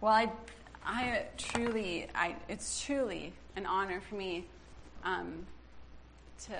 Well, 0.00 0.12
I, 0.12 0.30
I 0.86 1.24
truly, 1.36 2.06
I, 2.14 2.36
it's 2.48 2.80
truly 2.80 3.32
an 3.56 3.66
honor 3.66 4.00
for 4.00 4.14
me 4.14 4.44
um, 5.02 5.44
to 6.46 6.52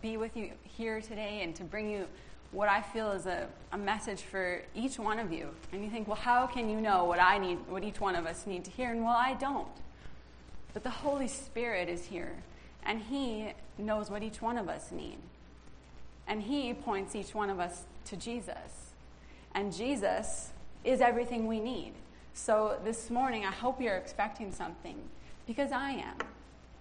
be 0.00 0.16
with 0.16 0.36
you 0.36 0.50
here 0.62 1.00
today 1.00 1.40
and 1.42 1.56
to 1.56 1.64
bring 1.64 1.90
you 1.90 2.06
what 2.52 2.68
I 2.68 2.82
feel 2.82 3.10
is 3.10 3.26
a, 3.26 3.48
a 3.72 3.78
message 3.78 4.20
for 4.20 4.62
each 4.76 4.96
one 4.96 5.18
of 5.18 5.32
you. 5.32 5.48
And 5.72 5.82
you 5.82 5.90
think, 5.90 6.06
well, 6.06 6.16
how 6.16 6.46
can 6.46 6.70
you 6.70 6.80
know 6.80 7.04
what 7.04 7.20
I 7.20 7.36
need, 7.36 7.58
what 7.68 7.82
each 7.82 8.00
one 8.00 8.14
of 8.14 8.26
us 8.26 8.46
need 8.46 8.64
to 8.66 8.70
hear? 8.70 8.92
And 8.92 9.02
well, 9.02 9.16
I 9.16 9.34
don't. 9.34 9.66
But 10.72 10.84
the 10.84 10.90
Holy 10.90 11.26
Spirit 11.26 11.88
is 11.88 12.04
here, 12.04 12.32
and 12.84 13.00
He 13.00 13.48
knows 13.76 14.08
what 14.08 14.22
each 14.22 14.40
one 14.40 14.56
of 14.56 14.68
us 14.68 14.92
need. 14.92 15.18
And 16.28 16.42
He 16.42 16.72
points 16.74 17.16
each 17.16 17.34
one 17.34 17.50
of 17.50 17.58
us 17.58 17.82
to 18.04 18.16
Jesus. 18.16 18.92
And 19.52 19.72
Jesus 19.72 20.50
is 20.84 21.00
everything 21.00 21.48
we 21.48 21.58
need. 21.58 21.94
So 22.36 22.78
this 22.84 23.10
morning, 23.10 23.46
I 23.46 23.52
hope 23.52 23.80
you're 23.80 23.96
expecting 23.96 24.52
something 24.52 24.96
because 25.46 25.70
I 25.70 25.92
am. 25.92 26.16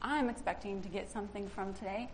I'm 0.01 0.27
expecting 0.27 0.81
to 0.81 0.89
get 0.89 1.11
something 1.11 1.47
from 1.47 1.75
today, 1.75 2.09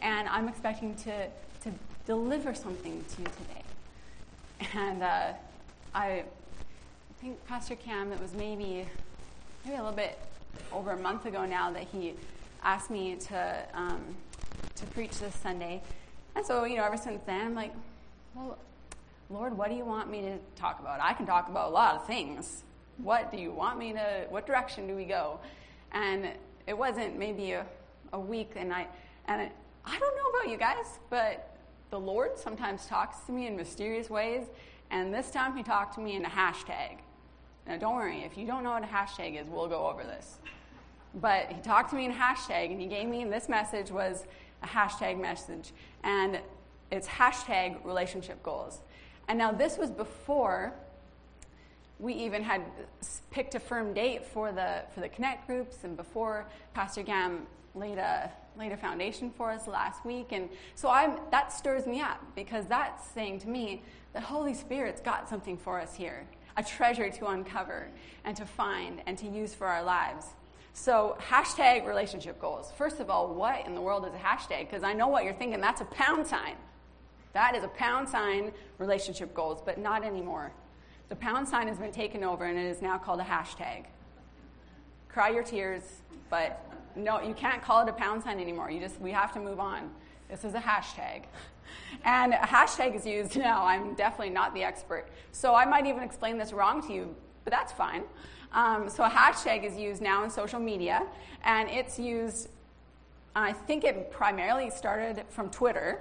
and 0.00 0.28
I'm 0.28 0.48
expecting 0.48 0.96
to, 0.96 1.26
to 1.26 1.72
deliver 2.04 2.52
something 2.52 3.04
to 3.04 3.22
you 3.22 3.28
today. 3.28 4.70
And 4.74 5.04
uh, 5.04 5.32
I 5.94 6.24
think 7.20 7.42
Pastor 7.46 7.76
Cam, 7.76 8.10
it 8.10 8.20
was 8.20 8.34
maybe 8.34 8.84
maybe 9.64 9.76
a 9.76 9.82
little 9.82 9.92
bit 9.92 10.18
over 10.72 10.90
a 10.90 10.98
month 10.98 11.26
ago 11.26 11.46
now 11.46 11.70
that 11.70 11.84
he 11.92 12.14
asked 12.64 12.90
me 12.90 13.14
to 13.14 13.66
um, 13.72 14.02
to 14.74 14.84
preach 14.86 15.16
this 15.20 15.34
Sunday, 15.36 15.80
and 16.34 16.44
so 16.44 16.64
you 16.64 16.76
know 16.76 16.84
ever 16.84 16.96
since 16.96 17.22
then 17.24 17.46
I'm 17.46 17.54
like, 17.54 17.72
well, 18.34 18.58
Lord, 19.30 19.56
what 19.56 19.70
do 19.70 19.76
you 19.76 19.84
want 19.84 20.10
me 20.10 20.22
to 20.22 20.38
talk 20.56 20.80
about? 20.80 20.98
I 21.00 21.12
can 21.12 21.24
talk 21.24 21.48
about 21.48 21.70
a 21.70 21.72
lot 21.72 21.94
of 21.94 22.04
things. 22.06 22.64
What 23.02 23.30
do 23.30 23.38
you 23.38 23.50
want 23.50 23.78
me 23.78 23.92
to? 23.92 24.26
What 24.28 24.46
direction 24.46 24.86
do 24.86 24.94
we 24.94 25.04
go? 25.04 25.40
And 25.92 26.28
it 26.66 26.76
wasn't 26.76 27.18
maybe 27.18 27.52
a, 27.52 27.64
a 28.12 28.20
week, 28.20 28.52
and 28.56 28.72
I 28.72 28.86
and 29.26 29.40
it, 29.42 29.52
I 29.84 29.98
don't 29.98 30.16
know 30.16 30.38
about 30.38 30.50
you 30.50 30.58
guys, 30.58 30.98
but 31.08 31.56
the 31.90 31.98
Lord 31.98 32.38
sometimes 32.38 32.86
talks 32.86 33.20
to 33.26 33.32
me 33.32 33.46
in 33.46 33.56
mysterious 33.56 34.10
ways, 34.10 34.46
and 34.90 35.14
this 35.14 35.30
time 35.30 35.56
He 35.56 35.62
talked 35.62 35.94
to 35.94 36.00
me 36.00 36.16
in 36.16 36.24
a 36.24 36.28
hashtag. 36.28 36.98
Now, 37.66 37.78
don't 37.78 37.94
worry, 37.94 38.22
if 38.22 38.36
you 38.36 38.46
don't 38.46 38.62
know 38.62 38.72
what 38.72 38.84
a 38.84 38.86
hashtag 38.86 39.40
is, 39.40 39.48
we'll 39.48 39.68
go 39.68 39.86
over 39.86 40.02
this. 40.02 40.38
But 41.14 41.50
He 41.52 41.60
talked 41.62 41.90
to 41.90 41.96
me 41.96 42.04
in 42.04 42.12
hashtag, 42.12 42.70
and 42.70 42.80
He 42.80 42.86
gave 42.86 43.08
me 43.08 43.24
this 43.24 43.48
message 43.48 43.90
was 43.90 44.26
a 44.62 44.66
hashtag 44.66 45.18
message, 45.18 45.72
and 46.04 46.40
it's 46.90 47.08
hashtag 47.08 47.82
relationship 47.84 48.42
goals. 48.42 48.82
And 49.28 49.38
now 49.38 49.52
this 49.52 49.78
was 49.78 49.90
before 49.90 50.74
we 52.00 52.14
even 52.14 52.42
had 52.42 52.62
picked 53.30 53.54
a 53.54 53.60
firm 53.60 53.92
date 53.92 54.24
for 54.24 54.50
the 54.52 54.82
for 54.94 55.00
the 55.00 55.08
connect 55.08 55.46
groups 55.46 55.84
and 55.84 55.96
before 55.96 56.46
pastor 56.72 57.02
Cam 57.02 57.46
laid 57.74 57.98
a 57.98 58.32
laid 58.56 58.72
a 58.72 58.76
foundation 58.76 59.30
for 59.30 59.50
us 59.50 59.68
last 59.68 60.04
week. 60.04 60.32
And 60.32 60.48
so 60.74 60.88
i'm 60.88 61.18
that 61.30 61.52
stirs 61.52 61.86
me 61.86 62.00
up 62.00 62.20
because 62.34 62.66
that's 62.66 63.06
saying 63.10 63.40
to 63.40 63.48
me 63.48 63.82
the 64.12 64.20
holy 64.20 64.54
spirit's 64.54 65.00
got 65.00 65.28
something 65.28 65.56
for 65.56 65.78
us 65.78 65.94
here 65.94 66.26
a 66.56 66.64
treasure 66.64 67.10
to 67.10 67.26
uncover 67.28 67.88
and 68.24 68.36
to 68.36 68.44
find 68.44 69.02
and 69.06 69.16
to 69.16 69.26
use 69.26 69.54
for 69.54 69.68
our 69.68 69.84
lives. 69.84 70.26
So 70.72 71.16
hashtag 71.20 71.86
relationship 71.86 72.40
goals. 72.40 72.72
First 72.76 73.00
of 73.00 73.10
all 73.10 73.34
what 73.34 73.66
in 73.66 73.74
the 73.74 73.80
world 73.80 74.06
is 74.06 74.14
a 74.14 74.18
hashtag? 74.18 74.70
Because 74.70 74.82
i 74.82 74.94
know 74.94 75.08
what 75.08 75.24
you're 75.24 75.34
thinking 75.34 75.60
that's 75.60 75.82
a 75.82 75.86
pound 75.86 76.26
sign. 76.26 76.56
That 77.34 77.54
is 77.54 77.62
a 77.62 77.68
pound 77.68 78.08
sign 78.08 78.52
relationship 78.78 79.34
goals 79.34 79.60
but 79.64 79.78
not 79.78 80.02
anymore 80.02 80.52
the 81.10 81.16
pound 81.16 81.46
sign 81.46 81.68
has 81.68 81.76
been 81.76 81.92
taken 81.92 82.24
over 82.24 82.44
and 82.44 82.56
it 82.56 82.64
is 82.64 82.80
now 82.80 82.96
called 82.96 83.20
a 83.20 83.24
hashtag. 83.24 83.84
Cry 85.08 85.30
your 85.30 85.42
tears, 85.42 85.82
but 86.30 86.64
no, 86.96 87.20
you 87.20 87.34
can't 87.34 87.60
call 87.60 87.82
it 87.82 87.88
a 87.88 87.92
pound 87.92 88.22
sign 88.22 88.40
anymore. 88.40 88.70
You 88.70 88.80
just 88.80 88.98
we 89.00 89.10
have 89.10 89.32
to 89.34 89.40
move 89.40 89.58
on. 89.58 89.90
This 90.30 90.44
is 90.44 90.54
a 90.54 90.60
hashtag. 90.60 91.24
And 92.04 92.32
a 92.32 92.38
hashtag 92.38 92.94
is 92.94 93.04
used 93.04 93.36
now. 93.36 93.64
I'm 93.64 93.94
definitely 93.94 94.32
not 94.32 94.54
the 94.54 94.62
expert. 94.62 95.08
So 95.32 95.54
I 95.54 95.64
might 95.64 95.84
even 95.84 96.04
explain 96.04 96.38
this 96.38 96.52
wrong 96.52 96.80
to 96.86 96.94
you, 96.94 97.14
but 97.44 97.52
that's 97.52 97.72
fine. 97.72 98.04
Um, 98.52 98.88
so 98.88 99.02
a 99.04 99.10
hashtag 99.10 99.64
is 99.64 99.76
used 99.76 100.00
now 100.00 100.22
in 100.22 100.30
social 100.30 100.60
media, 100.60 101.06
and 101.44 101.68
it's 101.68 101.98
used, 101.98 102.48
I 103.34 103.52
think 103.52 103.84
it 103.84 104.10
primarily 104.10 104.70
started 104.70 105.24
from 105.28 105.50
Twitter. 105.50 106.00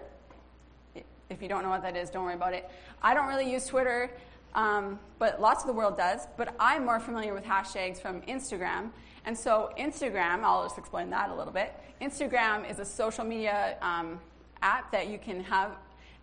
If 1.30 1.42
you 1.42 1.48
don't 1.48 1.62
know 1.62 1.70
what 1.70 1.84
that 1.84 1.96
is, 1.96 2.10
don't 2.10 2.26
worry 2.26 2.34
about 2.34 2.54
it. 2.54 2.70
I 3.04 3.14
don't 3.14 3.28
really 3.28 3.52
use 3.52 3.68
Twitter. 3.68 4.12
Um, 4.56 5.00
but 5.20 5.40
lots 5.42 5.64
of 5.64 5.68
the 5.68 5.74
world 5.74 5.98
does. 5.98 6.28
But 6.38 6.56
I'm 6.60 6.86
more 6.86 7.00
familiar 7.00 7.34
with 7.34 7.46
hashtags 7.46 8.02
from 8.02 8.22
Instagram. 8.22 8.90
And 9.26 9.38
so, 9.38 9.72
Instagram, 9.78 10.44
I'll 10.44 10.64
just 10.64 10.78
explain 10.78 11.10
that 11.12 11.30
a 11.30 11.36
little 11.36 11.54
bit. 11.54 11.74
Instagram 12.02 12.70
is 12.70 12.80
a 12.80 12.86
social 12.86 13.26
media 13.26 13.78
um, 13.82 14.20
app 14.62 14.92
that 14.92 15.10
you 15.10 15.18
can 15.18 15.44
have, 15.44 15.72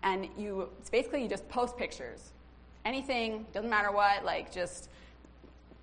and 0.03 0.29
you, 0.39 0.69
it's 0.81 0.91
basically 0.91 1.23
you 1.23 1.29
just 1.29 1.49
post 1.49 1.77
pictures. 1.77 2.33
Anything, 2.85 3.47
doesn't 3.53 3.69
matter 3.69 3.93
what, 3.93 4.25
like 4.25 4.53
just 4.53 4.89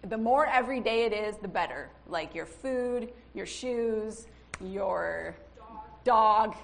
the 0.09 0.17
more 0.17 0.47
everyday 0.47 1.05
it 1.05 1.13
is, 1.13 1.37
the 1.37 1.47
better. 1.47 1.89
Like 2.07 2.33
your 2.33 2.45
food, 2.45 3.13
your 3.33 3.45
shoes, 3.45 4.27
your 4.59 5.35
dog, 5.55 5.75
dog 6.03 6.55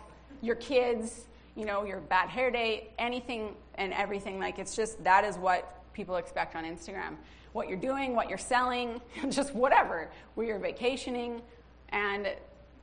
your 0.42 0.56
kids, 0.56 1.26
you 1.56 1.66
know, 1.66 1.84
your 1.84 2.00
bad 2.00 2.30
hair 2.30 2.52
day, 2.52 2.90
anything 2.98 3.56
and 3.76 3.94
everything. 3.94 4.40
Like 4.40 4.60
it's 4.60 4.76
just 4.76 5.04
that 5.04 5.24
is 5.24 5.38
what 5.38 5.84
people 5.94 6.16
expect 6.18 6.56
on 6.56 6.64
Instagram. 6.64 7.16
What 7.54 7.68
you're 7.68 7.78
doing, 7.78 8.16
what 8.16 8.30
you're 8.30 8.38
selling, 8.38 9.02
just 9.30 9.54
whatever. 9.54 10.10
Where 10.36 10.48
you're 10.48 10.60
vacationing, 10.60 11.42
and 11.90 12.28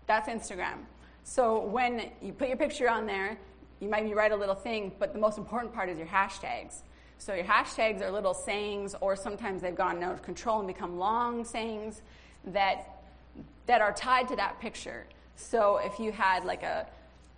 that's 0.07 0.29
Instagram. 0.29 0.79
So 1.25 1.61
when 1.61 2.11
you 2.23 2.33
put 2.33 2.49
your 2.49 2.57
picture 2.57 2.89
on 2.89 3.07
there, 3.07 3.37
you 3.81 3.89
might 3.89 4.05
be 4.05 4.15
write 4.15 4.33
a 4.33 4.37
little 4.37 4.55
thing, 4.55 4.93
but 4.99 5.13
the 5.13 5.19
most 5.19 5.39
important 5.39 5.75
part 5.75 5.89
is 5.89 5.99
your 5.99 6.07
hashtags. 6.07 6.83
So 7.19 7.35
your 7.35 7.45
hashtags 7.45 8.01
are 8.03 8.11
little 8.11 8.35
sayings, 8.35 8.95
or 9.01 9.17
sometimes 9.17 9.63
they've 9.63 9.75
gone 9.75 10.03
out 10.03 10.13
of 10.13 10.23
control 10.23 10.59
and 10.59 10.69
become 10.69 10.99
long 10.99 11.45
sayings 11.45 12.03
that 12.45 12.93
that 13.67 13.81
are 13.81 13.93
tied 13.93 14.29
to 14.29 14.37
that 14.37 14.61
picture. 14.61 15.07
So 15.35 15.79
if 15.83 15.99
you 15.99 16.13
had 16.13 16.45
like 16.45 16.63
a 16.63 16.87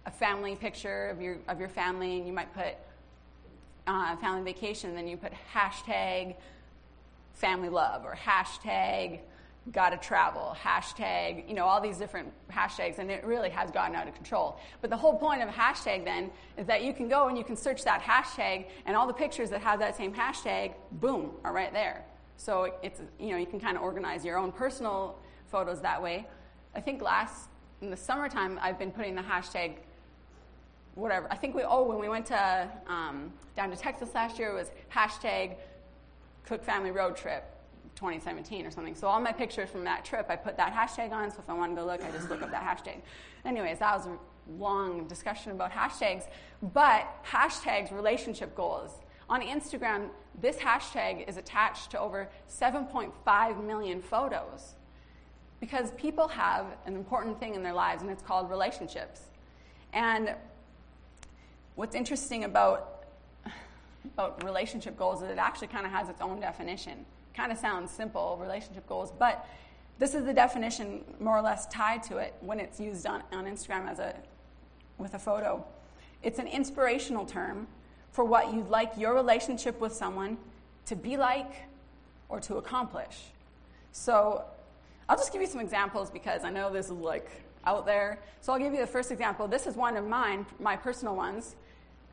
a 0.07 0.11
family 0.11 0.57
picture 0.57 1.09
of 1.09 1.21
your, 1.21 1.39
of 1.49 1.61
your 1.61 1.69
family, 1.69 2.19
and 2.19 2.27
you 2.27 2.33
might 2.33 2.53
put 2.55 2.75
uh, 3.87 4.17
family 4.17 4.53
vacation, 4.53 4.95
then 4.95 5.09
you 5.09 5.17
put 5.17 5.33
hashtag 5.55 6.37
family 7.35 7.69
love 7.69 8.05
or 8.05 8.17
hashtag 8.17 9.21
gotta 9.73 9.97
travel, 9.97 10.57
hashtag, 10.63 11.47
you 11.49 11.55
know, 11.55 11.65
all 11.65 11.81
these 11.81 11.99
different 11.99 12.33
hashtags, 12.51 12.99
and 12.99 13.11
it 13.11 13.25
really 13.25 13.51
has 13.51 13.71
gotten 13.71 13.95
out 13.95 14.09
of 14.09 14.15
control. 14.15 14.59
But 14.81 14.91
the 14.91 14.97
whole 14.97 15.17
point 15.19 15.43
of 15.43 15.49
a 15.49 15.53
hashtag 15.53 16.05
then 16.05 16.31
is 16.57 16.67
that 16.67 16.83
you 16.83 16.93
can 16.93 17.09
go 17.09 17.29
and 17.29 17.37
you 17.37 17.45
can 17.45 17.57
search 17.57 17.85
that 17.85 18.03
hashtag, 18.03 18.67
and 18.87 18.97
all 18.97 19.07
the 19.07 19.13
pictures 19.13 19.51
that 19.51 19.61
have 19.61 19.79
that 19.81 19.97
same 19.97 20.13
hashtag, 20.13 20.73
boom, 20.93 21.33
are 21.45 21.53
right 21.53 21.73
there. 21.73 22.05
So 22.37 22.73
it's, 22.83 23.01
you 23.19 23.31
know, 23.31 23.37
you 23.37 23.47
can 23.47 23.61
kind 23.61 23.77
of 23.77 23.83
organize 23.83 24.25
your 24.25 24.39
own 24.39 24.53
personal 24.53 25.19
photos 25.51 25.81
that 25.83 26.03
way. 26.03 26.27
I 26.75 26.81
think 26.81 27.03
last, 27.03 27.49
in 27.81 27.91
the 27.91 27.97
summertime, 27.97 28.59
I've 28.63 28.79
been 28.79 28.91
putting 28.91 29.15
the 29.15 29.23
hashtag 29.23 29.75
whatever. 30.95 31.29
I 31.31 31.37
think 31.37 31.55
we, 31.55 31.63
oh, 31.63 31.85
when 31.85 31.99
we 31.99 32.09
went 32.09 32.27
to, 32.27 32.69
um, 32.89 33.33
down 33.57 33.71
to 33.71 33.77
Texas 33.77 34.11
last 34.15 34.39
year, 34.39 34.51
it 34.51 34.55
was 34.55 34.71
hashtag 34.93 35.57
Cook 36.45 36.65
Family 36.65 36.91
Road 36.91 37.17
Trip 37.17 37.45
2017 37.95 38.67
or 38.67 38.71
something. 38.71 38.95
So 38.95 39.07
all 39.07 39.21
my 39.21 39.33
pictures 39.33 39.71
from 39.71 39.85
that 39.85 40.05
trip, 40.05 40.27
I 40.29 40.37
put 40.37 40.57
that 40.57 40.75
hashtag 40.75 41.13
on. 41.13 41.31
So 41.31 41.39
if 41.39 41.49
I 41.49 41.55
want 41.55 41.73
to 41.73 41.81
go 41.81 41.87
look, 41.87 42.03
I 42.05 42.11
just 42.11 42.29
look 42.29 42.43
up 42.43 42.51
that 42.51 42.63
hashtag. 42.63 43.01
Anyways, 43.45 43.79
that 43.79 43.97
was 43.97 44.07
a 44.07 44.19
long 44.59 45.07
discussion 45.07 45.53
about 45.53 45.71
hashtags. 45.71 46.25
But 46.75 47.07
hashtags, 47.25 47.93
relationship 47.93 48.55
goals. 48.55 48.93
On 49.29 49.41
Instagram, 49.41 50.09
this 50.41 50.57
hashtag 50.57 51.29
is 51.29 51.37
attached 51.37 51.91
to 51.91 52.01
over 52.01 52.29
7.5 52.49 53.65
million 53.65 54.01
photos 54.01 54.75
because 55.61 55.91
people 55.93 56.29
have 56.29 56.67
an 56.87 56.95
important 56.95 57.41
thing 57.41 57.55
in 57.55 57.63
their 57.63 57.73
lives, 57.73 58.03
and 58.03 58.11
it's 58.11 58.23
called 58.23 58.51
relationships. 58.51 59.23
And 59.93 60.35
what's 61.75 61.95
interesting 61.95 62.45
about, 62.45 63.05
about 64.05 64.45
relationship 64.45 64.97
goals 64.97 65.23
is 65.23 65.31
it 65.31 65.39
actually 65.39 65.69
kind 65.69 65.85
of 65.87 65.93
has 65.93 66.09
its 66.09 66.21
own 66.21 66.41
definition. 66.41 67.05
Kind 67.35 67.53
of 67.53 67.59
sounds 67.59 67.91
simple, 67.91 68.39
relationship 68.41 68.87
goals, 68.89 69.13
but 69.19 69.47
this 69.99 70.15
is 70.15 70.25
the 70.25 70.33
definition 70.33 71.05
more 71.19 71.37
or 71.37 71.43
less 71.43 71.67
tied 71.67 72.03
to 72.05 72.19
it 72.19 72.35
when 72.41 72.61
it's 72.61 72.79
used 72.79 73.07
on, 73.07 73.23
on 73.33 73.47
Instagram 73.47 73.89
as 73.89 73.99
a, 73.99 74.15
with 74.97 75.15
a 75.15 75.19
photo. 75.19 75.65
It's 76.23 76.39
an 76.39 76.47
inspirational 76.47 77.27
term 77.27 77.67
for 78.13 78.25
what 78.25 78.53
you'd 78.53 78.69
like 78.69 78.93
your 78.97 79.15
relationship 79.15 79.81
with 79.81 79.93
someone 79.93 80.39
to 80.87 80.97
be 80.97 81.17
like 81.17 81.53
or 82.29 82.41
to 82.41 82.57
accomplish. 82.57 83.27
So 83.93 84.45
I'll 85.09 85.17
just 85.17 85.33
give 85.33 85.41
you 85.41 85.47
some 85.47 85.61
examples 85.61 86.11
because 86.11 86.45
I 86.45 86.51
know 86.51 86.71
this 86.71 86.87
is 86.87 86.93
like 86.93 87.31
out 87.65 87.87
there. 87.87 88.19
So 88.41 88.53
I'll 88.53 88.59
give 88.59 88.73
you 88.73 88.81
the 88.81 88.87
first 88.87 89.11
example. 89.11 89.49
This 89.49 89.67
is 89.67 89.75
one 89.75 89.97
of 89.97 90.07
mine, 90.07 90.47
my 90.61 90.77
personal 90.77 91.17
ones. 91.17 91.57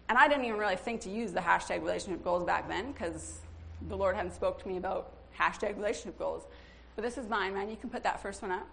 And 0.08 0.18
I 0.18 0.28
didn't 0.28 0.46
even 0.46 0.60
really 0.60 0.76
think 0.76 1.02
to 1.02 1.10
use 1.10 1.32
the 1.32 1.40
hashtag 1.40 1.82
relationship 1.82 2.24
goals 2.24 2.44
back 2.44 2.68
then 2.68 2.92
because 2.92 3.40
the 3.88 3.98
Lord 3.98 4.16
hadn't 4.16 4.34
spoke 4.34 4.62
to 4.62 4.68
me 4.68 4.78
about 4.78 5.12
hashtag 5.38 5.76
relationship 5.76 6.18
goals. 6.18 6.44
But 6.96 7.04
this 7.04 7.18
is 7.18 7.28
mine, 7.28 7.54
man. 7.54 7.70
You 7.70 7.76
can 7.76 7.90
put 7.90 8.04
that 8.04 8.22
first 8.22 8.42
one 8.42 8.52
up. 8.52 8.68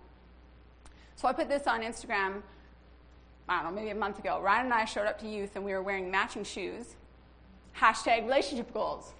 So 1.16 1.28
I 1.28 1.32
put 1.32 1.48
this 1.48 1.66
on 1.66 1.82
Instagram, 1.82 2.42
I 3.48 3.62
don't 3.62 3.74
know, 3.74 3.80
maybe 3.80 3.90
a 3.90 3.94
month 3.94 4.18
ago. 4.18 4.40
Ryan 4.40 4.66
and 4.66 4.74
I 4.74 4.84
showed 4.84 5.06
up 5.06 5.18
to 5.20 5.28
youth 5.28 5.56
and 5.56 5.64
we 5.64 5.72
were 5.72 5.82
wearing 5.82 6.10
matching 6.10 6.44
shoes. 6.44 6.94
Hashtag 7.76 8.24
relationship 8.24 8.72
goals. 8.72 9.12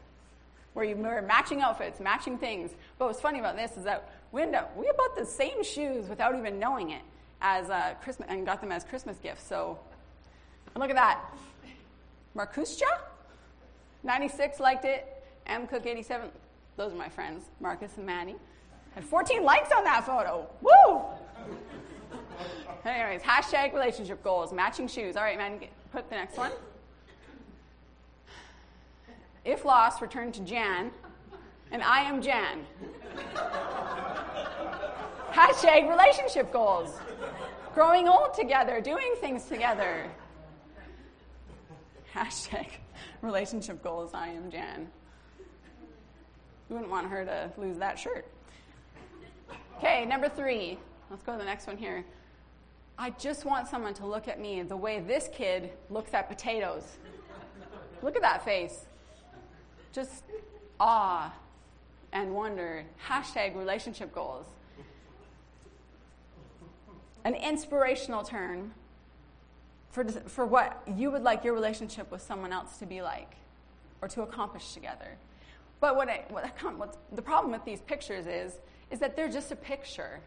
Where 0.75 0.85
you 0.85 0.97
wear 0.97 1.21
matching 1.23 1.61
outfits, 1.61 2.01
matching 2.01 2.39
things. 2.39 2.71
But 2.99 3.07
what's 3.07 3.21
funny 3.21 3.41
about 3.41 3.57
this 3.57 3.77
is 3.77 3.85
that 3.85 4.11
we 4.33 4.47
bought 4.47 5.17
the 5.17 5.27
same 5.27 5.63
shoes 5.63 6.09
without 6.09 6.37
even 6.37 6.59
knowing 6.59 6.91
it 6.91 7.03
as 7.41 7.71
uh, 7.71 7.95
Christmas 8.03 8.29
and 8.31 8.47
got 8.47 8.61
them 8.61 8.73
as 8.73 8.85
Christmas 8.85 9.19
gifts. 9.19 9.47
So 9.47 9.79
look 10.75 10.91
at 10.91 10.97
that. 10.97 11.21
Markuscha, 12.37 12.83
96 14.03 14.59
liked 14.59 14.85
it. 14.85 15.07
M 15.47 15.67
Cook 15.67 15.87
87, 15.87 16.31
those 16.77 16.93
are 16.93 16.97
my 16.97 17.09
friends, 17.09 17.45
Marcus 17.61 17.97
and 17.97 18.07
Manny. 18.07 18.37
Had 18.95 19.05
14 19.05 19.43
likes 19.43 19.71
on 19.73 19.85
that 19.85 20.05
photo. 20.05 20.49
Woo! 20.61 21.03
Anyways, 22.85 23.23
hashtag 23.23 23.73
relationship 23.73 24.23
goals, 24.23 24.53
matching 24.53 24.89
shoes. 24.89 25.17
All 25.17 25.23
right, 25.23 25.39
man, 25.39 25.61
put 25.93 26.09
the 26.09 26.17
next 26.17 26.37
one. 26.37 26.53
If 29.45 29.65
lost, 29.65 30.01
return 30.01 30.31
to 30.33 30.41
Jan, 30.41 30.91
and 31.73 31.83
I 31.83 32.03
am 32.03 32.21
Jan. 32.21 32.67
hashtag 35.33 35.89
relationship 35.89 36.53
goals. 36.53 36.99
Growing 37.75 38.07
old 38.07 38.35
together, 38.35 38.81
doing 38.81 39.15
things 39.21 39.47
together. 39.47 40.05
Hashtag 42.15 42.67
relationship 43.23 43.83
goals, 43.83 44.13
I 44.13 44.29
am 44.29 44.51
Jan. 44.51 44.87
You 46.69 46.77
wouldn't 46.77 46.91
want 46.91 47.09
her 47.09 47.25
to 47.25 47.51
lose 47.57 47.79
that 47.79 47.99
shirt. 47.99 48.27
Okay, 49.79 50.05
number 50.05 50.29
three. 50.29 50.79
Let's 51.11 51.23
go 51.23 51.33
to 51.33 51.39
the 51.39 51.45
next 51.45 51.67
one 51.67 51.79
here. 51.79 52.05
I 52.99 53.11
just 53.11 53.47
want 53.47 53.67
someone 53.67 53.95
to 53.95 54.07
look 54.07 54.29
at 54.29 54.39
me 54.39 54.63
the 54.63 54.77
way 54.77 55.01
this 55.01 55.29
kid 55.33 55.71
looks 55.89 56.13
at 56.13 56.29
potatoes. 56.29 56.99
Look 58.03 58.15
at 58.15 58.23
that 58.23 58.45
face. 58.45 58.87
Just 59.93 60.25
awe 60.79 61.33
and 62.13 62.35
wonder. 62.35 62.85
Hashtag 63.09 63.57
relationship 63.57 64.15
goals. 64.15 64.47
An 67.25 67.35
inspirational 67.35 68.25
term 68.25 68.73
for, 69.91 70.05
for 70.05 70.47
what 70.47 70.83
you 70.97 71.11
would 71.11 71.23
like 71.23 71.45
your 71.45 71.55
relationship 71.55 72.11
with 72.11 72.23
someone 72.23 72.53
else 72.53 72.79
to 72.79 72.87
be 72.87 73.03
like 73.03 73.37
or 74.01 74.09
to 74.09 74.23
accomplish 74.23 74.75
together. 74.75 75.17
But 75.81 75.97
what, 75.97 76.09
I, 76.09 76.25
what 76.29 76.45
I, 76.45 77.15
the 77.15 77.23
problem 77.23 77.53
with 77.53 77.65
these 77.65 77.81
pictures 77.81 78.27
is, 78.27 78.59
is 78.91 78.99
that 79.01 79.17
they're 79.17 79.31
just 79.31 79.53
a 79.53 79.57
picture. 79.57 80.21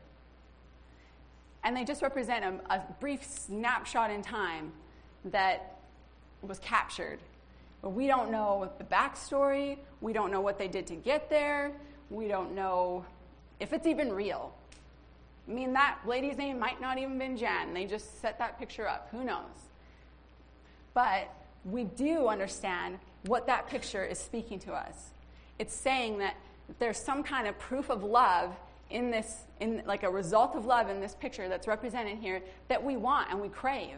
And 1.63 1.75
they 1.75 1.83
just 1.83 2.01
represent 2.01 2.45
a, 2.45 2.73
a 2.73 2.83
brief 2.99 3.23
snapshot 3.23 4.11
in 4.11 4.21
time 4.21 4.71
that 5.25 5.79
was 6.41 6.59
captured. 6.59 7.19
But 7.85 7.91
we 7.91 8.07
don't 8.07 8.31
know 8.31 8.71
the 8.79 8.83
backstory. 8.83 9.77
We 10.01 10.11
don't 10.11 10.31
know 10.31 10.41
what 10.41 10.57
they 10.57 10.67
did 10.67 10.87
to 10.87 10.95
get 10.95 11.29
there. 11.29 11.71
We 12.09 12.27
don't 12.27 12.55
know 12.55 13.05
if 13.59 13.73
it's 13.73 13.85
even 13.85 14.11
real. 14.11 14.55
I 15.47 15.51
mean, 15.51 15.73
that 15.73 15.99
lady's 16.03 16.35
name 16.35 16.57
might 16.57 16.81
not 16.81 16.97
even 16.97 17.19
been 17.19 17.37
Jan. 17.37 17.75
They 17.75 17.85
just 17.85 18.21
set 18.21 18.39
that 18.39 18.57
picture 18.57 18.87
up. 18.87 19.09
Who 19.11 19.23
knows? 19.23 19.69
But 20.95 21.31
we 21.63 21.83
do 21.83 22.27
understand 22.27 22.97
what 23.27 23.45
that 23.45 23.67
picture 23.67 24.03
is 24.03 24.17
speaking 24.17 24.57
to 24.61 24.73
us. 24.73 25.11
It's 25.59 25.75
saying 25.75 26.17
that 26.17 26.37
there's 26.79 26.97
some 26.97 27.21
kind 27.21 27.45
of 27.47 27.59
proof 27.59 27.91
of 27.91 28.03
love 28.03 28.55
in 28.89 29.11
this, 29.11 29.43
in 29.59 29.83
like 29.85 30.01
a 30.01 30.09
result 30.09 30.55
of 30.55 30.65
love 30.65 30.89
in 30.89 31.01
this 31.01 31.13
picture 31.13 31.47
that's 31.47 31.67
represented 31.67 32.17
here 32.17 32.41
that 32.67 32.83
we 32.83 32.97
want 32.97 33.29
and 33.29 33.39
we 33.39 33.49
crave. 33.49 33.97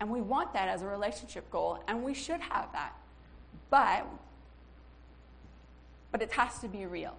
And 0.00 0.10
we 0.10 0.20
want 0.20 0.52
that 0.52 0.68
as 0.68 0.82
a 0.82 0.86
relationship 0.86 1.50
goal, 1.50 1.78
and 1.88 2.04
we 2.04 2.14
should 2.14 2.40
have 2.40 2.70
that. 2.72 2.92
But, 3.70 4.06
but 6.12 6.22
it 6.22 6.32
has 6.32 6.58
to 6.60 6.68
be 6.68 6.86
real. 6.86 7.16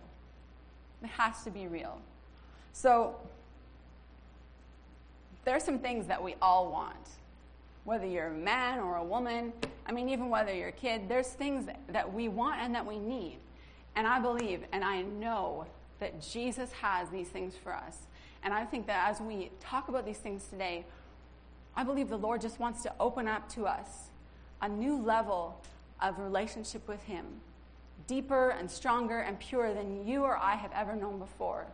It 1.03 1.09
has 1.09 1.43
to 1.43 1.51
be 1.51 1.67
real. 1.67 1.99
So, 2.73 3.15
there 5.45 5.55
are 5.55 5.59
some 5.59 5.79
things 5.79 6.07
that 6.07 6.21
we 6.23 6.35
all 6.41 6.71
want. 6.71 6.95
Whether 7.83 8.05
you're 8.05 8.27
a 8.27 8.33
man 8.33 8.79
or 8.79 8.97
a 8.97 9.03
woman, 9.03 9.51
I 9.85 9.91
mean, 9.91 10.09
even 10.09 10.29
whether 10.29 10.53
you're 10.53 10.69
a 10.69 10.73
kid, 10.73 11.09
there's 11.09 11.29
things 11.29 11.67
that 11.87 12.13
we 12.13 12.27
want 12.27 12.61
and 12.61 12.75
that 12.75 12.85
we 12.85 12.99
need. 12.99 13.37
And 13.95 14.05
I 14.05 14.19
believe 14.19 14.63
and 14.71 14.83
I 14.83 15.01
know 15.01 15.65
that 15.99 16.21
Jesus 16.21 16.71
has 16.73 17.09
these 17.09 17.27
things 17.27 17.55
for 17.61 17.73
us. 17.73 17.97
And 18.43 18.53
I 18.53 18.63
think 18.65 18.87
that 18.87 19.09
as 19.09 19.19
we 19.19 19.51
talk 19.59 19.89
about 19.89 20.05
these 20.05 20.17
things 20.17 20.45
today, 20.45 20.85
I 21.79 21.83
believe 21.83 22.09
the 22.09 22.17
Lord 22.17 22.41
just 22.41 22.59
wants 22.59 22.83
to 22.83 22.91
open 22.99 23.25
up 23.25 23.47
to 23.53 23.65
us 23.65 24.09
a 24.61 24.67
new 24.67 25.01
level 25.01 25.61
of 26.01 26.19
relationship 26.19 26.85
with 26.89 27.01
Him, 27.03 27.25
deeper 28.05 28.49
and 28.49 28.69
stronger 28.69 29.19
and 29.19 29.39
purer 29.39 29.73
than 29.73 30.05
you 30.05 30.25
or 30.25 30.35
I 30.35 30.55
have 30.55 30.71
ever 30.75 30.93
known 30.93 31.19
before. 31.19 31.67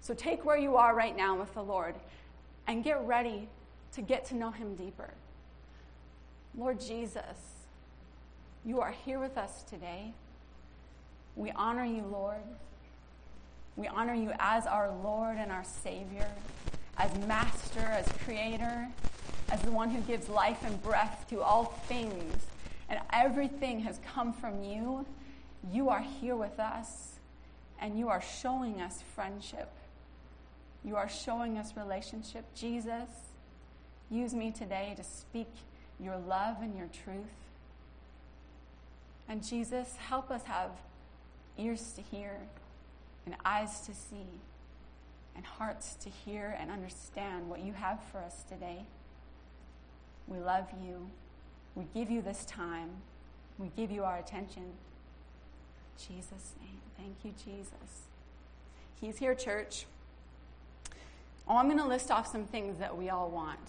So 0.00 0.12
take 0.12 0.44
where 0.44 0.58
you 0.58 0.74
are 0.74 0.92
right 0.92 1.16
now 1.16 1.38
with 1.38 1.54
the 1.54 1.62
Lord 1.62 1.94
and 2.66 2.82
get 2.82 3.00
ready 3.06 3.46
to 3.92 4.02
get 4.02 4.24
to 4.24 4.34
know 4.34 4.50
Him 4.50 4.74
deeper. 4.74 5.14
Lord 6.58 6.80
Jesus, 6.80 7.22
you 8.64 8.80
are 8.80 8.92
here 9.04 9.20
with 9.20 9.38
us 9.38 9.62
today. 9.62 10.14
We 11.36 11.52
honor 11.52 11.84
you, 11.84 12.02
Lord. 12.10 12.42
We 13.76 13.86
honor 13.86 14.14
you 14.14 14.32
as 14.40 14.66
our 14.66 14.90
Lord 15.04 15.36
and 15.36 15.52
our 15.52 15.62
Savior, 15.62 16.28
as 16.98 17.16
Master, 17.28 17.78
as 17.78 18.08
Creator, 18.24 18.88
as 19.50 19.60
the 19.62 19.70
one 19.70 19.90
who 19.90 20.00
gives 20.02 20.28
life 20.28 20.64
and 20.64 20.82
breath 20.82 21.26
to 21.30 21.40
all 21.42 21.64
things. 21.86 22.46
And 22.88 23.00
everything 23.12 23.80
has 23.80 23.98
come 24.14 24.32
from 24.32 24.62
you. 24.62 25.06
You 25.72 25.88
are 25.88 26.04
here 26.20 26.36
with 26.36 26.60
us, 26.60 27.14
and 27.80 27.98
you 27.98 28.08
are 28.08 28.20
showing 28.20 28.80
us 28.80 29.02
friendship. 29.14 29.70
You 30.84 30.96
are 30.96 31.08
showing 31.08 31.56
us 31.56 31.72
relationship. 31.76 32.44
Jesus, 32.54 33.08
use 34.10 34.34
me 34.34 34.50
today 34.50 34.94
to 34.96 35.02
speak 35.02 35.48
your 35.98 36.18
love 36.18 36.56
and 36.60 36.76
your 36.76 36.88
truth. 36.88 37.24
And 39.28 39.42
Jesus, 39.42 39.96
help 39.96 40.30
us 40.30 40.42
have 40.44 40.70
ears 41.56 41.92
to 41.92 42.02
hear 42.02 42.36
and 43.24 43.34
eyes 43.44 43.80
to 43.82 43.94
see 43.94 44.26
and 45.36 45.44
hearts 45.44 45.94
to 45.96 46.10
hear 46.10 46.56
and 46.60 46.70
understand 46.70 47.48
what 47.48 47.60
you 47.60 47.72
have 47.72 48.00
for 48.12 48.18
us 48.18 48.44
today. 48.48 48.84
We 50.26 50.38
love 50.38 50.66
you. 50.82 51.10
We 51.74 51.84
give 51.94 52.10
you 52.10 52.22
this 52.22 52.44
time. 52.44 52.90
We 53.58 53.70
give 53.76 53.90
you 53.90 54.04
our 54.04 54.18
attention. 54.18 54.72
Jesus' 55.98 56.54
name. 56.60 56.80
Thank 56.96 57.16
you, 57.24 57.32
Jesus. 57.44 58.02
He's 59.00 59.18
here, 59.18 59.34
church. 59.34 59.86
Oh, 61.46 61.56
I'm 61.56 61.66
going 61.66 61.78
to 61.78 61.86
list 61.86 62.10
off 62.10 62.30
some 62.30 62.46
things 62.46 62.78
that 62.78 62.96
we 62.96 63.10
all 63.10 63.30
want. 63.30 63.60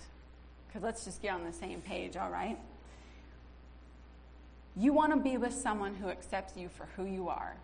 Because 0.67 0.83
let's 0.83 1.05
just 1.05 1.21
get 1.21 1.33
on 1.33 1.43
the 1.43 1.53
same 1.53 1.81
page, 1.81 2.15
all 2.15 2.29
right? 2.29 2.57
You 4.77 4.93
want 4.93 5.13
to 5.13 5.19
be 5.19 5.37
with 5.37 5.53
someone 5.53 5.95
who 5.95 6.09
accepts 6.09 6.57
you 6.57 6.69
for 6.69 6.87
who 6.95 7.05
you 7.05 7.29
are, 7.29 7.55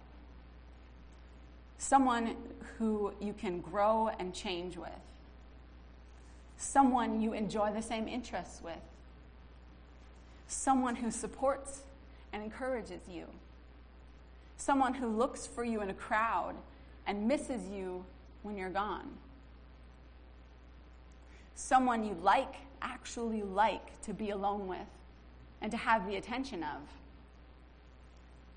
someone 1.77 2.35
who 2.77 3.13
you 3.19 3.33
can 3.33 3.59
grow 3.59 4.09
and 4.17 4.33
change 4.33 4.77
with, 4.77 4.89
someone 6.61 7.21
you 7.21 7.33
enjoy 7.33 7.71
the 7.73 7.81
same 7.81 8.07
interests 8.07 8.61
with, 8.61 8.81
someone 10.47 10.95
who 10.95 11.11
supports 11.11 11.81
and 12.33 12.43
encourages 12.43 13.01
you, 13.09 13.25
someone 14.57 14.93
who 14.93 15.07
looks 15.07 15.47
for 15.47 15.63
you 15.63 15.81
in 15.81 15.89
a 15.89 15.93
crowd 15.93 16.55
and 17.07 17.27
misses 17.27 17.67
you 17.69 18.05
when 18.43 18.57
you're 18.57 18.69
gone 18.69 19.09
someone 21.61 22.03
you 22.03 22.17
like, 22.21 22.55
actually 22.81 23.43
like 23.43 24.01
to 24.01 24.13
be 24.13 24.31
alone 24.31 24.67
with 24.67 24.79
and 25.61 25.71
to 25.71 25.77
have 25.77 26.07
the 26.07 26.15
attention 26.15 26.63
of, 26.63 26.79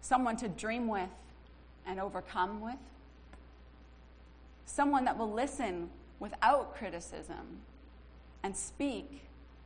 someone 0.01 0.37
to 0.37 0.49
dream 0.49 0.89
with 0.89 1.11
and 1.87 2.01
overcome 2.01 2.63
with, 2.63 2.75
someone 4.65 5.05
that 5.05 5.19
will 5.19 5.31
listen 5.31 5.91
without 6.19 6.75
criticism 6.75 7.61
and 8.45 8.57
speak 8.57 9.23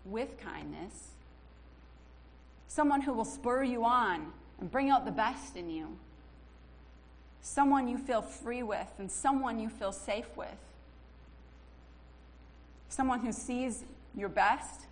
with 0.06 0.38
kindness, 0.38 1.08
someone 2.68 3.02
who 3.02 3.12
will 3.12 3.26
spur 3.26 3.62
you 3.62 3.84
on 3.84 4.32
and 4.58 4.70
bring 4.70 4.88
out 4.88 5.04
the 5.04 5.10
best 5.10 5.54
in 5.56 5.68
you, 5.68 5.98
someone 7.42 7.88
you 7.88 7.98
feel 7.98 8.22
free 8.22 8.62
with 8.62 8.88
and 8.98 9.10
someone 9.10 9.60
you 9.60 9.68
feel 9.68 9.92
safe 9.92 10.34
with 10.34 10.48
someone 12.88 13.20
who 13.20 13.32
sees 13.32 13.84
your 14.16 14.28
best 14.28 14.86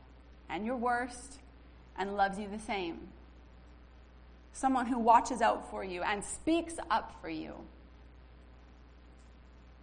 and 0.49 0.65
your 0.65 0.77
worst 0.77 1.39
and 1.99 2.17
loves 2.17 2.39
you 2.39 2.47
the 2.49 2.59
same. 2.59 2.99
someone 4.53 4.87
who 4.87 4.99
watches 4.99 5.43
out 5.43 5.71
for 5.71 5.85
you 5.85 6.03
and 6.03 6.25
speaks 6.25 6.77
up 6.91 7.15
for 7.21 7.29
you, 7.29 7.53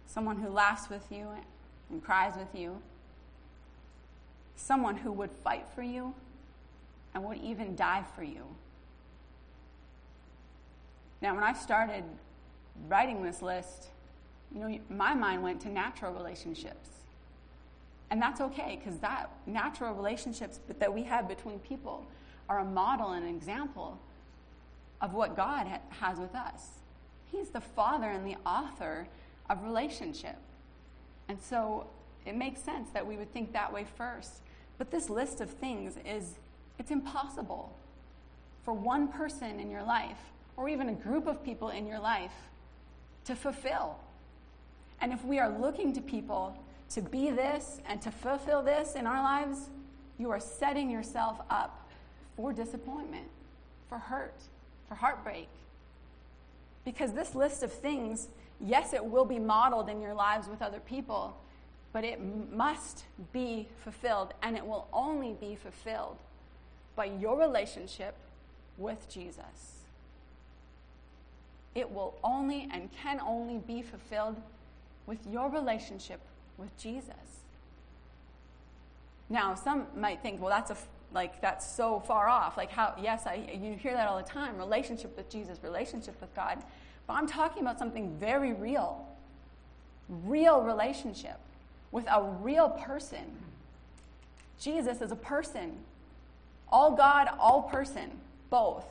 someone 0.06 0.36
who 0.36 0.48
laughs 0.48 0.90
with 0.90 1.04
you 1.12 1.28
and 1.90 2.02
cries 2.02 2.36
with 2.36 2.60
you, 2.60 2.82
someone 4.56 4.96
who 4.96 5.12
would 5.12 5.30
fight 5.30 5.66
for 5.74 5.82
you 5.82 6.14
and 7.14 7.24
would 7.24 7.38
even 7.38 7.76
die 7.76 8.04
for 8.14 8.22
you. 8.22 8.42
Now, 11.20 11.34
when 11.34 11.44
I 11.44 11.52
started 11.52 12.04
writing 12.88 13.22
this 13.22 13.40
list, 13.40 13.88
you 14.54 14.60
know, 14.60 14.78
my 14.90 15.14
mind 15.14 15.42
went 15.42 15.60
to 15.62 15.68
natural 15.68 16.12
relationships. 16.12 16.90
And 18.10 18.20
that's 18.20 18.40
okay 18.40 18.78
because 18.78 18.98
that 19.00 19.30
natural 19.46 19.94
relationships 19.94 20.60
that 20.78 20.92
we 20.92 21.02
have 21.04 21.26
between 21.26 21.58
people 21.60 22.06
are 22.48 22.58
a 22.58 22.64
model 22.64 23.12
and 23.12 23.24
an 23.24 23.34
example 23.34 23.98
of 25.00 25.14
what 25.14 25.36
God 25.36 25.66
has 26.00 26.18
with 26.18 26.34
us. 26.34 26.68
He's 27.32 27.48
the 27.48 27.60
father 27.60 28.06
and 28.06 28.26
the 28.26 28.36
author 28.46 29.08
of 29.50 29.64
relationship. 29.64 30.36
And 31.28 31.40
so 31.40 31.86
it 32.26 32.36
makes 32.36 32.60
sense 32.60 32.90
that 32.90 33.06
we 33.06 33.16
would 33.16 33.32
think 33.32 33.52
that 33.52 33.72
way 33.72 33.84
first. 33.96 34.40
But 34.78 34.90
this 34.90 35.10
list 35.10 35.40
of 35.40 35.50
things 35.50 35.94
is 36.04 36.34
it's 36.78 36.90
impossible 36.90 37.76
for 38.64 38.74
one 38.74 39.08
person 39.08 39.60
in 39.60 39.70
your 39.70 39.82
life 39.82 40.18
or 40.56 40.68
even 40.68 40.88
a 40.88 40.94
group 40.94 41.26
of 41.26 41.44
people 41.44 41.68
in 41.68 41.86
your 41.86 42.00
life 42.00 42.32
to 43.26 43.36
fulfill. 43.36 43.98
And 45.00 45.12
if 45.12 45.24
we 45.24 45.38
are 45.38 45.50
looking 45.58 45.92
to 45.94 46.00
people 46.00 46.56
to 46.90 47.02
be 47.02 47.30
this 47.30 47.80
and 47.88 48.00
to 48.02 48.10
fulfill 48.10 48.62
this 48.62 48.94
in 48.94 49.06
our 49.06 49.22
lives, 49.22 49.70
you 50.18 50.30
are 50.30 50.40
setting 50.40 50.90
yourself 50.90 51.40
up 51.50 51.88
for 52.36 52.52
disappointment, 52.52 53.28
for 53.88 53.98
hurt, 53.98 54.34
for 54.88 54.94
heartbreak. 54.94 55.48
Because 56.84 57.12
this 57.12 57.34
list 57.34 57.62
of 57.62 57.72
things, 57.72 58.28
yes, 58.60 58.92
it 58.92 59.04
will 59.04 59.24
be 59.24 59.38
modeled 59.38 59.88
in 59.88 60.00
your 60.00 60.14
lives 60.14 60.48
with 60.48 60.62
other 60.62 60.80
people, 60.80 61.36
but 61.94 62.02
it 62.02 62.18
must 62.52 63.04
be 63.32 63.68
fulfilled, 63.84 64.34
and 64.42 64.56
it 64.56 64.66
will 64.66 64.88
only 64.92 65.36
be 65.40 65.54
fulfilled 65.54 66.16
by 66.96 67.04
your 67.04 67.38
relationship 67.38 68.16
with 68.76 69.08
Jesus. 69.08 69.84
It 71.76 71.88
will 71.88 72.14
only 72.24 72.68
and 72.72 72.90
can 73.00 73.20
only 73.20 73.58
be 73.58 73.80
fulfilled 73.80 74.36
with 75.06 75.20
your 75.30 75.48
relationship 75.48 76.18
with 76.58 76.76
Jesus. 76.78 77.14
Now, 79.30 79.54
some 79.54 79.86
might 79.96 80.20
think, 80.20 80.40
well, 80.40 80.50
that's 80.50 80.72
a 80.72 80.76
like 81.12 81.40
that's 81.40 81.64
so 81.64 82.00
far 82.00 82.28
off. 82.28 82.56
Like 82.56 82.72
how? 82.72 82.94
Yes, 83.00 83.24
I 83.24 83.34
you 83.62 83.74
hear 83.74 83.92
that 83.92 84.08
all 84.08 84.16
the 84.16 84.28
time. 84.28 84.58
Relationship 84.58 85.16
with 85.16 85.30
Jesus, 85.30 85.58
relationship 85.62 86.20
with 86.20 86.34
God. 86.34 86.58
But 87.06 87.14
I'm 87.14 87.28
talking 87.28 87.62
about 87.62 87.78
something 87.78 88.16
very 88.18 88.52
real. 88.52 89.06
Real 90.08 90.60
relationship 90.60 91.38
with 91.94 92.06
a 92.10 92.20
real 92.42 92.70
person. 92.70 93.24
Jesus 94.58 95.00
is 95.00 95.12
a 95.12 95.16
person. 95.16 95.76
All 96.68 96.90
God, 96.90 97.28
all 97.38 97.62
person, 97.62 98.10
both. 98.50 98.84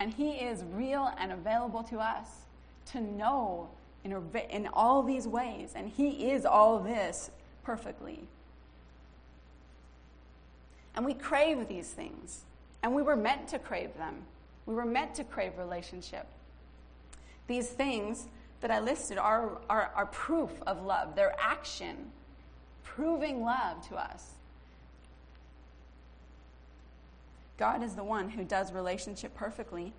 And 0.00 0.14
He 0.14 0.30
is 0.30 0.64
real 0.72 1.12
and 1.18 1.30
available 1.30 1.82
to 1.84 1.98
us 1.98 2.26
to 2.92 3.02
know 3.02 3.68
in, 4.02 4.16
in 4.48 4.66
all 4.68 5.02
these 5.02 5.28
ways. 5.28 5.74
And 5.76 5.90
He 5.90 6.30
is 6.30 6.46
all 6.46 6.78
this 6.78 7.30
perfectly. 7.62 8.20
And 10.96 11.04
we 11.04 11.12
crave 11.12 11.68
these 11.68 11.90
things. 11.90 12.44
And 12.82 12.94
we 12.94 13.02
were 13.02 13.14
meant 13.14 13.46
to 13.48 13.58
crave 13.58 13.94
them. 13.98 14.22
We 14.64 14.74
were 14.74 14.86
meant 14.86 15.14
to 15.16 15.24
crave 15.24 15.58
relationship. 15.58 16.26
These 17.46 17.68
things 17.68 18.26
that 18.62 18.70
I 18.70 18.78
listed 18.78 19.18
are, 19.18 19.58
are, 19.68 19.90
are 19.94 20.06
proof 20.06 20.50
of 20.66 20.84
love, 20.84 21.14
they're 21.14 21.34
action, 21.38 21.96
proving 22.84 23.44
love 23.44 23.86
to 23.88 23.96
us. 23.96 24.30
God 27.58 27.82
is 27.82 27.94
the 27.94 28.04
one 28.04 28.30
who 28.30 28.44
does 28.44 28.72
relationship 28.72 29.34
perfectly, 29.34 29.92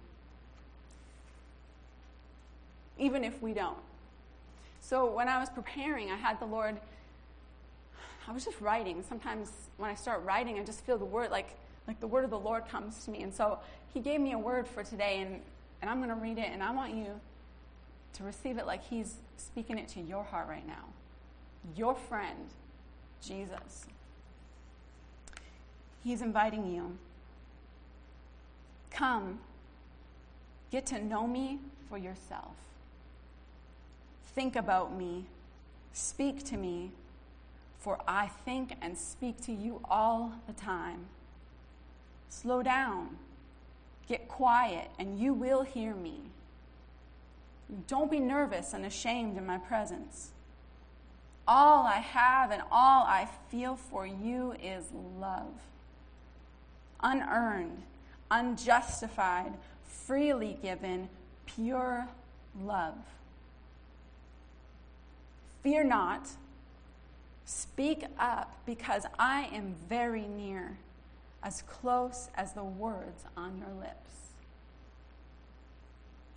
even 2.98 3.24
if 3.24 3.41
we 3.41 3.53
don't. 3.53 3.77
So 4.79 5.05
when 5.05 5.27
I 5.27 5.39
was 5.39 5.50
preparing, 5.50 6.10
I 6.10 6.15
had 6.15 6.39
the 6.39 6.46
Lord, 6.46 6.77
I 8.27 8.32
was 8.32 8.46
just 8.46 8.60
writing. 8.62 9.03
Sometimes 9.08 9.51
when 9.77 9.89
I 9.89 9.96
start 9.96 10.24
writing, 10.24 10.58
I 10.58 10.63
just 10.63 10.86
feel 10.86 10.98
the 10.98 11.05
word, 11.05 11.32
like, 11.32 11.55
like 11.86 12.00
the 12.00 12.08
word 12.08 12.24
of 12.24 12.29
the 12.29 12.39
Lord 12.39 12.67
comes 12.70 13.03
to 13.05 13.12
me. 13.12 13.24
And 13.24 13.34
so 13.34 13.60
He 13.93 14.00
gave 14.00 14.22
me 14.22 14.32
a 14.32 14.39
word 14.39 14.67
for 14.67 14.84
today, 14.84 15.20
and, 15.20 15.41
and 15.82 15.91
I'm 15.91 15.98
going 15.98 16.10
to 16.10 16.15
read 16.15 16.38
it, 16.38 16.50
and 16.51 16.63
I 16.63 16.72
want 16.72 16.93
you 16.93 17.20
to 18.13 18.24
receive 18.24 18.58
it 18.58 18.65
like 18.65 18.84
He's 18.84 19.15
speaking 19.38 19.77
it 19.77 19.88
to 19.89 20.01
your 20.01 20.24
heart 20.24 20.48
right 20.48 20.65
now. 20.65 20.86
Your 21.75 21.96
friend, 21.96 22.50
Jesus. 23.22 23.86
He's 26.03 26.22
inviting 26.22 26.74
you. 26.74 26.98
Come, 28.91 29.39
get 30.72 30.86
to 30.88 31.03
know 31.03 31.25
me 31.25 31.60
for 31.89 31.98
yourself. 31.98 32.55
Think 34.36 34.55
about 34.55 34.96
me. 34.96 35.25
Speak 35.93 36.43
to 36.46 36.58
me, 36.58 36.91
for 37.79 38.00
I 38.08 38.27
think 38.46 38.74
and 38.82 38.98
speak 38.98 39.41
to 39.46 39.51
you 39.51 39.79
all 39.89 40.34
the 40.48 40.53
time. 40.53 41.05
Slow 42.29 42.63
down. 42.63 43.17
Get 44.08 44.27
quiet, 44.27 44.89
and 45.00 45.20
you 45.20 45.34
will 45.34 45.62
hear 45.62 45.93
me. 45.93 46.20
Don't 47.88 48.12
be 48.12 48.20
nervous 48.20 48.74
and 48.74 48.86
ashamed 48.86 49.38
in 49.38 49.46
my 49.46 49.58
presence. 49.58 50.29
All 51.48 51.86
I 51.86 51.98
have 51.98 52.51
and 52.51 52.62
all 52.72 53.03
I 53.03 53.27
feel 53.50 53.75
for 53.75 54.05
you 54.05 54.53
is 54.63 54.86
love. 55.20 55.53
Unearned, 57.01 57.84
unjustified, 58.32 59.53
freely 59.86 60.58
given, 60.62 61.10
pure 61.46 62.08
love. 62.62 62.96
Fear 65.63 65.86
not. 65.86 66.27
Speak 67.46 68.05
up 68.17 68.58
because 68.65 69.05
I 69.20 69.50
am 69.53 69.75
very 69.89 70.27
near, 70.27 70.77
as 71.41 71.62
close 71.63 72.29
as 72.36 72.53
the 72.53 72.63
words 72.63 73.25
on 73.36 73.58
your 73.58 73.74
lips. 73.79 74.23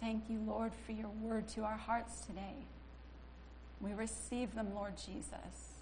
Thank 0.00 0.24
you, 0.28 0.40
Lord, 0.46 0.72
for 0.84 0.92
your 0.92 1.08
word 1.22 1.48
to 1.48 1.64
our 1.64 1.76
hearts 1.76 2.20
today. 2.20 2.66
We 3.80 3.92
receive 3.92 4.54
them, 4.54 4.74
Lord 4.74 4.94
Jesus. 4.96 5.74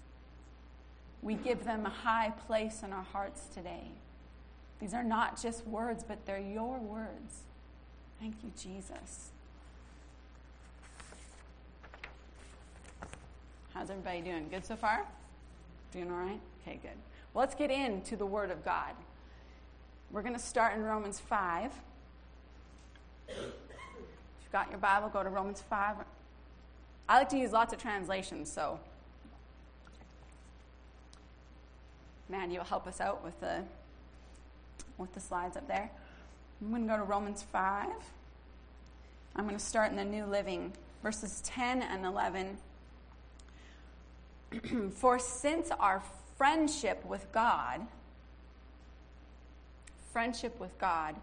We 1.21 1.35
give 1.35 1.63
them 1.63 1.85
a 1.85 1.89
high 1.89 2.31
place 2.47 2.83
in 2.83 2.93
our 2.93 3.03
hearts 3.03 3.47
today. 3.53 3.87
These 4.79 4.93
are 4.93 5.03
not 5.03 5.41
just 5.41 5.65
words, 5.67 6.03
but 6.07 6.25
they're 6.25 6.39
your 6.39 6.77
words. 6.77 7.43
Thank 8.19 8.35
you, 8.43 8.51
Jesus. 8.61 9.31
How's 13.73 13.89
everybody 13.89 14.21
doing? 14.21 14.47
Good 14.49 14.65
so 14.65 14.75
far? 14.75 15.05
Doing 15.91 16.11
all 16.11 16.17
right? 16.17 16.39
Okay, 16.61 16.79
good. 16.81 16.91
Well, 17.33 17.41
let's 17.41 17.55
get 17.55 17.71
into 17.71 18.15
the 18.15 18.25
Word 18.25 18.51
of 18.51 18.63
God. 18.63 18.93
We're 20.11 20.21
going 20.21 20.33
to 20.35 20.39
start 20.39 20.75
in 20.75 20.83
Romans 20.83 21.19
5. 21.19 21.71
You've 24.45 24.51
got 24.51 24.69
your 24.69 24.77
Bible, 24.77 25.09
go 25.09 25.23
to 25.23 25.29
Romans 25.29 25.63
5. 25.67 25.95
I 27.09 27.17
like 27.17 27.29
to 27.29 27.37
use 27.37 27.51
lots 27.51 27.73
of 27.73 27.81
translations, 27.81 28.51
so 28.51 28.79
man, 32.29 32.51
you'll 32.51 32.63
help 32.63 32.85
us 32.85 33.01
out 33.01 33.23
with 33.23 33.39
the 33.39 33.63
with 34.99 35.13
the 35.15 35.19
slides 35.19 35.57
up 35.57 35.67
there. 35.67 35.89
I'm 36.61 36.69
going 36.69 36.83
to 36.83 36.87
go 36.87 36.97
to 36.97 37.03
Romans 37.03 37.43
5. 37.51 37.87
I'm 39.35 39.43
going 39.43 39.57
to 39.57 39.63
start 39.63 39.89
in 39.89 39.97
the 39.97 40.05
New 40.05 40.25
Living, 40.25 40.71
verses 41.01 41.41
10 41.43 41.81
and 41.81 42.05
11. 42.05 42.57
For 44.91 45.17
since 45.17 45.71
our 45.71 46.03
friendship 46.37 47.03
with 47.03 47.25
God, 47.31 47.81
friendship 50.13 50.59
with 50.59 50.77
God, 50.79 51.15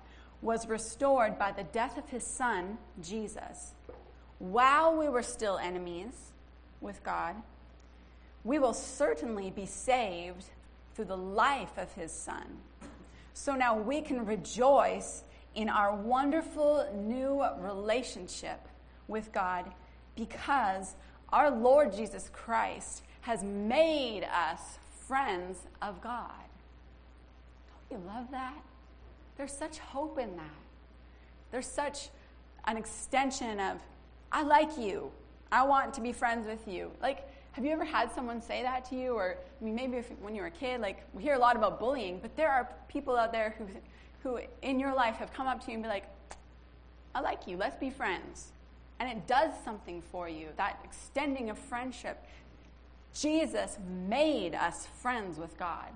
was 0.43 0.67
restored 0.67 1.39
by 1.39 1.53
the 1.53 1.63
death 1.63 1.97
of 1.97 2.09
his 2.09 2.27
son, 2.27 2.77
Jesus, 3.01 3.75
while 4.41 4.97
we 4.99 5.09
were 5.09 5.23
still 5.23 5.57
enemies 5.57 6.33
with 6.81 7.03
God, 7.05 7.37
we 8.45 8.59
will 8.59 8.75
certainly 8.75 9.51
be 9.51 9.67
saved 9.67 10.47
through 10.95 11.05
the 11.05 11.17
life 11.17 11.79
of 11.79 11.93
his 11.93 12.11
son. 12.11 12.59
So 13.35 13.55
now 13.55 13.79
we 13.79 14.01
can 14.03 14.27
rejoice 14.27 15.23
in 15.55 15.69
our 15.69 15.95
wonderful 15.95 16.87
new 16.95 17.45
relationship 17.59 18.61
with 19.07 19.33
God 19.33 19.71
because 20.17 20.97
our 21.33 21.51
Lord 21.51 21.95
Jesus 21.95 22.31
Christ 22.33 23.03
has 23.23 23.45
made 23.45 24.25
us 24.25 24.79
friends 25.07 25.59
of 25.81 26.03
God. 26.03 26.31
Don't 27.91 28.01
you 28.01 28.07
love 28.09 28.31
that? 28.33 28.61
There's 29.37 29.53
such 29.53 29.79
hope 29.79 30.19
in 30.19 30.37
that. 30.37 30.45
They're 31.51 31.63
such 31.63 32.09
an 32.67 32.77
extension 32.77 33.61
of, 33.61 33.79
I 34.31 34.43
like 34.43 34.79
you. 34.79 35.11
I 35.51 35.65
want 35.65 35.95
to 35.95 36.01
be 36.01 36.13
friends 36.13 36.47
with 36.47 36.67
you. 36.67 36.91
Like, 37.03 37.29
have 37.53 37.65
you 37.65 37.73
ever 37.73 37.85
had 37.85 38.11
someone 38.13 38.41
say 38.41 38.63
that 38.63 38.85
to 38.87 38.97
you? 38.97 39.13
Or, 39.13 39.37
I 39.61 39.65
mean, 39.65 39.75
maybe 39.75 39.99
if, 39.99 40.11
when 40.21 40.35
you 40.35 40.41
were 40.41 40.49
a 40.49 40.51
kid, 40.51 40.81
like, 40.81 41.05
we 41.13 41.23
hear 41.23 41.35
a 41.35 41.39
lot 41.39 41.57
about 41.57 41.79
bullying, 41.79 42.19
but 42.21 42.35
there 42.37 42.51
are 42.51 42.71
people 42.89 43.17
out 43.17 43.33
there 43.33 43.55
who, 43.59 43.67
who 44.23 44.41
in 44.63 44.81
your 44.81 44.95
life 44.95 45.17
have 45.17 45.33
come 45.33 45.47
up 45.47 45.63
to 45.65 45.71
you 45.71 45.75
and 45.75 45.83
be 45.83 45.89
like, 45.89 46.07
I 47.15 47.21
like 47.21 47.47
you. 47.47 47.59
Let's 47.59 47.77
be 47.77 47.91
friends. 47.91 48.53
And 48.99 49.11
it 49.11 49.27
does 49.27 49.53
something 49.65 50.03
for 50.11 50.29
you, 50.29 50.49
that 50.57 50.81
extending 50.85 51.51
of 51.51 51.59
friendship. 51.59 52.25
Jesus 53.15 53.79
made 54.09 54.55
us 54.55 54.87
friends 55.03 55.39
with 55.39 55.59
God. 55.59 55.89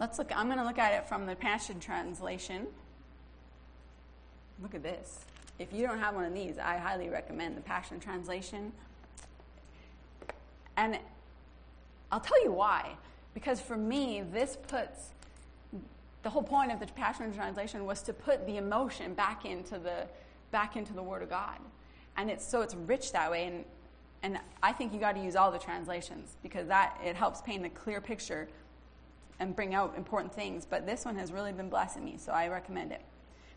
Let's 0.00 0.18
look, 0.18 0.32
I'm 0.34 0.46
going 0.46 0.58
to 0.58 0.64
look 0.64 0.78
at 0.78 0.94
it 0.94 1.06
from 1.06 1.26
the 1.26 1.36
Passion 1.36 1.78
Translation. 1.78 2.66
Look 4.62 4.74
at 4.74 4.82
this. 4.82 5.26
If 5.58 5.74
you 5.74 5.86
don't 5.86 5.98
have 5.98 6.14
one 6.14 6.24
of 6.24 6.32
these, 6.32 6.56
I 6.56 6.78
highly 6.78 7.10
recommend 7.10 7.54
the 7.54 7.60
Passion 7.60 8.00
Translation. 8.00 8.72
And 10.78 10.98
I'll 12.10 12.20
tell 12.20 12.42
you 12.42 12.50
why. 12.50 12.96
Because 13.34 13.60
for 13.60 13.76
me, 13.76 14.22
this 14.22 14.56
puts 14.68 15.10
the 16.22 16.30
whole 16.30 16.42
point 16.42 16.72
of 16.72 16.80
the 16.80 16.86
Passion 16.86 17.32
Translation 17.34 17.84
was 17.84 18.02
to 18.02 18.12
put 18.12 18.46
the 18.46 18.56
emotion 18.56 19.14
back 19.14 19.44
into 19.44 19.78
the 19.78 20.06
back 20.50 20.76
into 20.76 20.92
the 20.92 21.02
Word 21.02 21.22
of 21.22 21.30
God, 21.30 21.58
and 22.16 22.28
it's 22.30 22.46
so 22.46 22.60
it's 22.60 22.74
rich 22.74 23.12
that 23.12 23.30
way. 23.30 23.46
And 23.46 23.64
and 24.22 24.38
I 24.62 24.72
think 24.72 24.92
you 24.92 25.00
got 25.00 25.14
to 25.14 25.22
use 25.22 25.36
all 25.36 25.50
the 25.50 25.58
translations 25.58 26.36
because 26.42 26.68
that 26.68 26.98
it 27.04 27.16
helps 27.16 27.40
paint 27.40 27.64
a 27.64 27.70
clear 27.70 28.00
picture 28.00 28.48
and 29.40 29.56
bring 29.56 29.74
out 29.74 29.96
important 29.96 30.32
things. 30.32 30.64
But 30.64 30.86
this 30.86 31.04
one 31.04 31.16
has 31.16 31.32
really 31.32 31.52
been 31.52 31.68
blessing 31.68 32.04
me, 32.04 32.16
so 32.16 32.30
I 32.30 32.46
recommend 32.46 32.92
it. 32.92 33.02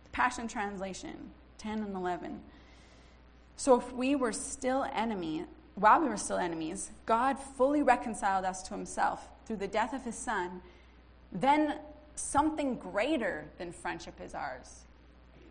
The 0.06 0.10
Passion 0.10 0.48
Translation, 0.48 1.30
ten 1.60 1.84
and 1.84 1.96
eleven. 1.96 2.42
So 3.56 3.80
if 3.80 3.94
we 3.94 4.16
were 4.16 4.32
still 4.32 4.84
enemy, 4.96 5.46
while 5.76 6.02
we 6.02 6.10
were 6.10 6.18
still 6.18 6.38
enemies, 6.38 6.90
God 7.06 7.38
fully 7.38 7.84
reconciled 7.84 8.46
us 8.46 8.64
to 8.64 8.74
Himself 8.74 9.28
through 9.46 9.58
the 9.58 9.68
death 9.68 9.94
of 9.94 10.04
His 10.04 10.16
Son. 10.16 10.62
Then 11.32 11.80
something 12.16 12.76
greater 12.76 13.46
than 13.60 13.72
friendship 13.72 14.20
is 14.20 14.34
ours. 14.34 14.80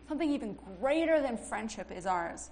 Something 0.07 0.31
even 0.31 0.57
greater 0.81 1.21
than 1.21 1.37
friendship 1.37 1.91
is 1.91 2.05
ours. 2.05 2.49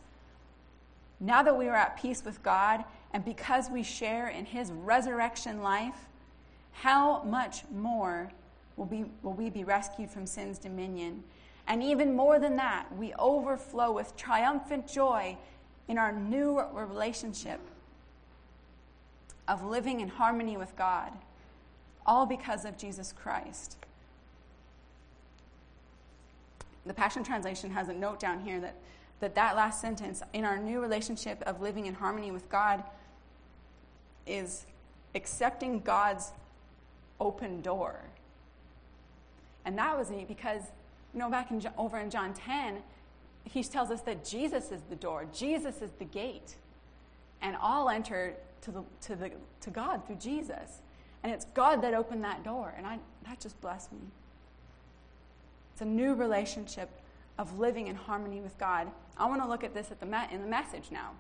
Now 1.20 1.44
that 1.44 1.58
we 1.58 1.68
are 1.68 1.76
at 1.76 2.02
peace 2.02 2.24
with 2.24 2.42
God, 2.42 2.84
and 3.14 3.24
because 3.26 3.70
we 3.70 3.84
share 3.84 4.30
in 4.30 4.46
his 4.46 4.72
resurrection 4.72 5.62
life, 5.62 6.08
how 6.72 7.24
much 7.24 7.64
more 7.72 8.32
will, 8.78 8.86
be, 8.86 9.06
will 9.22 9.34
we 9.34 9.50
be 9.50 9.64
rescued 9.64 10.10
from 10.10 10.26
sin's 10.26 10.58
dominion? 10.58 11.24
And 11.68 11.84
even 11.84 12.16
more 12.16 12.40
than 12.40 12.56
that, 12.56 12.88
we 12.98 13.14
overflow 13.14 13.92
with 13.92 14.16
triumphant 14.16 14.88
joy 14.88 15.38
in 15.88 15.98
our 15.98 16.12
new 16.12 16.62
relationship 16.74 17.60
of 19.48 19.64
living 19.64 20.00
in 20.00 20.08
harmony 20.08 20.58
with 20.58 20.76
God, 20.76 21.12
all 22.06 22.26
because 22.26 22.66
of 22.66 22.78
Jesus 22.78 23.12
Christ 23.12 23.78
the 26.86 26.94
Passion 26.94 27.24
Translation 27.24 27.72
has 27.72 27.90
a 27.90 27.94
note 27.94 28.20
down 28.20 28.40
here 28.40 28.60
that 28.60 28.76
that, 29.20 29.36
that 29.36 29.56
last 29.56 29.80
sentence, 29.80 30.24
in 30.34 30.44
our 30.46 30.58
new 30.58 30.80
relationship 30.82 31.44
of 31.46 31.62
living 31.62 31.86
in 31.86 31.94
harmony 31.94 32.32
with 32.32 32.50
God, 32.50 32.84
is 34.26 34.66
accepting 35.14 35.80
God's 35.82 36.32
open 37.22 37.62
door. 37.62 38.02
And 39.64 39.78
that 39.78 39.98
was 39.98 40.10
neat 40.10 40.28
because, 40.28 40.64
you 41.14 41.20
know, 41.20 41.30
back 41.30 41.52
in, 41.52 41.62
over 41.78 42.00
in 42.00 42.10
John 42.10 42.34
10, 42.34 42.78
he 43.44 43.64
tells 43.64 43.92
us 43.92 44.02
that 44.02 44.26
Jesus 44.26 44.72
is 44.72 44.82
the 44.90 44.96
door, 44.96 45.26
Jesus 45.34 45.82
is 45.82 45.92
the 46.00 46.06
gate. 46.06 46.56
And 47.44 47.56
all 47.60 47.90
enter 47.90 48.36
to, 48.62 48.72
the, 48.72 48.84
to, 49.02 49.16
the, 49.16 49.32
to 49.62 49.70
God 49.70 50.06
through 50.06 50.18
Jesus. 50.18 50.82
And 51.24 51.32
it's 51.32 51.46
God 51.54 51.82
that 51.84 51.94
opened 51.94 52.24
that 52.24 52.44
door. 52.44 52.74
And 52.78 52.86
I, 52.86 53.00
that 53.28 53.40
just 53.40 53.60
blessed 53.62 53.92
me. 53.92 54.00
It's 55.74 55.82
a 55.82 55.86
new 55.86 56.14
relationship 56.14 56.90
of 57.40 57.58
living 57.58 57.88
in 57.88 57.96
harmony 57.96 58.42
with 58.42 58.58
God. 58.60 58.88
I 59.18 59.26
want 59.26 59.42
to 59.42 59.48
look 59.48 59.64
at 59.64 59.74
this 59.74 59.90
at 59.90 60.00
the 60.00 60.06
in 60.32 60.42
the 60.42 60.48
message 60.48 60.92
now. 60.92 61.12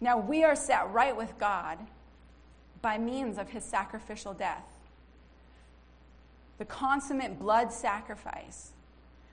Now, 0.00 0.18
we 0.18 0.44
are 0.44 0.56
set 0.56 0.92
right 0.92 1.16
with 1.16 1.38
God 1.38 1.78
by 2.82 2.98
means 2.98 3.38
of 3.38 3.50
his 3.50 3.64
sacrificial 3.64 4.34
death, 4.34 4.64
the 6.58 6.64
consummate 6.64 7.38
blood 7.38 7.72
sacrifice. 7.72 8.70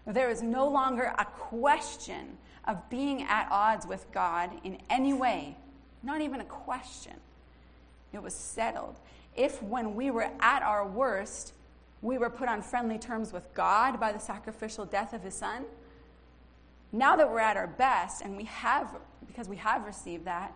There 0.05 0.29
is 0.29 0.41
no 0.41 0.67
longer 0.67 1.13
a 1.17 1.25
question 1.25 2.37
of 2.65 2.89
being 2.89 3.23
at 3.23 3.47
odds 3.51 3.85
with 3.85 4.05
God 4.11 4.51
in 4.63 4.77
any 4.89 5.13
way, 5.13 5.55
not 6.01 6.21
even 6.21 6.41
a 6.41 6.45
question. 6.45 7.13
It 8.11 8.21
was 8.21 8.33
settled 8.33 8.95
if 9.35 9.61
when 9.63 9.95
we 9.95 10.11
were 10.11 10.29
at 10.39 10.61
our 10.61 10.85
worst, 10.85 11.53
we 12.01 12.17
were 12.17 12.29
put 12.29 12.49
on 12.49 12.61
friendly 12.61 12.97
terms 12.97 13.33
with 13.33 13.51
God 13.53 13.99
by 13.99 14.11
the 14.11 14.19
sacrificial 14.19 14.85
death 14.85 15.13
of 15.13 15.23
his 15.23 15.33
son, 15.33 15.65
now 16.91 17.15
that 17.15 17.29
we're 17.29 17.39
at 17.39 17.57
our 17.57 17.67
best 17.67 18.21
and 18.21 18.37
we 18.37 18.43
have, 18.43 18.87
because 19.25 19.47
we 19.47 19.55
have 19.57 19.85
received 19.85 20.25
that, 20.25 20.53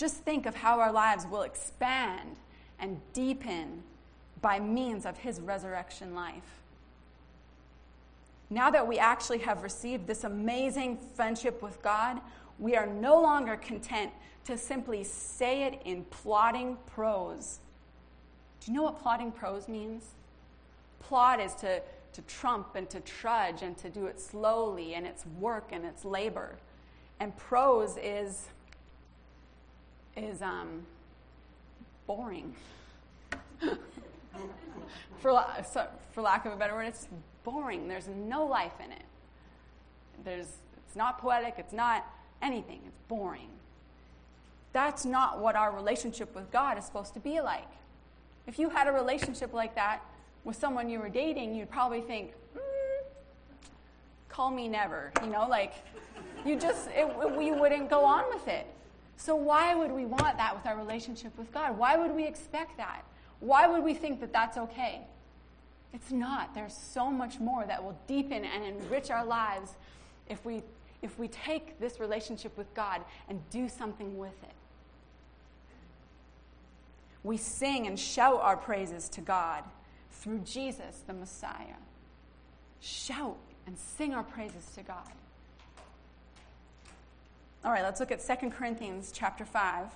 just 0.00 0.16
think 0.16 0.46
of 0.46 0.54
how 0.54 0.80
our 0.80 0.90
lives 0.90 1.26
will 1.26 1.42
expand 1.42 2.36
and 2.78 2.98
deepen 3.12 3.82
by 4.40 4.58
means 4.58 5.04
of 5.04 5.18
his 5.18 5.42
resurrection 5.42 6.14
life. 6.14 6.62
Now 8.48 8.70
that 8.70 8.88
we 8.88 8.98
actually 8.98 9.40
have 9.40 9.62
received 9.62 10.06
this 10.06 10.24
amazing 10.24 10.98
friendship 11.14 11.62
with 11.62 11.82
God, 11.82 12.18
we 12.58 12.76
are 12.76 12.86
no 12.86 13.20
longer 13.20 13.56
content 13.56 14.10
to 14.46 14.56
simply 14.56 15.04
say 15.04 15.64
it 15.64 15.82
in 15.84 16.04
plodding 16.04 16.78
prose. 16.86 17.58
Do 18.60 18.72
you 18.72 18.78
know 18.78 18.84
what 18.84 19.02
plotting 19.02 19.32
prose 19.32 19.68
means? 19.68 20.04
Plot 21.00 21.40
is 21.40 21.54
to, 21.56 21.82
to 22.14 22.22
trump 22.22 22.74
and 22.74 22.88
to 22.88 23.00
trudge 23.00 23.60
and 23.60 23.76
to 23.76 23.90
do 23.90 24.06
it 24.06 24.18
slowly, 24.18 24.94
and 24.94 25.06
it's 25.06 25.26
work 25.38 25.68
and 25.72 25.84
it's 25.84 26.06
labor. 26.06 26.56
And 27.20 27.36
prose 27.36 27.98
is, 28.02 28.48
is 30.16 30.42
um, 30.42 30.86
boring. 32.06 32.54
for, 35.20 35.44
for 36.12 36.22
lack 36.22 36.46
of 36.46 36.52
a 36.52 36.56
better 36.56 36.74
word, 36.74 36.86
it's 36.86 37.08
boring. 37.44 37.88
There's 37.88 38.08
no 38.08 38.44
life 38.44 38.72
in 38.84 38.92
it. 38.92 39.02
There's, 40.24 40.48
it's 40.86 40.96
not 40.96 41.18
poetic, 41.18 41.54
it's 41.58 41.72
not 41.72 42.06
anything, 42.42 42.80
it's 42.86 42.98
boring. 43.08 43.48
That's 44.72 45.04
not 45.04 45.40
what 45.40 45.56
our 45.56 45.72
relationship 45.72 46.34
with 46.34 46.50
God 46.50 46.78
is 46.78 46.84
supposed 46.84 47.14
to 47.14 47.20
be 47.20 47.40
like. 47.40 47.68
If 48.46 48.58
you 48.58 48.70
had 48.70 48.86
a 48.86 48.92
relationship 48.92 49.52
like 49.52 49.74
that 49.74 50.02
with 50.44 50.56
someone 50.56 50.88
you 50.88 50.98
were 50.98 51.08
dating, 51.08 51.54
you'd 51.54 51.70
probably 51.70 52.00
think, 52.00 52.32
mm, 52.54 52.60
call 54.28 54.50
me 54.50 54.68
never. 54.68 55.12
You 55.22 55.30
know, 55.30 55.46
like, 55.48 55.74
you 56.44 56.56
just, 56.56 56.88
it, 56.90 57.36
we 57.36 57.52
wouldn't 57.52 57.90
go 57.90 58.04
on 58.04 58.24
with 58.28 58.46
it. 58.48 58.66
So, 59.20 59.36
why 59.36 59.74
would 59.74 59.92
we 59.92 60.06
want 60.06 60.38
that 60.38 60.56
with 60.56 60.64
our 60.64 60.78
relationship 60.78 61.36
with 61.36 61.52
God? 61.52 61.76
Why 61.76 61.94
would 61.94 62.12
we 62.12 62.26
expect 62.26 62.78
that? 62.78 63.04
Why 63.40 63.66
would 63.66 63.84
we 63.84 63.92
think 63.92 64.18
that 64.20 64.32
that's 64.32 64.56
okay? 64.56 65.02
It's 65.92 66.10
not. 66.10 66.54
There's 66.54 66.74
so 66.74 67.10
much 67.10 67.38
more 67.38 67.66
that 67.66 67.84
will 67.84 67.98
deepen 68.06 68.46
and 68.46 68.64
enrich 68.64 69.10
our 69.10 69.24
lives 69.24 69.74
if 70.30 70.42
we, 70.46 70.62
if 71.02 71.18
we 71.18 71.28
take 71.28 71.78
this 71.78 72.00
relationship 72.00 72.56
with 72.56 72.72
God 72.72 73.02
and 73.28 73.42
do 73.50 73.68
something 73.68 74.16
with 74.16 74.42
it. 74.42 74.54
We 77.22 77.36
sing 77.36 77.86
and 77.86 78.00
shout 78.00 78.40
our 78.40 78.56
praises 78.56 79.10
to 79.10 79.20
God 79.20 79.64
through 80.12 80.38
Jesus, 80.38 81.02
the 81.06 81.12
Messiah. 81.12 81.76
Shout 82.80 83.36
and 83.66 83.76
sing 83.76 84.14
our 84.14 84.22
praises 84.22 84.64
to 84.76 84.82
God. 84.82 85.12
All 87.62 87.70
right, 87.70 87.82
let's 87.82 88.00
look 88.00 88.10
at 88.10 88.26
2 88.26 88.48
Corinthians 88.48 89.12
chapter 89.14 89.44
5. 89.44 89.88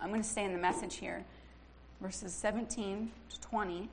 I'm 0.00 0.08
going 0.08 0.22
to 0.22 0.28
stay 0.28 0.44
in 0.44 0.52
the 0.52 0.58
message 0.58 0.96
here, 0.96 1.22
verses 2.00 2.34
17 2.34 3.12
to 3.30 3.40
20. 3.40 3.88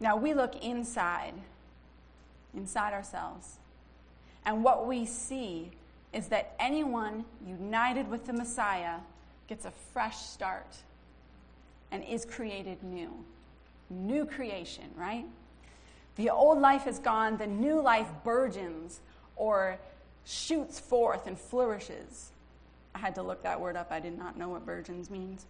Now 0.00 0.16
we 0.16 0.34
look 0.34 0.56
inside, 0.64 1.34
inside 2.56 2.92
ourselves, 2.92 3.58
and 4.44 4.64
what 4.64 4.88
we 4.88 5.06
see 5.06 5.70
is 6.12 6.26
that 6.28 6.56
anyone 6.58 7.24
united 7.46 8.10
with 8.10 8.26
the 8.26 8.32
Messiah 8.32 8.96
gets 9.46 9.64
a 9.64 9.70
fresh 9.92 10.16
start 10.16 10.76
and 11.92 12.02
is 12.02 12.24
created 12.24 12.82
new. 12.82 13.12
New 13.90 14.26
creation, 14.26 14.90
right? 14.96 15.24
The 16.16 16.30
old 16.30 16.60
life 16.60 16.86
is 16.86 16.98
gone, 16.98 17.36
the 17.36 17.46
new 17.46 17.80
life 17.80 18.08
burgeons 18.22 19.00
or 19.36 19.78
shoots 20.24 20.78
forth 20.78 21.26
and 21.26 21.38
flourishes. 21.38 22.30
I 22.94 22.98
had 22.98 23.16
to 23.16 23.22
look 23.22 23.42
that 23.42 23.60
word 23.60 23.76
up. 23.76 23.88
I 23.90 24.00
did 24.00 24.16
not 24.16 24.38
know 24.38 24.48
what 24.48 24.64
burgeons 24.64 25.10
means. 25.10 25.44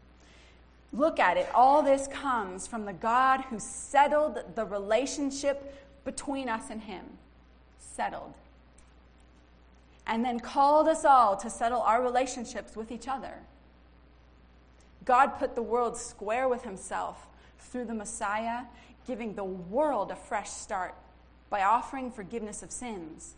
Look 0.93 1.19
at 1.19 1.37
it. 1.37 1.49
All 1.55 1.83
this 1.83 2.07
comes 2.09 2.67
from 2.67 2.85
the 2.85 2.93
God 2.93 3.43
who 3.43 3.59
settled 3.59 4.39
the 4.55 4.65
relationship 4.65 5.75
between 6.05 6.49
us 6.49 6.71
and 6.71 6.81
Him. 6.81 7.05
Settled. 7.79 8.35
And 10.07 10.25
then 10.25 10.39
called 10.39 10.89
us 10.89 11.05
all 11.05 11.37
to 11.39 11.51
settle 11.51 11.81
our 11.81 12.03
relationships 12.03 12.77
with 12.77 12.93
each 12.93 13.09
other. 13.09 13.35
God 15.05 15.39
put 15.39 15.55
the 15.55 15.63
world 15.63 15.97
square 15.97 16.49
with 16.49 16.63
Himself 16.63 17.27
through 17.59 17.87
the 17.87 17.95
Messiah, 17.95 18.63
giving 19.07 19.35
the 19.35 19.45
world 19.45 20.11
a 20.11 20.17
fresh 20.17 20.51
start 20.51 20.95
by 21.51 21.63
offering 21.63 22.11
forgiveness 22.11 22.63
of 22.63 22.71
sins. 22.71 23.35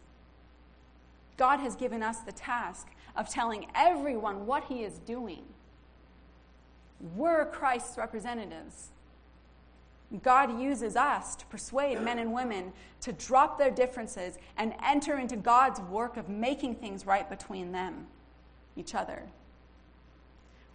God 1.37 1.61
has 1.61 1.77
given 1.77 2.03
us 2.03 2.21
the 2.21 2.33
task 2.33 2.89
of 3.15 3.29
telling 3.29 3.67
everyone 3.75 4.47
what 4.47 4.65
He 4.65 4.85
is 4.85 4.99
doing. 5.01 5.43
We're 7.15 7.47
Christ's 7.47 7.99
representatives. 7.99 8.89
God 10.23 10.61
uses 10.61 10.95
us 10.95 11.35
to 11.37 11.47
persuade 11.47 12.01
men 12.01 12.19
and 12.19 12.33
women 12.33 12.73
to 13.01 13.13
drop 13.13 13.59
their 13.59 13.71
differences 13.71 14.39
and 14.57 14.73
enter 14.85 15.19
into 15.19 15.37
God's 15.37 15.81
work 15.81 16.17
of 16.17 16.29
making 16.29 16.77
things 16.77 17.07
right 17.07 17.29
between 17.29 17.73
them, 17.73 18.07
each 18.77 18.95
other. 18.95 19.25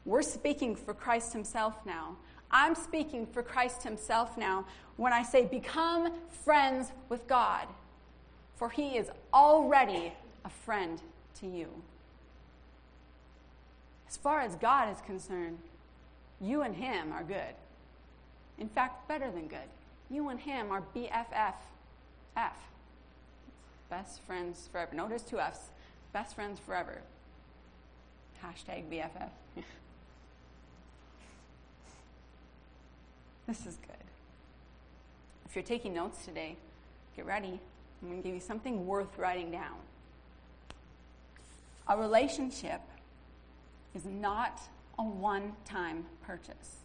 We're 0.04 0.22
speaking 0.22 0.76
for 0.76 0.94
Christ 0.94 1.32
Himself 1.32 1.86
now. 1.86 2.18
I'm 2.52 2.76
speaking 2.76 3.26
for 3.26 3.42
Christ 3.42 3.84
Himself 3.84 4.38
now 4.38 4.66
when 4.98 5.14
I 5.14 5.24
say, 5.24 5.46
become 5.46 6.12
friends 6.44 6.92
with 7.10 7.28
God, 7.28 7.68
for 8.56 8.70
He 8.70 8.98
is 8.98 9.10
already 9.34 10.14
a 10.46 10.50
friend 10.50 11.02
to 11.40 11.48
you. 11.48 11.68
As 14.08 14.18
far 14.18 14.42
as 14.42 14.56
God 14.56 14.92
is 14.92 15.02
concerned, 15.02 15.58
you 16.42 16.62
and 16.62 16.76
Him 16.76 17.12
are 17.14 17.24
good. 17.24 17.56
In 18.60 18.68
fact, 18.68 19.08
better 19.08 19.32
than 19.32 19.48
good. 19.48 19.60
You 20.10 20.30
and 20.30 20.40
Him 20.40 20.72
are 20.72 20.84
BFF. 20.96 21.54
F. 22.36 22.58
Best 23.90 24.22
friends 24.22 24.70
forever. 24.72 24.96
No, 24.96 25.08
there's 25.08 25.24
two 25.24 25.40
F's. 25.40 25.70
Best 26.14 26.36
friends 26.36 26.60
forever. 26.60 27.02
Hashtag 28.44 28.84
BFF. 28.90 29.30
This 33.52 33.66
is 33.66 33.76
good. 33.86 33.98
If 35.46 35.58
you're 35.58 35.64
taking 35.64 35.94
notes 35.94 36.24
today, 36.24 36.56
get 37.18 37.26
ready. 37.26 37.60
I'm 38.02 38.08
going 38.08 38.22
to 38.22 38.26
give 38.26 38.34
you 38.34 38.40
something 38.40 38.88
worth 38.88 39.18
writing 39.18 39.52
down. 39.52 39.76
A 41.90 41.98
relationship 41.98 42.80
is 43.94 44.06
not 44.06 44.62
a 44.98 45.04
one 45.04 45.52
time 45.66 46.06
purchase. 46.26 46.78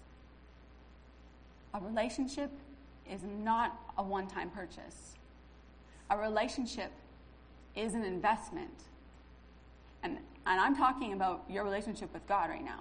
A 1.72 1.78
relationship 1.78 2.50
is 3.08 3.20
not 3.22 3.80
a 3.96 4.02
one 4.02 4.26
time 4.26 4.50
purchase. 4.50 5.14
A 6.10 6.18
relationship 6.18 6.90
is 7.76 7.94
an 7.94 8.02
investment. 8.02 8.74
And, 10.02 10.18
and 10.46 10.60
I'm 10.60 10.74
talking 10.74 11.12
about 11.12 11.44
your 11.48 11.62
relationship 11.62 12.12
with 12.12 12.26
God 12.26 12.50
right 12.50 12.64
now. 12.64 12.80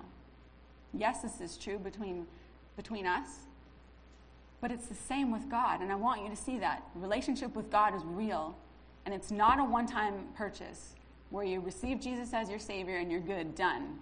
Yes, 0.91 1.21
this 1.21 1.39
is 1.39 1.56
true 1.56 1.78
between, 1.78 2.26
between 2.78 3.06
us, 3.06 3.45
but 4.61 4.71
it's 4.71 4.87
the 4.87 4.95
same 4.95 5.31
with 5.31 5.49
God, 5.49 5.81
and 5.81 5.91
I 5.91 5.95
want 5.95 6.23
you 6.23 6.29
to 6.29 6.35
see 6.35 6.57
that. 6.59 6.83
Relationship 6.95 7.55
with 7.55 7.71
God 7.71 7.95
is 7.95 8.01
real, 8.03 8.55
and 9.05 9.13
it's 9.13 9.31
not 9.31 9.59
a 9.59 9.63
one 9.63 9.87
time 9.87 10.25
purchase 10.35 10.95
where 11.29 11.45
you 11.45 11.59
receive 11.59 11.99
Jesus 11.99 12.33
as 12.33 12.49
your 12.49 12.59
Savior 12.59 12.97
and 12.97 13.11
you're 13.11 13.19
good, 13.19 13.55
done. 13.55 13.99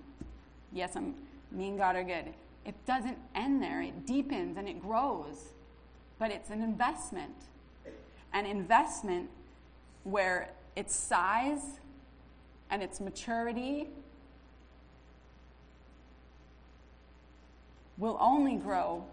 Yes, 0.72 0.96
I'm, 0.96 1.16
me 1.52 1.70
and 1.70 1.78
God 1.78 1.96
are 1.96 2.04
good. 2.04 2.34
It 2.66 2.76
doesn't 2.86 3.18
end 3.36 3.62
there, 3.62 3.82
it 3.82 4.06
deepens 4.06 4.58
and 4.58 4.68
it 4.68 4.82
grows, 4.82 5.52
but 6.20 6.32
it's 6.32 6.50
an 6.50 6.62
investment. 6.62 7.34
An 8.34 8.46
investment 8.46 9.30
where 10.04 10.50
its 10.76 10.96
size 10.96 11.80
and 12.70 12.82
its 12.82 13.00
maturity 13.00 13.90
will 17.98 18.18
only 18.20 18.56
grow 18.56 19.06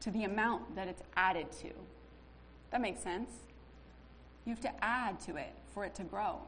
to 0.00 0.10
the 0.10 0.24
amount 0.24 0.74
that 0.76 0.88
it's 0.88 1.02
added 1.16 1.50
to. 1.60 1.70
That 2.70 2.80
makes 2.80 3.00
sense? 3.00 3.30
You 4.44 4.50
have 4.50 4.60
to 4.62 4.84
add 4.84 5.20
to 5.22 5.36
it 5.36 5.52
for 5.72 5.84
it 5.84 5.94
to 5.96 6.04
grow. 6.04 6.40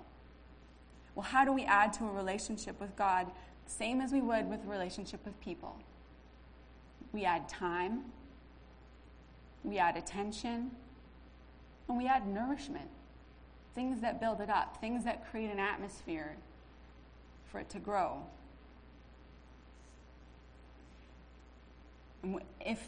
Well, 1.14 1.24
how 1.24 1.44
do 1.44 1.52
we 1.52 1.64
add 1.64 1.92
to 1.94 2.04
a 2.04 2.10
relationship 2.10 2.80
with 2.80 2.94
God? 2.96 3.26
Same 3.66 4.00
as 4.00 4.12
we 4.12 4.20
would 4.20 4.48
with 4.48 4.64
a 4.64 4.68
relationship 4.68 5.24
with 5.24 5.38
people. 5.40 5.76
We 7.12 7.24
add 7.24 7.48
time, 7.48 8.04
we 9.64 9.78
add 9.78 9.96
attention, 9.96 10.70
and 11.88 11.98
we 11.98 12.06
add 12.06 12.26
nourishment. 12.26 12.88
Things 13.74 14.00
that 14.00 14.20
build 14.20 14.40
it 14.40 14.50
up, 14.50 14.80
things 14.80 15.04
that 15.04 15.30
create 15.30 15.50
an 15.50 15.58
atmosphere 15.58 16.36
for 17.50 17.58
it 17.58 17.68
to 17.70 17.78
grow. 17.78 18.22
If 22.60 22.80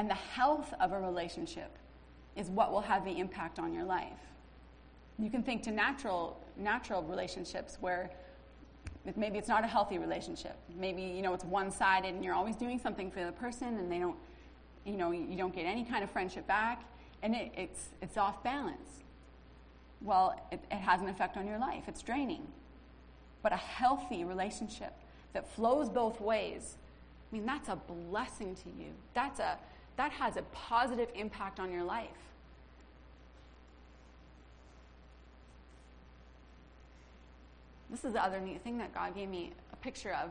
and 0.00 0.08
the 0.08 0.14
health 0.14 0.72
of 0.80 0.92
a 0.92 0.98
relationship 0.98 1.76
is 2.34 2.48
what 2.48 2.72
will 2.72 2.80
have 2.80 3.04
the 3.04 3.18
impact 3.18 3.58
on 3.58 3.74
your 3.74 3.84
life. 3.84 4.22
You 5.18 5.28
can 5.28 5.42
think 5.42 5.62
to 5.64 5.70
natural, 5.70 6.42
natural 6.56 7.02
relationships 7.02 7.76
where 7.82 8.08
maybe 9.14 9.36
it's 9.36 9.46
not 9.46 9.62
a 9.62 9.66
healthy 9.66 9.98
relationship. 9.98 10.56
Maybe, 10.74 11.02
you 11.02 11.20
know, 11.20 11.34
it's 11.34 11.44
one-sided 11.44 12.14
and 12.14 12.24
you're 12.24 12.32
always 12.32 12.56
doing 12.56 12.78
something 12.78 13.10
for 13.10 13.22
the 13.26 13.32
person 13.32 13.76
and 13.76 13.92
they 13.92 13.98
don't, 13.98 14.16
you 14.86 14.96
know, 14.96 15.10
you 15.10 15.36
don't 15.36 15.54
get 15.54 15.66
any 15.66 15.84
kind 15.84 16.02
of 16.02 16.10
friendship 16.10 16.46
back 16.46 16.82
and 17.22 17.34
it, 17.34 17.52
it's, 17.54 17.90
it's 18.00 18.16
off 18.16 18.42
balance. 18.42 19.02
Well, 20.00 20.34
it, 20.50 20.64
it 20.70 20.78
has 20.78 21.02
an 21.02 21.10
effect 21.10 21.36
on 21.36 21.46
your 21.46 21.58
life. 21.58 21.84
It's 21.88 22.00
draining. 22.00 22.46
But 23.42 23.52
a 23.52 23.58
healthy 23.58 24.24
relationship 24.24 24.94
that 25.34 25.46
flows 25.46 25.90
both 25.90 26.22
ways, 26.22 26.78
I 27.30 27.36
mean, 27.36 27.44
that's 27.44 27.68
a 27.68 27.76
blessing 27.76 28.54
to 28.54 28.70
you. 28.82 28.92
That's 29.12 29.40
a, 29.40 29.58
that 30.00 30.12
has 30.12 30.38
a 30.38 30.42
positive 30.54 31.08
impact 31.14 31.60
on 31.60 31.70
your 31.70 31.84
life. 31.84 32.08
This 37.90 38.06
is 38.06 38.14
the 38.14 38.24
other 38.24 38.40
neat 38.40 38.62
thing 38.62 38.78
that 38.78 38.94
God 38.94 39.14
gave 39.14 39.28
me 39.28 39.52
a 39.74 39.76
picture 39.76 40.14
of. 40.14 40.30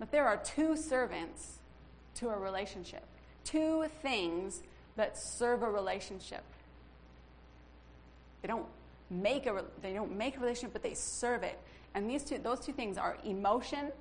But 0.00 0.10
there 0.10 0.26
are 0.26 0.38
two 0.38 0.76
servants 0.76 1.58
to 2.16 2.30
a 2.30 2.36
relationship, 2.36 3.04
two 3.44 3.84
things 4.02 4.64
that 4.96 5.16
serve 5.16 5.62
a 5.62 5.70
relationship. 5.70 6.42
They 8.42 8.48
don't 8.48 8.66
make 9.10 9.46
a 9.46 9.62
they 9.80 9.92
don't 9.92 10.16
make 10.16 10.38
a 10.38 10.40
relationship, 10.40 10.72
but 10.72 10.82
they 10.82 10.94
serve 10.94 11.44
it. 11.44 11.56
And 11.94 12.10
these 12.10 12.24
two 12.24 12.38
those 12.38 12.58
two 12.58 12.72
things 12.72 12.98
are 12.98 13.16
emotion 13.24 13.92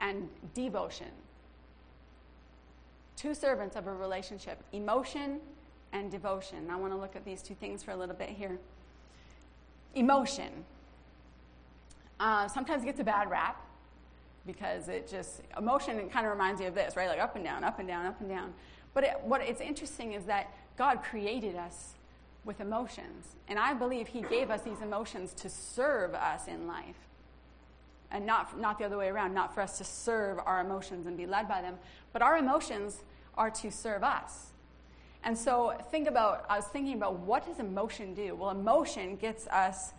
and 0.00 0.28
devotion 0.52 1.12
two 3.18 3.34
servants 3.34 3.74
of 3.76 3.86
a 3.86 3.92
relationship 3.92 4.62
emotion 4.72 5.40
and 5.92 6.10
devotion. 6.10 6.70
I 6.70 6.76
want 6.76 6.92
to 6.92 6.98
look 6.98 7.16
at 7.16 7.24
these 7.24 7.42
two 7.42 7.54
things 7.54 7.82
for 7.82 7.90
a 7.90 7.96
little 7.96 8.14
bit 8.14 8.28
here. 8.28 8.58
Emotion. 9.94 10.64
Uh, 12.20 12.46
sometimes 12.48 12.84
gets 12.84 13.00
a 13.00 13.04
bad 13.04 13.30
rap 13.30 13.64
because 14.46 14.88
it 14.88 15.08
just, 15.08 15.42
emotion 15.56 15.98
it 15.98 16.12
kind 16.12 16.26
of 16.26 16.32
reminds 16.32 16.60
you 16.60 16.68
of 16.68 16.74
this, 16.74 16.96
right? 16.96 17.08
Like 17.08 17.20
up 17.20 17.36
and 17.36 17.44
down, 17.44 17.64
up 17.64 17.78
and 17.78 17.88
down, 17.88 18.06
up 18.06 18.20
and 18.20 18.28
down. 18.28 18.54
But 18.94 19.04
it, 19.04 19.20
what 19.22 19.40
it's 19.40 19.60
interesting 19.60 20.12
is 20.12 20.24
that 20.24 20.52
God 20.76 21.02
created 21.02 21.56
us 21.56 21.94
with 22.44 22.60
emotions. 22.60 23.36
And 23.48 23.58
I 23.58 23.74
believe 23.74 24.08
He 24.08 24.22
gave 24.22 24.50
us 24.50 24.62
these 24.62 24.80
emotions 24.80 25.32
to 25.34 25.50
serve 25.50 26.14
us 26.14 26.48
in 26.48 26.66
life. 26.66 26.96
And 28.10 28.24
not, 28.24 28.58
not 28.58 28.78
the 28.78 28.86
other 28.86 28.96
way 28.96 29.08
around, 29.08 29.34
not 29.34 29.54
for 29.54 29.60
us 29.60 29.76
to 29.78 29.84
serve 29.84 30.38
our 30.44 30.60
emotions 30.60 31.06
and 31.06 31.16
be 31.16 31.26
led 31.26 31.46
by 31.46 31.60
them, 31.60 31.74
but 32.12 32.22
our 32.22 32.38
emotions 32.38 33.02
are 33.38 33.50
to 33.50 33.70
serve 33.70 34.02
us. 34.02 34.48
And 35.24 35.36
so 35.36 35.74
think 35.90 36.08
about, 36.08 36.44
I 36.50 36.56
was 36.56 36.66
thinking 36.66 36.94
about 36.94 37.20
what 37.20 37.46
does 37.46 37.58
emotion 37.58 38.14
do? 38.14 38.34
Well, 38.34 38.50
emotion 38.50 39.16
gets 39.16 39.46
us, 39.46 39.92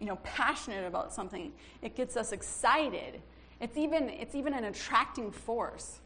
you 0.00 0.06
know, 0.06 0.16
passionate 0.22 0.86
about 0.86 1.12
something. 1.12 1.52
It 1.82 1.94
gets 1.94 2.16
us 2.16 2.32
excited. 2.32 3.20
It's 3.60 3.76
even, 3.76 4.08
it's 4.08 4.34
even 4.34 4.54
an 4.54 4.64
attracting 4.64 5.30
force. 5.30 6.00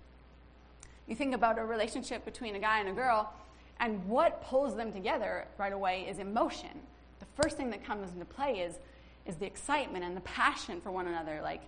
You 1.06 1.14
think 1.14 1.34
about 1.34 1.58
a 1.58 1.64
relationship 1.64 2.24
between 2.24 2.56
a 2.56 2.58
guy 2.58 2.80
and 2.80 2.88
a 2.88 2.92
girl, 2.92 3.32
and 3.80 4.06
what 4.06 4.42
pulls 4.42 4.76
them 4.76 4.92
together 4.92 5.46
right 5.56 5.72
away 5.72 6.06
is 6.08 6.18
emotion. 6.18 6.80
The 7.20 7.42
first 7.42 7.56
thing 7.56 7.70
that 7.70 7.84
comes 7.84 8.12
into 8.12 8.24
play 8.24 8.58
is, 8.58 8.78
is 9.24 9.36
the 9.36 9.46
excitement 9.46 10.04
and 10.04 10.16
the 10.16 10.20
passion 10.22 10.80
for 10.80 10.90
one 10.90 11.06
another. 11.06 11.40
Like, 11.42 11.62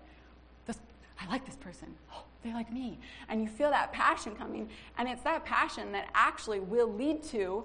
this, 0.67 0.79
I 1.19 1.27
like 1.31 1.47
this 1.47 1.57
person. 1.57 1.95
Oh, 2.15 2.25
they 2.43 2.53
like 2.53 2.73
me. 2.73 2.99
And 3.29 3.43
you 3.43 3.49
feel 3.49 3.71
that 3.71 3.93
passion 3.93 4.35
coming. 4.35 4.69
And 4.99 5.09
it's 5.09 5.23
that 5.23 5.45
passion 5.45 5.93
that 5.93 6.09
actually 6.15 6.61
will 6.61 6.93
lead 6.93 7.23
to 7.25 7.65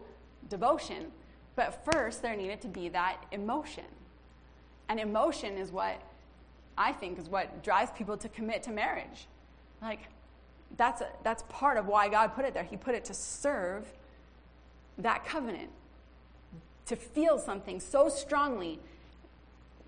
devotion. 0.50 1.12
But 1.56 1.86
first, 1.92 2.22
there 2.22 2.36
needed 2.36 2.62
to 2.62 2.68
be 2.68 2.90
that 2.90 3.26
emotion. 3.32 3.86
And 4.90 5.00
emotion 5.00 5.58
is 5.58 5.72
what 5.72 6.02
I 6.78 6.92
think 6.92 7.18
is 7.18 7.30
what 7.30 7.64
drives 7.64 7.92
people 7.92 8.18
to 8.18 8.30
commit 8.30 8.64
to 8.64 8.72
marriage. 8.72 9.28
Like, 9.82 10.10
that's, 10.78 11.02
a, 11.02 11.08
that's 11.24 11.44
part 11.48 11.78
of 11.78 11.88
why 11.88 12.10
God 12.10 12.36
put 12.36 12.46
it 12.46 12.54
there. 12.54 12.64
He 12.64 12.76
put 12.76 12.96
it 12.96 13.06
to 13.06 13.14
serve 13.14 13.86
that 14.98 15.26
covenant, 15.26 15.70
to 16.88 16.96
feel 16.96 17.40
something 17.40 17.80
so 17.80 18.10
strongly 18.10 18.80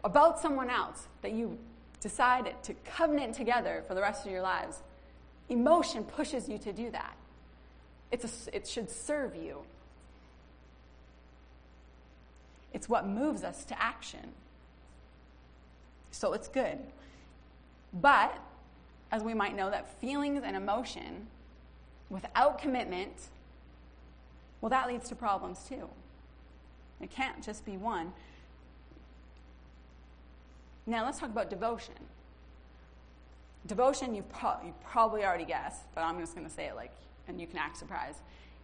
about 0.03 0.39
someone 0.39 0.69
else 0.69 1.07
that 1.21 1.33
you 1.33 1.57
decide 2.07 2.53
to 2.63 2.73
covenant 2.85 3.35
together 3.35 3.83
for 3.85 3.93
the 3.93 3.99
rest 3.99 4.25
of 4.25 4.31
your 4.31 4.41
lives. 4.41 4.81
Emotion 5.49 6.05
pushes 6.05 6.47
you 6.47 6.57
to 6.57 6.71
do 6.71 6.89
that. 6.89 7.15
It's 8.11 8.47
a, 8.47 8.55
it 8.55 8.65
should 8.65 8.89
serve 8.89 9.35
you. 9.35 9.63
It's 12.73 12.87
what 12.87 13.05
moves 13.05 13.43
us 13.43 13.65
to 13.65 13.81
action. 13.81 14.31
So 16.11 16.31
it's 16.31 16.47
good. 16.47 16.79
But, 17.93 18.37
as 19.11 19.21
we 19.21 19.33
might 19.33 19.55
know, 19.55 19.69
that 19.69 19.99
feelings 19.99 20.43
and 20.45 20.55
emotion 20.55 21.27
without 22.09 22.57
commitment, 22.57 23.15
well, 24.61 24.69
that 24.69 24.87
leads 24.87 25.09
to 25.09 25.15
problems 25.15 25.59
too. 25.67 25.89
It 27.01 27.11
can't 27.11 27.43
just 27.43 27.65
be 27.65 27.75
one. 27.75 28.13
Now, 30.87 31.03
let's 31.03 31.19
talk 31.19 31.29
about 31.29 31.49
devotion. 31.49 31.93
Devotion, 33.67 34.15
you've, 34.15 34.29
pro- 34.29 34.61
you 34.65 34.73
probably 34.85 35.25
already 35.25 35.43
guessed, 35.43 35.81
but 35.93 36.01
I'm 36.01 36.17
just 36.17 36.33
going 36.33 36.47
to 36.47 36.53
say 36.53 36.67
it 36.67 36.75
like, 36.75 36.93
and 37.27 37.41
you 37.41 37.45
can 37.45 37.57
act 37.57 37.77
surprised. 37.77 38.19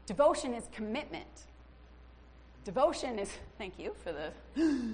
Devotion 0.06 0.54
is 0.54 0.64
commitment. 0.72 1.44
Devotion 2.64 3.20
is, 3.20 3.30
thank 3.58 3.78
you 3.78 3.94
for 4.04 4.14
the. 4.14 4.32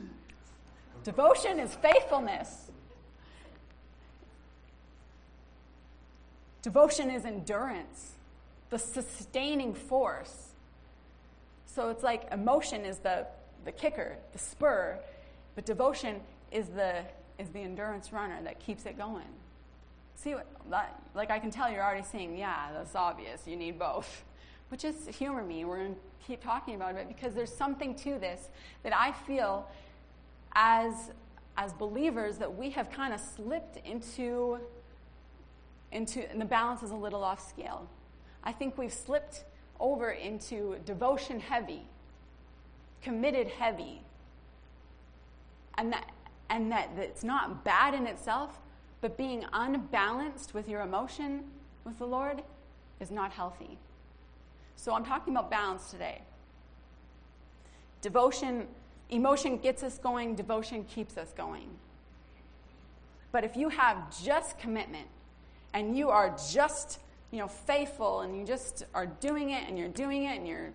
devotion 1.03 1.59
is 1.59 1.75
faithfulness. 1.75 2.71
Devotion 6.63 7.11
is 7.11 7.25
endurance, 7.25 8.15
the 8.71 8.79
sustaining 8.79 9.73
force. 9.75 10.49
So 11.67 11.89
it's 11.89 12.03
like 12.03 12.27
emotion 12.33 12.83
is 12.85 12.97
the, 12.97 13.27
the 13.63 13.71
kicker, 13.71 14.17
the 14.33 14.39
spur, 14.39 14.99
but 15.55 15.65
devotion 15.65 16.19
is 16.51 16.67
the, 16.69 17.03
is 17.39 17.49
the 17.49 17.59
endurance 17.59 18.11
runner 18.13 18.39
that 18.43 18.59
keeps 18.59 18.85
it 18.85 18.97
going. 18.97 19.27
See, 20.15 20.35
that, 20.69 21.01
like 21.15 21.31
I 21.31 21.39
can 21.39 21.49
tell 21.49 21.71
you're 21.71 21.83
already 21.83 22.03
saying, 22.03 22.37
yeah, 22.37 22.71
that's 22.73 22.95
obvious, 22.95 23.47
you 23.47 23.55
need 23.55 23.79
both. 23.79 24.23
But 24.69 24.77
just 24.77 25.09
humor 25.09 25.41
me, 25.43 25.65
we're 25.65 25.77
going 25.77 25.95
to 25.95 25.99
keep 26.27 26.43
talking 26.43 26.75
about 26.75 26.93
it 26.93 27.07
because 27.07 27.33
there's 27.33 27.51
something 27.51 27.95
to 27.95 28.19
this 28.19 28.49
that 28.83 28.95
I 28.95 29.13
feel 29.13 29.67
as, 30.53 30.93
as 31.57 31.73
believers 31.73 32.37
that 32.37 32.55
we 32.55 32.69
have 32.69 32.91
kind 32.91 33.11
of 33.11 33.19
slipped 33.19 33.83
into 33.83 34.59
into, 35.91 36.29
and 36.29 36.39
the 36.39 36.45
balance 36.45 36.83
is 36.83 36.91
a 36.91 36.95
little 36.95 37.23
off 37.23 37.47
scale. 37.47 37.87
I 38.43 38.51
think 38.51 38.77
we've 38.77 38.93
slipped 38.93 39.45
over 39.79 40.11
into 40.11 40.77
devotion 40.85 41.39
heavy, 41.39 41.81
committed 43.01 43.47
heavy. 43.47 44.01
And 45.77 45.93
that, 45.93 46.09
and 46.49 46.71
that, 46.71 46.89
it's 46.97 47.23
not 47.23 47.63
bad 47.63 47.93
in 47.93 48.07
itself, 48.07 48.59
but 49.01 49.17
being 49.17 49.45
unbalanced 49.53 50.53
with 50.53 50.67
your 50.67 50.81
emotion 50.81 51.43
with 51.85 51.97
the 51.99 52.05
Lord 52.05 52.41
is 52.99 53.11
not 53.11 53.31
healthy. 53.31 53.77
So 54.75 54.93
I'm 54.93 55.05
talking 55.05 55.33
about 55.33 55.51
balance 55.51 55.91
today. 55.91 56.21
Devotion, 58.01 58.67
emotion 59.09 59.57
gets 59.57 59.83
us 59.83 59.97
going, 59.97 60.35
devotion 60.35 60.83
keeps 60.85 61.17
us 61.17 61.33
going. 61.33 61.69
But 63.31 63.43
if 63.43 63.55
you 63.55 63.69
have 63.69 63.97
just 64.23 64.57
commitment, 64.57 65.07
and 65.73 65.97
you 65.97 66.09
are 66.09 66.35
just, 66.51 66.99
you 67.31 67.39
know, 67.39 67.47
faithful 67.47 68.21
and 68.21 68.37
you 68.37 68.45
just 68.45 68.83
are 68.93 69.05
doing 69.05 69.51
it 69.51 69.67
and 69.67 69.77
you're 69.77 69.87
doing 69.89 70.23
it 70.23 70.37
and 70.37 70.47
you're, 70.47 70.71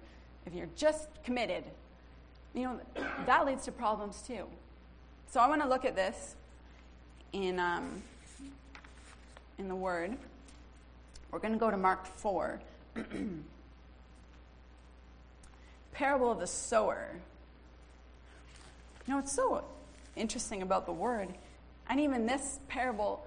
if 0.46 0.54
you're 0.54 0.68
just 0.76 1.08
committed, 1.24 1.64
you 2.54 2.62
know, 2.62 2.80
that 3.26 3.46
leads 3.46 3.64
to 3.64 3.72
problems 3.72 4.22
too. 4.26 4.46
So 5.34 5.40
I 5.40 5.48
want 5.48 5.62
to 5.62 5.68
look 5.68 5.84
at 5.84 5.96
this 5.96 6.36
in, 7.32 7.58
um, 7.58 8.04
in 9.58 9.66
the 9.66 9.74
Word. 9.74 10.16
We're 11.32 11.40
going 11.40 11.54
to 11.54 11.58
go 11.58 11.72
to 11.72 11.76
Mark 11.76 12.06
4. 12.06 12.60
Parable 15.92 16.30
of 16.30 16.38
the 16.38 16.46
sower. 16.46 17.08
You 19.08 19.14
know, 19.14 19.18
it's 19.18 19.32
so 19.32 19.64
interesting 20.14 20.62
about 20.62 20.86
the 20.86 20.92
Word. 20.92 21.34
And 21.90 21.98
even 21.98 22.26
this 22.26 22.60
parable 22.68 23.26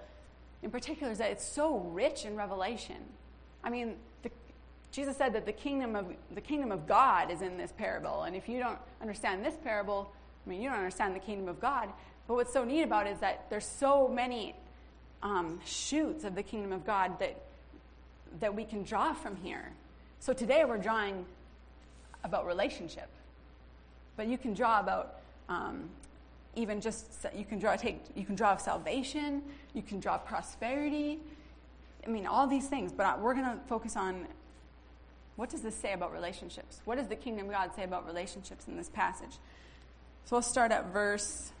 in 0.62 0.70
particular 0.70 1.12
is 1.12 1.18
that 1.18 1.30
it's 1.30 1.46
so 1.46 1.76
rich 1.76 2.24
in 2.24 2.36
revelation. 2.36 3.04
I 3.62 3.68
mean, 3.68 3.96
the, 4.22 4.30
Jesus 4.92 5.14
said 5.18 5.34
that 5.34 5.44
the 5.44 5.52
kingdom 5.52 5.94
of 5.94 6.06
the 6.34 6.40
kingdom 6.40 6.72
of 6.72 6.86
God 6.86 7.30
is 7.30 7.42
in 7.42 7.58
this 7.58 7.70
parable, 7.76 8.22
and 8.22 8.34
if 8.34 8.48
you 8.48 8.60
don't 8.60 8.78
understand 9.02 9.44
this 9.44 9.58
parable, 9.62 10.10
I 10.48 10.50
mean, 10.50 10.62
you 10.62 10.70
don't 10.70 10.78
understand 10.78 11.14
the 11.14 11.20
kingdom 11.20 11.46
of 11.46 11.60
God. 11.60 11.90
But 12.26 12.34
what's 12.34 12.52
so 12.52 12.64
neat 12.64 12.82
about 12.82 13.06
it 13.06 13.10
is 13.10 13.18
that 13.20 13.50
there's 13.50 13.66
so 13.66 14.08
many 14.08 14.54
um, 15.22 15.60
shoots 15.66 16.24
of 16.24 16.34
the 16.34 16.42
kingdom 16.42 16.72
of 16.72 16.86
God 16.86 17.18
that 17.18 17.42
that 18.40 18.54
we 18.54 18.64
can 18.64 18.82
draw 18.82 19.12
from 19.12 19.36
here. 19.36 19.72
So 20.20 20.32
today 20.32 20.64
we're 20.64 20.78
drawing 20.78 21.24
about 22.24 22.46
relationship, 22.46 23.08
but 24.16 24.26
you 24.26 24.36
can 24.36 24.54
draw 24.54 24.80
about 24.80 25.16
um, 25.48 25.88
even 26.56 26.80
just 26.80 27.26
you 27.36 27.44
can 27.44 27.58
draw 27.58 27.76
take 27.76 28.00
you 28.14 28.24
can 28.24 28.34
draw 28.34 28.56
salvation, 28.56 29.42
you 29.74 29.82
can 29.82 30.00
draw 30.00 30.16
prosperity. 30.16 31.18
I 32.06 32.10
mean, 32.10 32.26
all 32.26 32.46
these 32.46 32.68
things. 32.68 32.90
But 32.90 33.20
we're 33.20 33.34
going 33.34 33.44
to 33.44 33.58
focus 33.68 33.96
on 33.96 34.26
what 35.36 35.50
does 35.50 35.60
this 35.60 35.74
say 35.74 35.92
about 35.92 36.12
relationships? 36.12 36.80
What 36.86 36.96
does 36.96 37.08
the 37.08 37.16
kingdom 37.16 37.46
of 37.46 37.52
God 37.52 37.70
say 37.76 37.84
about 37.84 38.06
relationships 38.06 38.66
in 38.66 38.76
this 38.76 38.88
passage? 38.88 39.36
So 40.28 40.36
we'll 40.36 40.42
start 40.42 40.72
at 40.72 40.92
verse 40.92 41.52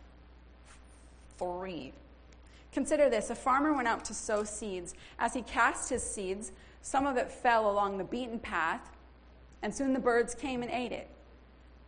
three. 1.38 1.94
Consider 2.70 3.08
this: 3.08 3.30
a 3.30 3.34
farmer 3.34 3.72
went 3.72 3.88
out 3.88 4.04
to 4.04 4.12
sow 4.12 4.44
seeds. 4.44 4.94
As 5.18 5.32
he 5.32 5.40
cast 5.40 5.88
his 5.88 6.02
seeds, 6.02 6.52
some 6.82 7.06
of 7.06 7.16
it 7.16 7.32
fell 7.32 7.70
along 7.70 7.96
the 7.96 8.04
beaten 8.04 8.38
path, 8.38 8.90
and 9.62 9.74
soon 9.74 9.94
the 9.94 9.98
birds 9.98 10.34
came 10.34 10.60
and 10.60 10.70
ate 10.70 10.92
it. 10.92 11.08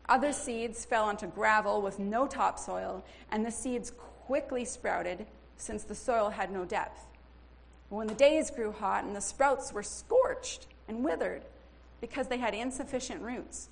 Other 0.09 0.33
seeds 0.33 0.87
fell 0.87 1.05
onto 1.05 1.27
gravel 1.27 1.83
with 1.83 1.99
no 1.99 2.27
topsoil, 2.27 3.05
and 3.31 3.45
the 3.45 3.51
seeds 3.51 3.93
quickly 4.25 4.65
sprouted 4.65 5.27
since 5.59 5.85
the 5.85 5.95
soil 5.95 6.31
had 6.31 6.51
no 6.51 6.65
depth. 6.65 7.05
When 7.91 8.07
the 8.07 8.15
days 8.15 8.51
grew 8.51 8.73
hot 8.73 9.05
and 9.05 9.15
the 9.15 9.21
sprouts 9.21 9.71
were 9.71 9.83
scorched 9.83 10.67
and 10.89 11.05
withered 11.05 11.43
because 12.01 12.29
they 12.29 12.39
had 12.39 12.55
insufficient 12.55 13.21
roots. 13.21 13.69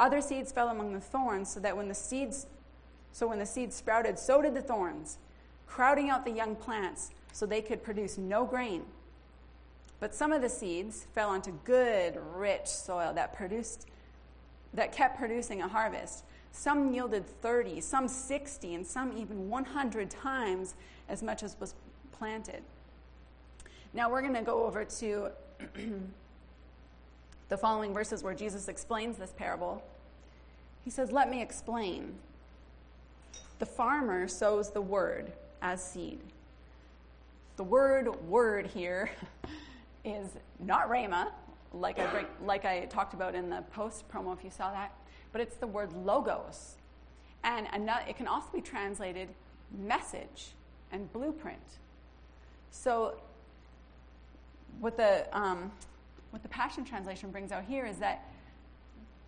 Other 0.00 0.22
seeds 0.22 0.50
fell 0.50 0.68
among 0.68 0.94
the 0.94 1.00
thorns 1.00 1.52
so 1.52 1.60
that 1.60 1.76
when 1.76 1.86
the 1.86 1.94
seeds 1.94 2.46
so 3.12 3.26
when 3.26 3.38
the 3.38 3.46
seeds 3.46 3.76
sprouted 3.76 4.18
so 4.18 4.40
did 4.40 4.54
the 4.54 4.62
thorns, 4.62 5.18
crowding 5.66 6.10
out 6.10 6.24
the 6.24 6.30
young 6.30 6.56
plants 6.56 7.10
so 7.32 7.44
they 7.44 7.60
could 7.60 7.82
produce 7.82 8.16
no 8.16 8.44
grain. 8.44 8.84
But 9.98 10.14
some 10.14 10.32
of 10.32 10.42
the 10.42 10.48
seeds 10.48 11.06
fell 11.14 11.28
onto 11.28 11.52
good, 11.64 12.18
rich 12.34 12.66
soil 12.66 13.12
that 13.14 13.34
produced 13.34 13.86
that 14.72 14.92
kept 14.92 15.18
producing 15.18 15.60
a 15.60 15.68
harvest. 15.68 16.24
Some 16.52 16.94
yielded 16.94 17.26
30, 17.42 17.80
some 17.80 18.08
60, 18.08 18.74
and 18.74 18.86
some 18.86 19.16
even 19.18 19.50
100 19.50 20.10
times 20.10 20.74
as 21.08 21.22
much 21.22 21.42
as 21.42 21.56
was 21.60 21.74
planted. 22.12 22.62
Now 23.92 24.08
we're 24.08 24.22
going 24.22 24.34
to 24.34 24.42
go 24.42 24.64
over 24.64 24.84
to 24.84 25.30
the 27.50 27.56
following 27.56 27.92
verses 27.92 28.22
where 28.22 28.32
Jesus 28.32 28.68
explains 28.68 29.18
this 29.18 29.32
parable. 29.36 29.82
He 30.84 30.90
says, 30.90 31.12
Let 31.12 31.28
me 31.28 31.42
explain. 31.42 32.14
The 33.58 33.66
farmer 33.66 34.26
sows 34.26 34.70
the 34.70 34.80
word 34.80 35.32
as 35.60 35.84
seed. 35.84 36.20
The 37.56 37.64
word 37.64 38.08
word 38.26 38.68
here 38.68 39.10
is 40.04 40.28
not 40.60 40.88
rhema, 40.88 41.26
like 41.74 41.98
I, 41.98 42.24
like 42.42 42.64
I 42.64 42.86
talked 42.86 43.12
about 43.12 43.34
in 43.34 43.50
the 43.50 43.62
post 43.72 44.08
promo, 44.10 44.34
if 44.36 44.42
you 44.42 44.50
saw 44.50 44.70
that, 44.70 44.94
but 45.32 45.42
it's 45.42 45.56
the 45.56 45.66
word 45.66 45.92
logos. 45.92 46.76
And 47.44 47.66
it 48.08 48.16
can 48.16 48.26
also 48.26 48.48
be 48.52 48.60
translated 48.60 49.28
message 49.78 50.52
and 50.92 51.12
blueprint. 51.12 51.58
So, 52.70 53.14
what 54.80 54.96
the, 54.96 55.26
um, 55.36 55.70
what 56.30 56.42
the 56.42 56.48
Passion 56.48 56.84
Translation 56.84 57.30
brings 57.30 57.52
out 57.52 57.64
here 57.64 57.86
is 57.86 57.98
that 57.98 58.24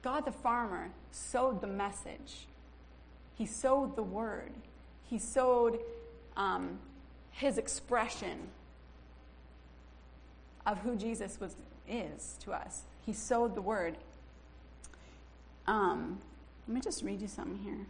God 0.03 0.25
the 0.25 0.33
farmer 0.33 0.91
sowed 1.11 1.61
the 1.61 1.67
message, 1.67 2.47
He 3.35 3.47
sowed 3.47 3.97
the 3.97 4.03
word, 4.03 4.53
He 5.05 5.19
sowed 5.19 5.79
um, 6.37 6.79
His 7.31 7.59
expression 7.59 8.49
of 10.67 10.79
who 10.79 10.97
Jesus 10.97 11.39
was 11.41 11.57
is 11.89 12.37
to 12.45 12.53
us. 12.53 12.83
He 13.05 13.13
sowed 13.13 13.55
the 13.55 13.61
word. 13.61 13.97
Um, 15.67 16.21
let 16.67 16.75
me 16.75 16.81
just 16.81 17.03
read 17.03 17.21
you 17.21 17.29
something 17.29 17.59
here. 17.59 17.87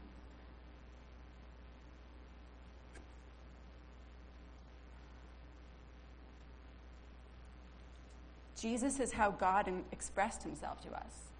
Jesus 8.62 9.00
is 9.00 9.10
how 9.10 9.32
God 9.32 9.68
expressed 9.90 10.44
himself 10.44 10.80
to 10.82 10.88
us. 10.94 11.30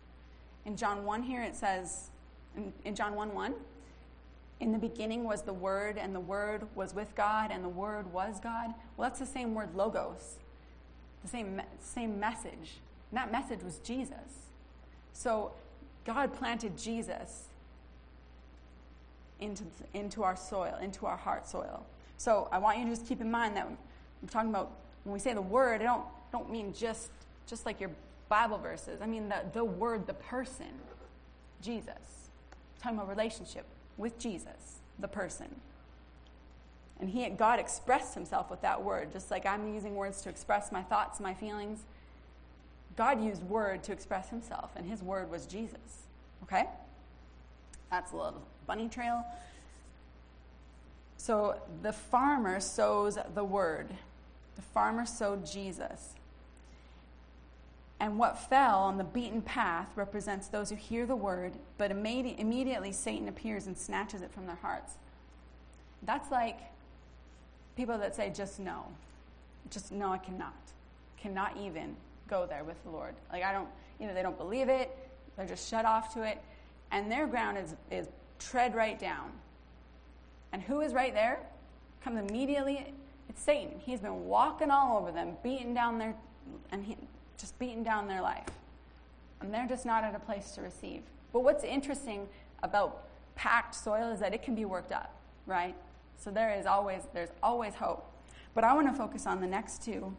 In 0.66 0.76
John 0.76 1.04
1 1.04 1.22
here 1.22 1.40
it 1.40 1.54
says, 1.54 2.10
in, 2.56 2.72
in 2.84 2.96
John 2.96 3.14
1 3.14 3.32
1, 3.32 3.54
in 4.58 4.72
the 4.72 4.78
beginning 4.78 5.22
was 5.22 5.42
the 5.42 5.52
Word, 5.52 5.98
and 5.98 6.12
the 6.12 6.20
Word 6.20 6.66
was 6.74 6.94
with 6.94 7.14
God, 7.14 7.52
and 7.52 7.62
the 7.62 7.68
Word 7.68 8.12
was 8.12 8.40
God. 8.40 8.74
Well, 8.96 9.08
that's 9.08 9.20
the 9.20 9.26
same 9.26 9.54
word, 9.54 9.72
logos, 9.76 10.38
the 11.22 11.28
same, 11.28 11.62
same 11.80 12.18
message. 12.18 12.80
And 13.12 13.18
that 13.18 13.30
message 13.30 13.62
was 13.62 13.78
Jesus. 13.78 14.48
So 15.12 15.52
God 16.04 16.34
planted 16.34 16.76
Jesus 16.76 17.44
into, 19.40 19.62
into 19.94 20.24
our 20.24 20.34
soil, 20.34 20.76
into 20.82 21.06
our 21.06 21.16
heart 21.16 21.46
soil. 21.46 21.86
So 22.16 22.48
I 22.50 22.58
want 22.58 22.78
you 22.78 22.84
to 22.84 22.90
just 22.90 23.06
keep 23.06 23.20
in 23.20 23.30
mind 23.30 23.56
that 23.56 23.66
I'm 23.66 24.28
talking 24.28 24.50
about 24.50 24.72
when 25.04 25.12
we 25.12 25.20
say 25.20 25.34
the 25.34 25.42
word, 25.42 25.80
I 25.82 25.84
don't, 25.84 26.04
don't 26.32 26.50
mean 26.50 26.72
just, 26.72 27.10
just 27.46 27.66
like 27.66 27.80
your 27.80 27.90
Bible 28.28 28.58
verses. 28.58 29.00
I 29.00 29.06
mean 29.06 29.28
the, 29.28 29.42
the 29.52 29.64
word, 29.64 30.06
the 30.06 30.14
person, 30.14 30.72
Jesus. 31.60 32.30
I'm 32.76 32.82
talking 32.82 32.98
about 32.98 33.08
relationship 33.08 33.66
with 33.98 34.18
Jesus, 34.18 34.80
the 34.98 35.08
person. 35.08 35.54
And 36.98 37.10
he, 37.10 37.28
God 37.28 37.58
expressed 37.58 38.14
himself 38.14 38.50
with 38.50 38.62
that 38.62 38.82
word, 38.82 39.12
just 39.12 39.30
like 39.30 39.44
I'm 39.44 39.74
using 39.74 39.94
words 39.94 40.22
to 40.22 40.28
express 40.28 40.72
my 40.72 40.82
thoughts, 40.82 41.20
my 41.20 41.34
feelings. 41.34 41.80
God 42.96 43.22
used 43.22 43.42
word 43.42 43.82
to 43.84 43.92
express 43.92 44.28
himself, 44.28 44.70
and 44.76 44.88
his 44.88 45.02
word 45.02 45.30
was 45.30 45.46
Jesus. 45.46 46.06
Okay? 46.42 46.64
That's 47.90 48.12
a 48.12 48.16
little 48.16 48.42
bunny 48.66 48.88
trail. 48.88 49.24
So 51.16 51.56
the 51.82 51.92
farmer 51.92 52.60
sows 52.60 53.18
the 53.34 53.44
word. 53.44 53.88
The 54.56 54.62
farmer 54.62 55.06
sowed 55.06 55.46
Jesus. 55.46 56.14
And 58.02 58.18
what 58.18 58.36
fell 58.36 58.80
on 58.80 58.98
the 58.98 59.04
beaten 59.04 59.40
path 59.42 59.88
represents 59.94 60.48
those 60.48 60.68
who 60.68 60.74
hear 60.74 61.06
the 61.06 61.14
word, 61.14 61.52
but 61.78 61.92
immediately 61.92 62.90
Satan 62.90 63.28
appears 63.28 63.68
and 63.68 63.78
snatches 63.78 64.22
it 64.22 64.32
from 64.32 64.44
their 64.44 64.56
hearts. 64.56 64.94
That's 66.02 66.28
like 66.28 66.58
people 67.76 67.96
that 67.98 68.16
say, 68.16 68.32
just 68.34 68.58
no. 68.58 68.86
Just 69.70 69.92
no, 69.92 70.10
I 70.10 70.18
cannot. 70.18 70.52
Cannot 71.16 71.56
even 71.56 71.94
go 72.28 72.44
there 72.44 72.64
with 72.64 72.82
the 72.82 72.90
Lord. 72.90 73.14
Like, 73.32 73.44
I 73.44 73.52
don't, 73.52 73.68
you 74.00 74.08
know, 74.08 74.14
they 74.14 74.22
don't 74.22 74.36
believe 74.36 74.68
it, 74.68 74.90
they're 75.36 75.46
just 75.46 75.70
shut 75.70 75.84
off 75.84 76.12
to 76.14 76.24
it. 76.24 76.42
And 76.90 77.10
their 77.10 77.28
ground 77.28 77.56
is, 77.56 77.76
is 77.92 78.08
tread 78.40 78.74
right 78.74 78.98
down. 78.98 79.30
And 80.52 80.60
who 80.60 80.80
is 80.80 80.92
right 80.92 81.14
there? 81.14 81.38
Comes 82.02 82.18
immediately 82.18 82.92
it's 83.28 83.40
Satan. 83.40 83.80
He's 83.86 84.00
been 84.00 84.26
walking 84.26 84.72
all 84.72 84.98
over 84.98 85.12
them, 85.12 85.36
beating 85.44 85.72
down 85.72 85.98
their, 85.98 86.16
and 86.72 86.84
he, 86.84 86.96
just 87.38 87.58
beating 87.58 87.82
down 87.82 88.08
their 88.08 88.22
life. 88.22 88.46
And 89.40 89.52
they're 89.52 89.66
just 89.66 89.84
not 89.84 90.04
at 90.04 90.14
a 90.14 90.18
place 90.18 90.52
to 90.52 90.62
receive. 90.62 91.02
But 91.32 91.40
what's 91.40 91.64
interesting 91.64 92.28
about 92.62 93.04
packed 93.34 93.74
soil 93.74 94.10
is 94.12 94.20
that 94.20 94.34
it 94.34 94.42
can 94.42 94.54
be 94.54 94.64
worked 94.64 94.92
up, 94.92 95.14
right? 95.46 95.74
So 96.16 96.30
there 96.30 96.54
is 96.54 96.66
always, 96.66 97.02
there's 97.12 97.30
always 97.42 97.74
hope. 97.74 98.06
But 98.54 98.64
I 98.64 98.74
want 98.74 98.86
to 98.88 98.94
focus 98.94 99.26
on 99.26 99.40
the 99.40 99.46
next 99.46 99.82
two 99.82 100.14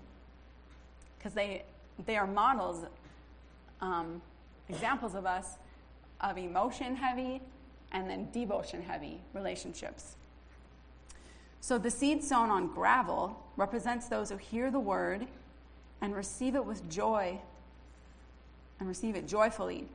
because 1.18 1.34
they, 1.34 1.64
they 2.06 2.18
are 2.18 2.28
models, 2.28 2.86
um, 3.80 4.22
examples 4.68 5.16
of 5.16 5.26
us 5.26 5.58
of 6.20 6.38
emotion 6.38 6.96
heavy 6.96 7.42
and 7.92 8.10
then 8.10 8.30
devotion 8.32 8.82
heavy 8.82 9.22
relationships. 9.34 10.16
So 11.62 11.78
the 11.78 11.92
seed 11.92 12.24
sown 12.24 12.50
on 12.50 12.68
gravel 12.68 13.40
represents 13.56 14.08
those 14.08 14.30
who 14.30 14.38
hear 14.38 14.72
the 14.72 14.80
word 14.80 15.28
and 16.04 16.14
receive 16.14 16.54
it 16.54 16.66
with 16.66 16.88
joy 16.90 17.40
and 18.80 18.90
receive 18.90 19.16
it 19.16 19.26
joyfully. 19.26 19.86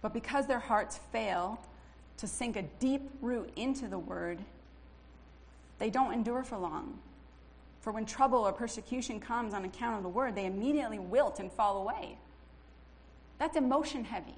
But 0.00 0.14
because 0.14 0.46
their 0.46 0.58
hearts 0.58 0.98
fail 1.12 1.60
to 2.16 2.26
sink 2.26 2.56
a 2.56 2.62
deep 2.80 3.02
root 3.20 3.50
into 3.54 3.88
the 3.88 3.98
word, 3.98 4.38
they 5.78 5.90
don't 5.90 6.14
endure 6.14 6.42
for 6.42 6.56
long. 6.56 6.98
For 7.82 7.92
when 7.92 8.06
trouble 8.06 8.38
or 8.38 8.52
persecution 8.52 9.20
comes 9.20 9.52
on 9.52 9.66
account 9.66 9.98
of 9.98 10.02
the 10.02 10.08
word, 10.08 10.34
they 10.34 10.46
immediately 10.46 10.98
wilt 10.98 11.40
and 11.40 11.52
fall 11.52 11.82
away. 11.82 12.16
That's 13.38 13.56
emotion 13.56 14.04
heavy. 14.04 14.34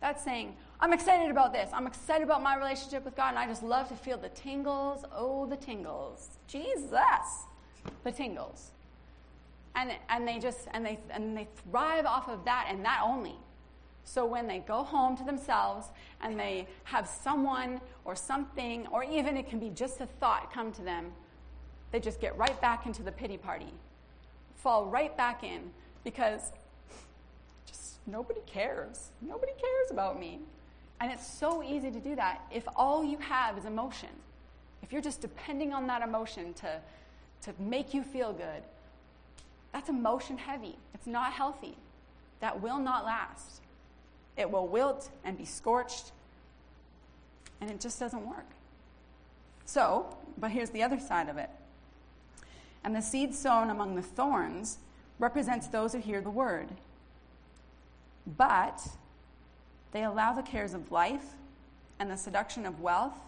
That's 0.00 0.22
saying, 0.22 0.54
I'm 0.80 0.92
excited 0.92 1.30
about 1.30 1.54
this. 1.54 1.70
I'm 1.72 1.86
excited 1.86 2.24
about 2.24 2.42
my 2.42 2.56
relationship 2.56 3.06
with 3.06 3.16
God, 3.16 3.30
and 3.30 3.38
I 3.38 3.46
just 3.46 3.62
love 3.62 3.88
to 3.88 3.94
feel 3.94 4.18
the 4.18 4.28
tingles. 4.30 5.04
Oh, 5.16 5.46
the 5.46 5.56
tingles. 5.56 6.28
Jesus. 6.46 6.90
The 8.04 8.12
tingles. 8.12 8.72
And, 9.74 9.92
and 10.08 10.28
they 10.28 10.38
just 10.38 10.68
and 10.72 10.84
they 10.84 10.98
and 11.10 11.36
they 11.36 11.48
thrive 11.70 12.04
off 12.04 12.28
of 12.28 12.44
that 12.44 12.68
and 12.70 12.84
that 12.84 13.00
only. 13.02 13.36
So 14.04 14.26
when 14.26 14.46
they 14.46 14.58
go 14.58 14.82
home 14.82 15.16
to 15.16 15.24
themselves 15.24 15.86
and 16.20 16.38
they 16.38 16.66
have 16.84 17.08
someone 17.08 17.80
or 18.04 18.16
something, 18.16 18.86
or 18.88 19.04
even 19.04 19.36
it 19.36 19.48
can 19.48 19.58
be 19.58 19.70
just 19.70 20.00
a 20.00 20.06
thought 20.06 20.52
come 20.52 20.72
to 20.72 20.82
them, 20.82 21.12
they 21.92 22.00
just 22.00 22.20
get 22.20 22.36
right 22.36 22.60
back 22.60 22.86
into 22.86 23.02
the 23.02 23.12
pity 23.12 23.36
party. 23.36 23.72
Fall 24.56 24.86
right 24.86 25.16
back 25.16 25.44
in 25.44 25.70
because 26.04 26.52
just 27.66 27.98
nobody 28.06 28.40
cares. 28.46 29.10
Nobody 29.20 29.52
cares 29.52 29.90
about 29.90 30.18
me. 30.18 30.40
And 31.00 31.10
it's 31.10 31.26
so 31.26 31.62
easy 31.62 31.90
to 31.90 32.00
do 32.00 32.14
that 32.16 32.42
if 32.52 32.64
all 32.76 33.04
you 33.04 33.18
have 33.18 33.58
is 33.58 33.64
emotion. 33.64 34.08
If 34.82 34.92
you're 34.92 35.02
just 35.02 35.20
depending 35.20 35.72
on 35.72 35.86
that 35.86 36.02
emotion 36.02 36.54
to, 36.54 36.80
to 37.42 37.52
make 37.58 37.94
you 37.94 38.02
feel 38.02 38.32
good, 38.32 38.62
that's 39.72 39.88
emotion 39.88 40.38
heavy. 40.38 40.76
It's 40.94 41.06
not 41.06 41.32
healthy. 41.32 41.76
That 42.40 42.60
will 42.60 42.78
not 42.78 43.04
last. 43.04 43.60
It 44.36 44.50
will 44.50 44.66
wilt 44.66 45.10
and 45.24 45.36
be 45.36 45.44
scorched, 45.44 46.12
and 47.60 47.70
it 47.70 47.80
just 47.80 48.00
doesn't 48.00 48.26
work. 48.26 48.46
So, 49.64 50.16
but 50.38 50.50
here's 50.50 50.70
the 50.70 50.82
other 50.82 50.98
side 50.98 51.28
of 51.28 51.38
it. 51.38 51.50
And 52.84 52.94
the 52.94 53.00
seed 53.00 53.34
sown 53.34 53.70
among 53.70 53.94
the 53.94 54.02
thorns 54.02 54.78
represents 55.18 55.68
those 55.68 55.92
who 55.92 55.98
hear 55.98 56.20
the 56.20 56.30
word. 56.30 56.68
But 58.26 58.86
they 59.92 60.02
allow 60.02 60.32
the 60.32 60.42
cares 60.42 60.74
of 60.74 60.90
life 60.90 61.24
and 61.98 62.10
the 62.10 62.16
seduction 62.16 62.66
of 62.66 62.80
wealth 62.80 63.18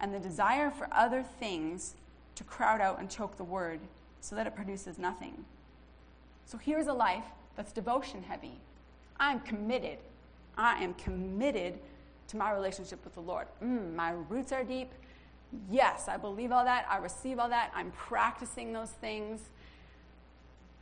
and 0.00 0.12
the 0.12 0.18
desire 0.18 0.70
for 0.70 0.88
other 0.90 1.22
things 1.22 1.94
to 2.34 2.44
crowd 2.44 2.80
out 2.80 2.98
and 2.98 3.08
choke 3.08 3.36
the 3.36 3.44
word 3.44 3.80
so 4.20 4.34
that 4.34 4.46
it 4.46 4.56
produces 4.56 4.98
nothing. 4.98 5.44
So 6.46 6.56
here's 6.56 6.86
a 6.86 6.92
life 6.92 7.24
that's 7.56 7.72
devotion 7.72 8.22
heavy. 8.22 8.58
I'm 9.18 9.40
committed. 9.40 9.98
I 10.56 10.82
am 10.82 10.94
committed 10.94 11.78
to 12.28 12.36
my 12.36 12.52
relationship 12.52 13.04
with 13.04 13.14
the 13.14 13.20
Lord. 13.20 13.46
Mm, 13.62 13.94
my 13.94 14.12
roots 14.28 14.52
are 14.52 14.64
deep. 14.64 14.90
Yes, 15.70 16.08
I 16.08 16.16
believe 16.16 16.52
all 16.52 16.64
that. 16.64 16.86
I 16.88 16.96
receive 16.96 17.38
all 17.38 17.48
that. 17.50 17.70
I'm 17.74 17.90
practicing 17.92 18.72
those 18.72 18.90
things. 18.90 19.40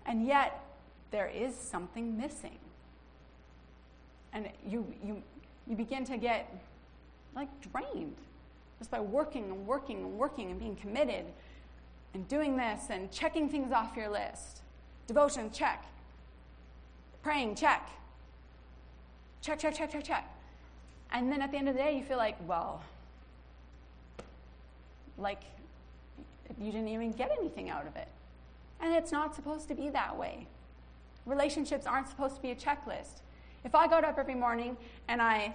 And 0.07 0.27
yet, 0.27 0.65
there 1.11 1.29
is 1.29 1.55
something 1.55 2.17
missing 2.17 2.59
and 4.35 4.49
you, 4.69 4.85
you, 5.03 5.23
you 5.67 5.77
begin 5.77 6.05
to 6.05 6.19
get 6.19 6.53
like 7.35 7.49
drained 7.73 8.17
just 8.79 8.91
by 8.91 9.01
working 9.01 9.45
and 9.45 9.67
working 9.67 9.99
and 9.99 10.19
working 10.19 10.51
and 10.51 10.59
being 10.59 10.77
committed 10.77 11.25
and 12.13 12.29
doing 12.29 12.57
this 12.57 12.83
and 12.91 13.11
checking 13.11 13.49
things 13.49 13.73
off 13.73 13.97
your 13.97 14.11
list. 14.11 14.61
Devotion, 15.07 15.51
check. 15.53 15.85
Praying, 17.23 17.55
check. 17.55 17.89
Check, 19.41 19.59
check, 19.59 19.75
check, 19.75 19.91
check, 19.91 20.05
check. 20.05 20.31
And 21.13 21.31
then 21.31 21.43
at 21.43 21.51
the 21.51 21.59
end 21.59 21.69
of 21.69 21.75
the 21.75 21.81
day, 21.81 21.97
you 21.97 22.03
feel 22.03 22.17
like, 22.17 22.37
well, 22.47 22.83
like 25.19 25.43
you 26.61 26.73
didn't 26.73 26.89
even 26.89 27.13
get 27.13 27.31
anything 27.39 27.71
out 27.71 27.87
of 27.87 27.97
it. 27.97 28.09
And 28.81 28.93
it's 28.95 29.13
not 29.13 29.35
supposed 29.35 29.69
to 29.69 29.75
be 29.75 29.91
that 29.91 30.17
way. 30.17 30.47
Relationships 31.27 31.87
aren't 31.87 32.09
supposed 32.09 32.37
to 32.37 32.43
be 32.43 32.51
a 32.51 32.55
checklist. 32.55 33.21
If 33.65 33.75
I 33.75 33.87
got 33.87 34.05
up 34.05 34.19
every 34.19 34.35
morning 34.35 34.77
and 35.09 35.23
I 35.23 35.55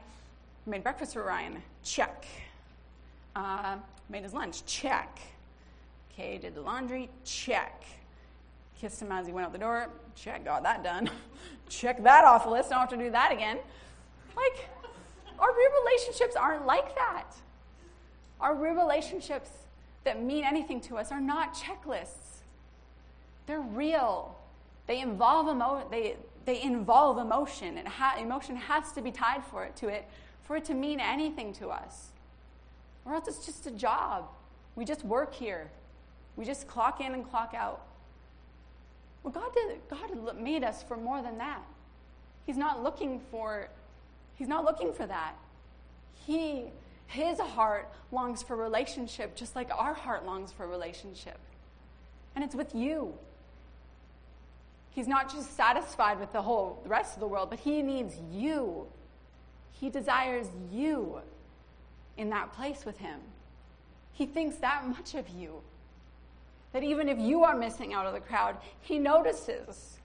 made 0.65 0.83
breakfast 0.83 1.13
for 1.13 1.23
Ryan, 1.23 1.61
check. 1.83 2.25
Uh, 3.35 3.77
made 4.09 4.23
his 4.23 4.33
lunch, 4.33 4.65
check. 4.65 5.19
Okay, 6.11 6.37
did 6.37 6.55
the 6.55 6.61
laundry, 6.61 7.09
check. 7.23 7.83
Kissed 8.79 9.01
him 9.01 9.11
as 9.11 9.27
he 9.27 9.33
went 9.33 9.45
out 9.45 9.51
the 9.51 9.59
door, 9.59 9.89
check, 10.15 10.45
got 10.45 10.63
that 10.63 10.83
done. 10.83 11.09
check 11.69 12.01
that 12.03 12.23
off 12.23 12.45
the 12.45 12.49
list, 12.49 12.69
don't 12.69 12.79
have 12.79 12.89
to 12.89 12.97
do 12.97 13.11
that 13.11 13.31
again. 13.31 13.57
Like, 14.35 14.69
our 15.37 15.49
real 15.49 15.69
relationships 15.83 16.35
aren't 16.35 16.65
like 16.65 16.95
that. 16.95 17.25
Our 18.39 18.55
real 18.55 18.73
relationships 18.73 19.49
that 20.05 20.23
mean 20.23 20.43
anything 20.43 20.79
to 20.81 20.97
us 20.97 21.11
are 21.11 21.19
not 21.19 21.53
checklists. 21.53 22.39
They're 23.47 23.59
real. 23.59 24.37
They 24.87 25.01
involve 25.01 25.49
emo- 25.49 25.87
they, 25.91 26.15
they 26.45 26.61
involve 26.61 27.17
emotion. 27.17 27.77
and 27.77 27.87
ha- 27.87 28.15
emotion 28.19 28.55
has 28.55 28.91
to 28.93 29.01
be 29.01 29.11
tied 29.11 29.43
for 29.45 29.65
it 29.65 29.75
to 29.77 29.87
it 29.89 30.07
for 30.43 30.55
it 30.55 30.65
to 30.65 30.73
mean 30.73 30.99
anything 30.99 31.53
to 31.53 31.69
us. 31.69 32.07
Or 33.05 33.13
else 33.13 33.27
it's 33.27 33.45
just 33.45 33.67
a 33.67 33.71
job. 33.71 34.27
We 34.75 34.83
just 34.83 35.05
work 35.05 35.33
here. 35.33 35.69
We 36.35 36.43
just 36.45 36.67
clock 36.67 37.01
in 37.01 37.13
and 37.13 37.29
clock 37.29 37.53
out. 37.55 37.85
Well, 39.29 39.43
God 39.43 39.53
did. 39.53 39.79
God 39.89 40.41
made 40.41 40.63
us 40.63 40.81
for 40.83 40.97
more 40.97 41.21
than 41.21 41.37
that. 41.37 41.61
He's 42.45 42.57
not 42.57 42.83
looking 42.83 43.19
for. 43.31 43.67
He's 44.35 44.47
not 44.47 44.65
looking 44.65 44.93
for 44.93 45.05
that. 45.05 45.33
He, 46.25 46.65
his 47.07 47.39
heart 47.39 47.91
longs 48.11 48.41
for 48.41 48.55
relationship, 48.55 49.35
just 49.35 49.55
like 49.55 49.69
our 49.75 49.93
heart 49.93 50.25
longs 50.25 50.51
for 50.51 50.67
relationship, 50.67 51.37
and 52.35 52.43
it's 52.43 52.55
with 52.55 52.73
you. 52.73 53.13
He's 54.91 55.07
not 55.07 55.31
just 55.31 55.55
satisfied 55.55 56.19
with 56.19 56.33
the 56.33 56.41
whole 56.41 56.79
the 56.83 56.89
rest 56.89 57.13
of 57.13 57.19
the 57.19 57.27
world, 57.27 57.49
but 57.49 57.59
he 57.59 57.81
needs 57.83 58.15
you. 58.31 58.87
He 59.73 59.89
desires 59.89 60.47
you 60.71 61.19
in 62.17 62.29
that 62.31 62.53
place 62.53 62.83
with 62.85 62.97
him. 62.97 63.19
He 64.13 64.25
thinks 64.25 64.57
that 64.57 64.87
much 64.87 65.13
of 65.13 65.29
you. 65.29 65.61
That 66.71 66.83
even 66.83 67.09
if 67.09 67.17
you 67.17 67.43
are 67.43 67.55
missing 67.55 67.93
out 67.93 68.05
of 68.05 68.13
the 68.13 68.19
crowd, 68.19 68.57
he 68.81 68.99
notices. 68.99 69.99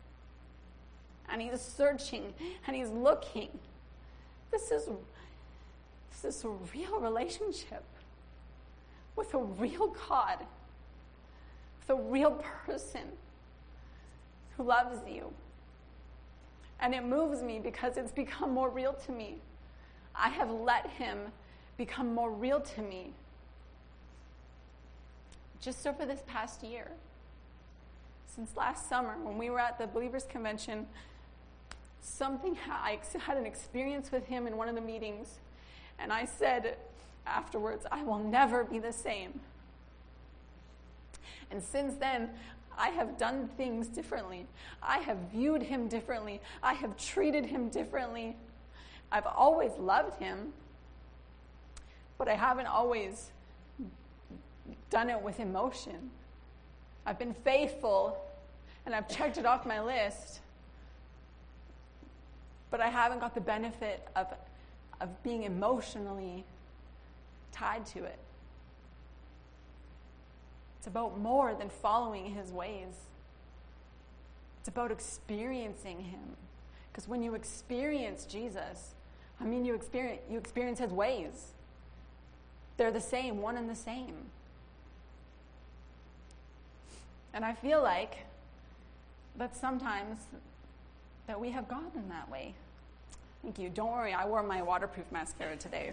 And 1.29 1.41
he's 1.41 1.61
searching 1.61 2.33
and 2.67 2.77
he's 2.77 2.91
looking. 2.91 3.49
This 4.51 4.71
is, 4.71 4.89
this 6.11 6.37
is 6.37 6.45
a 6.45 6.49
real 6.49 7.01
relationship 7.01 7.85
with 9.17 9.33
a 9.35 9.39
real 9.39 9.95
God, 10.09 10.39
with 11.79 11.99
a 11.99 12.01
real 12.01 12.33
person 12.67 13.03
who 14.57 14.65
loves 14.65 14.99
you. 15.09 15.33
And 16.81 16.95
it 16.95 17.05
moves 17.05 17.43
me 17.43 17.61
because 17.61 17.97
it's 17.97 18.13
become 18.13 18.53
more 18.53 18.69
real 18.69 18.93
to 19.07 19.13
me. 19.13 19.37
I 20.15 20.29
have 20.29 20.51
let 20.51 20.89
him 20.91 21.19
become 21.77 22.15
more 22.15 22.31
real 22.31 22.61
to 22.61 22.83
me 22.83 23.13
just 25.65 25.87
over 25.87 26.05
this 26.05 26.23
past 26.27 26.63
year. 26.63 26.91
Since 28.27 28.55
last 28.57 28.89
summer, 28.89 29.17
when 29.23 29.39
we 29.39 29.49
were 29.49 29.61
at 29.61 29.79
the 29.79 29.87
Believers 29.87 30.25
Convention, 30.25 30.87
something, 32.03 32.59
I 32.69 32.99
had 33.19 33.39
an 33.39 33.47
experience 33.47 34.13
with 34.13 34.27
him 34.27 34.47
in 34.47 34.59
one 34.59 34.69
of 34.69 34.75
the 34.75 34.83
meetings, 34.83 35.39
and 35.99 36.13
I 36.13 36.27
said 36.27 36.77
afterwards, 37.27 37.87
I 37.91 38.03
will 38.03 38.19
never 38.19 38.65
be 38.65 38.79
the 38.79 38.93
same. 38.93 39.41
And 41.51 41.63
since 41.63 41.95
then, 41.95 42.31
I 42.77 42.89
have 42.89 43.17
done 43.17 43.49
things 43.57 43.87
differently. 43.87 44.47
I 44.83 44.99
have 44.99 45.17
viewed 45.33 45.63
him 45.63 45.89
differently. 45.89 46.41
I 46.63 46.75
have 46.75 46.97
treated 46.99 47.47
him 47.47 47.71
differently. 47.71 48.37
I've 49.11 49.27
always 49.27 49.71
loved 49.79 50.21
him, 50.21 50.53
but 52.19 52.29
I 52.29 52.35
haven't 52.35 52.67
always 52.67 53.31
done 54.95 55.11
it 55.11 55.21
with 55.21 55.41
emotion. 55.41 56.09
I've 57.05 57.19
been 57.19 57.35
faithful 57.35 58.17
and 58.87 58.95
I've 58.95 59.09
checked 59.09 59.39
it 59.39 59.45
off 59.45 59.67
my 59.67 59.81
list, 59.81 60.39
but 62.71 62.81
I 62.81 62.89
haven't 62.89 63.19
got 63.19 63.35
the 63.35 63.41
benefit 63.41 64.07
of, 64.15 64.29
of 65.01 65.23
being 65.25 65.43
emotionally 65.43 66.45
tied 67.51 67.85
to 67.87 68.05
it. 68.05 68.19
It's 70.79 70.87
about 70.87 71.19
more 71.19 71.55
than 71.55 71.71
following 71.71 72.33
his 72.33 72.53
ways. 72.53 72.95
It's 74.61 74.69
about 74.69 74.93
experiencing 74.93 75.99
him. 76.05 76.37
Because 76.93 77.09
when 77.09 77.21
you 77.21 77.35
experience 77.35 78.27
Jesus, 78.27 78.95
I 79.41 79.45
mean, 79.45 79.65
you 79.65 79.75
experience, 79.75 80.21
you 80.31 80.39
experience 80.39 80.79
his 80.79 80.93
ways. 80.93 81.49
They're 82.77 82.93
the 82.93 83.01
same, 83.01 83.43
one 83.43 83.57
and 83.57 83.69
the 83.69 83.75
same. 83.75 84.15
And 87.35 87.45
I 87.45 87.53
feel 87.53 87.83
like 87.83 88.19
that 89.37 89.57
sometimes 89.57 90.21
that 91.27 91.41
we 91.41 91.51
have 91.51 91.67
gotten 91.69 92.09
that 92.09 92.31
way. 92.31 92.55
Thank 93.43 93.59
you. 93.59 93.69
Don't 93.69 93.91
worry, 93.91 94.13
I 94.13 94.25
wore 94.25 94.45
my 94.45 94.63
waterproof 94.63 95.11
mascara 95.11 95.57
today. 95.57 95.93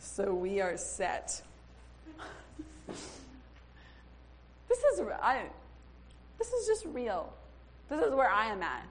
So 0.00 0.34
we 0.34 0.60
are 0.60 0.76
set. 0.76 1.40
this 2.88 4.78
is 4.92 5.00
I, 5.22 5.44
this 6.38 6.48
is 6.48 6.66
just 6.66 6.86
real. 6.86 7.32
This 7.88 8.04
is 8.04 8.12
where 8.12 8.28
I 8.28 8.46
am 8.46 8.62
at. 8.62 8.86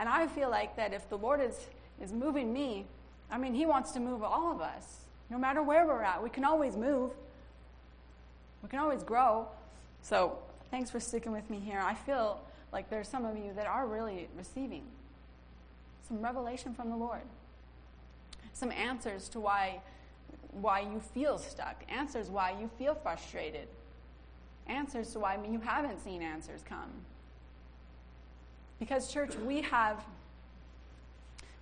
And 0.00 0.08
I 0.08 0.26
feel 0.26 0.50
like 0.50 0.74
that 0.76 0.92
if 0.92 1.08
the 1.08 1.18
Lord 1.18 1.40
is, 1.40 1.56
is 2.02 2.12
moving 2.12 2.52
me, 2.52 2.84
I 3.30 3.38
mean, 3.38 3.54
He 3.54 3.64
wants 3.64 3.92
to 3.92 4.00
move 4.00 4.24
all 4.24 4.50
of 4.50 4.60
us. 4.60 5.02
No 5.30 5.38
matter 5.38 5.62
where 5.62 5.86
we're 5.86 6.02
at, 6.02 6.20
we 6.22 6.30
can 6.30 6.44
always 6.44 6.76
move, 6.76 7.12
we 8.62 8.68
can 8.68 8.80
always 8.80 9.04
grow. 9.04 9.46
So 10.02 10.38
Thanks 10.70 10.90
for 10.90 11.00
sticking 11.00 11.32
with 11.32 11.48
me 11.48 11.60
here. 11.60 11.80
I 11.80 11.94
feel 11.94 12.40
like 12.72 12.90
there's 12.90 13.08
some 13.08 13.24
of 13.24 13.36
you 13.36 13.52
that 13.56 13.66
are 13.66 13.86
really 13.86 14.28
receiving 14.36 14.82
some 16.06 16.22
revelation 16.22 16.74
from 16.74 16.90
the 16.90 16.96
Lord, 16.96 17.22
some 18.52 18.70
answers 18.72 19.28
to 19.30 19.40
why, 19.40 19.80
why 20.52 20.80
you 20.80 21.00
feel 21.14 21.38
stuck, 21.38 21.82
answers 21.88 22.28
why 22.28 22.54
you 22.58 22.70
feel 22.78 22.94
frustrated, 22.94 23.68
answers 24.66 25.12
to 25.12 25.20
why 25.20 25.38
you 25.50 25.60
haven't 25.60 26.02
seen 26.02 26.22
answers 26.22 26.62
come. 26.68 26.90
Because, 28.78 29.12
church, 29.12 29.34
we 29.36 29.62
have, 29.62 30.04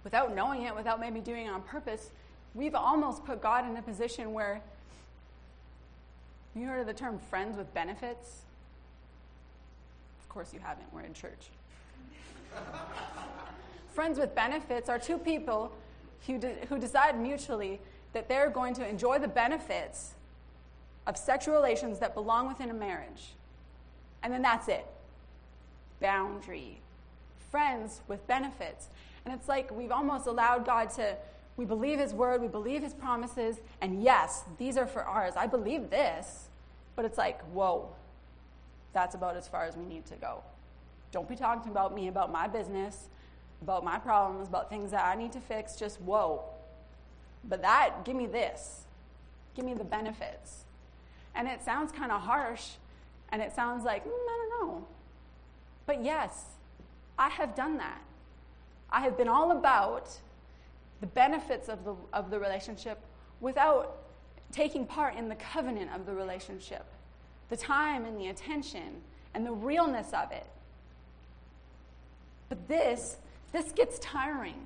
without 0.04 0.34
knowing 0.34 0.62
it, 0.62 0.74
without 0.74 1.00
maybe 1.00 1.20
doing 1.20 1.46
it 1.46 1.50
on 1.50 1.62
purpose, 1.62 2.10
we've 2.54 2.74
almost 2.74 3.24
put 3.24 3.40
God 3.40 3.68
in 3.68 3.76
a 3.76 3.82
position 3.82 4.32
where 4.32 4.60
you 6.54 6.66
heard 6.66 6.80
of 6.80 6.86
the 6.86 6.94
term 6.94 7.18
friends 7.30 7.56
with 7.56 7.72
benefits? 7.74 8.42
Course, 10.36 10.52
you 10.52 10.60
haven't. 10.62 10.86
We're 10.92 11.00
in 11.00 11.14
church. 11.14 11.48
Friends 13.94 14.18
with 14.18 14.34
benefits 14.34 14.90
are 14.90 14.98
two 14.98 15.16
people 15.16 15.72
who, 16.26 16.38
de- 16.38 16.66
who 16.68 16.78
decide 16.78 17.18
mutually 17.18 17.80
that 18.12 18.28
they're 18.28 18.50
going 18.50 18.74
to 18.74 18.86
enjoy 18.86 19.18
the 19.18 19.28
benefits 19.28 20.12
of 21.06 21.16
sexual 21.16 21.54
relations 21.54 22.00
that 22.00 22.12
belong 22.12 22.48
within 22.48 22.68
a 22.68 22.74
marriage. 22.74 23.32
And 24.22 24.30
then 24.30 24.42
that's 24.42 24.68
it. 24.68 24.86
Boundary. 26.00 26.82
Friends 27.50 28.02
with 28.06 28.26
benefits. 28.26 28.88
And 29.24 29.32
it's 29.32 29.48
like 29.48 29.70
we've 29.70 29.90
almost 29.90 30.26
allowed 30.26 30.66
God 30.66 30.90
to, 30.96 31.16
we 31.56 31.64
believe 31.64 31.98
His 31.98 32.12
word, 32.12 32.42
we 32.42 32.48
believe 32.48 32.82
His 32.82 32.92
promises, 32.92 33.56
and 33.80 34.02
yes, 34.02 34.44
these 34.58 34.76
are 34.76 34.86
for 34.86 35.02
ours. 35.02 35.32
I 35.34 35.46
believe 35.46 35.88
this. 35.88 36.48
But 36.94 37.06
it's 37.06 37.16
like, 37.16 37.40
whoa, 37.52 37.88
that's 38.92 39.14
about 39.14 39.36
as 39.36 39.46
far 39.48 39.64
as 39.64 39.76
we 39.76 39.84
need 39.84 40.06
to 40.06 40.14
go. 40.16 40.42
Don't 41.12 41.28
be 41.28 41.36
talking 41.36 41.70
about 41.70 41.94
me, 41.94 42.08
about 42.08 42.32
my 42.32 42.48
business, 42.48 43.08
about 43.62 43.84
my 43.84 43.98
problems, 43.98 44.48
about 44.48 44.68
things 44.68 44.90
that 44.90 45.04
I 45.04 45.14
need 45.14 45.32
to 45.32 45.40
fix. 45.40 45.76
Just 45.76 46.00
whoa. 46.00 46.42
But 47.44 47.62
that, 47.62 48.04
give 48.04 48.16
me 48.16 48.26
this. 48.26 48.82
Give 49.54 49.64
me 49.64 49.74
the 49.74 49.84
benefits. 49.84 50.64
And 51.34 51.48
it 51.48 51.62
sounds 51.62 51.92
kind 51.92 52.10
of 52.10 52.20
harsh, 52.22 52.72
and 53.30 53.42
it 53.42 53.54
sounds 53.54 53.84
like, 53.84 54.04
mm, 54.04 54.08
I 54.08 54.48
don't 54.50 54.68
know. 54.68 54.86
But 55.86 56.04
yes, 56.04 56.44
I 57.18 57.28
have 57.28 57.54
done 57.54 57.78
that. 57.78 58.02
I 58.90 59.00
have 59.00 59.16
been 59.16 59.28
all 59.28 59.52
about 59.52 60.10
the 61.00 61.06
benefits 61.06 61.68
of 61.68 61.84
the, 61.84 61.94
of 62.12 62.30
the 62.30 62.38
relationship 62.38 62.98
without 63.40 63.98
taking 64.52 64.86
part 64.86 65.14
in 65.16 65.28
the 65.28 65.34
covenant 65.34 65.90
of 65.94 66.06
the 66.06 66.14
relationship 66.14 66.86
the 67.48 67.56
time 67.56 68.04
and 68.04 68.18
the 68.18 68.28
attention 68.28 69.02
and 69.34 69.46
the 69.46 69.52
realness 69.52 70.12
of 70.12 70.32
it. 70.32 70.46
But 72.48 72.68
this, 72.68 73.16
this 73.52 73.72
gets 73.72 73.98
tiring. 73.98 74.60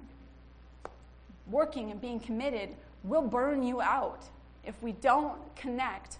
Working 1.50 1.90
and 1.90 2.00
being 2.00 2.20
committed 2.20 2.70
will 3.02 3.22
burn 3.22 3.62
you 3.62 3.80
out 3.80 4.22
if 4.64 4.80
we 4.82 4.92
don't 4.92 5.38
connect 5.56 6.18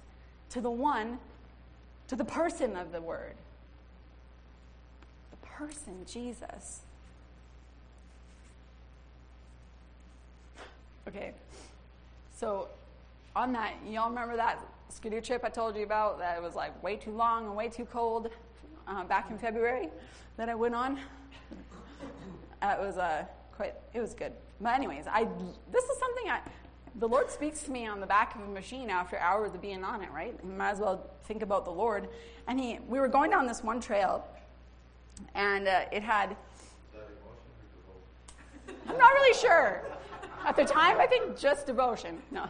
to 0.51 0.61
the 0.61 0.71
one, 0.71 1.19
to 2.09 2.17
the 2.17 2.25
person 2.25 2.77
of 2.77 2.93
the 2.93 3.01
word. 3.01 3.35
The 5.31 5.47
person, 5.47 6.05
Jesus. 6.07 6.81
Okay, 11.07 11.33
so 12.37 12.69
on 13.35 13.53
that, 13.53 13.75
y'all 13.89 14.09
remember 14.09 14.37
that 14.37 14.59
skidoo 14.91 15.21
trip 15.21 15.45
I 15.45 15.49
told 15.49 15.77
you 15.77 15.85
about 15.85 16.19
that 16.19 16.43
was 16.43 16.55
like 16.55 16.83
way 16.83 16.97
too 16.97 17.13
long 17.13 17.47
and 17.47 17.57
way 17.57 17.69
too 17.69 17.85
cold 17.85 18.31
uh, 18.89 19.05
back 19.05 19.31
in 19.31 19.39
February 19.39 19.89
that 20.37 20.49
I 20.49 20.55
went 20.55 20.75
on. 20.75 20.99
Uh, 22.63 22.77
it 22.79 22.85
was 22.85 22.99
uh, 22.99 23.25
quite, 23.57 23.75
it 23.95 24.01
was 24.01 24.15
good. 24.15 24.33
But 24.61 24.75
anyways, 24.75 25.07
I 25.07 25.27
this 25.71 25.85
is 25.85 25.99
something 25.99 26.29
I, 26.29 26.41
the 26.97 27.09
Lord 27.09 27.31
speaks 27.31 27.63
to 27.63 27.71
me 27.71 27.87
on 27.87 28.01
the 28.01 28.07
back 28.07 28.35
of 28.35 28.43
a 28.43 28.49
machine 28.49 28.91
after 28.91 29.19
hours 29.19 29.55
of 29.55 29.63
being 29.63 29.85
on 29.85 30.03
it, 30.03 30.11
right? 30.11 30.35
You 30.43 30.51
might 30.51 30.71
as 30.71 30.81
well 30.81 31.09
think 31.25 31.43
about 31.43 31.65
the 31.65 31.71
Lord. 31.71 32.09
And 32.49 32.59
he, 32.59 32.79
we 32.89 32.99
were 32.99 33.09
going 33.09 33.31
down 33.31 33.47
this 33.47 33.63
one 33.63 33.81
trail, 33.81 34.27
and 35.35 35.69
uh, 35.69 35.83
it 35.93 36.03
had. 36.03 36.37
I'm 38.89 38.99
not 38.99 39.13
really 39.13 39.39
sure. 39.39 39.83
At 40.45 40.57
the 40.57 40.65
time, 40.65 40.99
I 40.99 41.07
think 41.07 41.39
just 41.39 41.67
devotion. 41.67 42.21
No. 42.31 42.47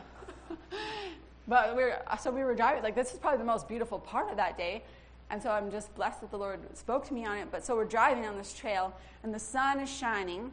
But 1.51 1.77
we 1.77 1.83
were, 1.83 1.99
uh, 2.07 2.17
so 2.17 2.31
we 2.31 2.45
were 2.45 2.55
driving, 2.55 2.85
like, 2.85 2.95
this 2.95 3.13
is 3.13 3.19
probably 3.19 3.39
the 3.39 3.45
most 3.45 3.67
beautiful 3.67 3.99
part 3.99 4.31
of 4.31 4.37
that 4.37 4.57
day. 4.57 4.85
And 5.31 5.43
so 5.43 5.51
I'm 5.51 5.69
just 5.69 5.93
blessed 5.97 6.21
that 6.21 6.31
the 6.31 6.39
Lord 6.39 6.61
spoke 6.77 7.05
to 7.09 7.13
me 7.13 7.27
on 7.27 7.39
it. 7.39 7.49
But 7.51 7.65
so 7.65 7.75
we're 7.75 7.87
driving 7.87 8.25
on 8.25 8.39
this 8.39 8.55
trail, 8.55 8.95
and 9.25 9.35
the 9.35 9.39
sun 9.41 9.81
is 9.81 9.91
shining. 9.91 10.53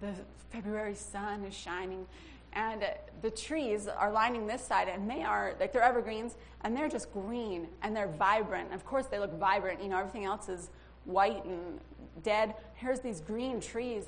The 0.00 0.12
February 0.50 0.94
sun 0.94 1.44
is 1.44 1.52
shining. 1.52 2.06
And 2.52 2.84
uh, 2.84 2.90
the 3.22 3.30
trees 3.30 3.88
are 3.88 4.12
lining 4.12 4.46
this 4.46 4.62
side, 4.62 4.86
and 4.88 5.10
they 5.10 5.24
are, 5.24 5.54
like, 5.58 5.72
they're 5.72 5.82
evergreens, 5.82 6.36
and 6.62 6.76
they're 6.76 6.88
just 6.88 7.12
green, 7.12 7.66
and 7.82 7.94
they're 7.96 8.06
vibrant. 8.06 8.72
Of 8.72 8.86
course, 8.86 9.06
they 9.06 9.18
look 9.18 9.36
vibrant. 9.40 9.82
You 9.82 9.88
know, 9.88 9.98
everything 9.98 10.26
else 10.26 10.48
is 10.48 10.70
white 11.06 11.44
and 11.44 11.80
dead. 12.22 12.54
Here's 12.74 13.00
these 13.00 13.20
green 13.20 13.60
trees. 13.60 14.04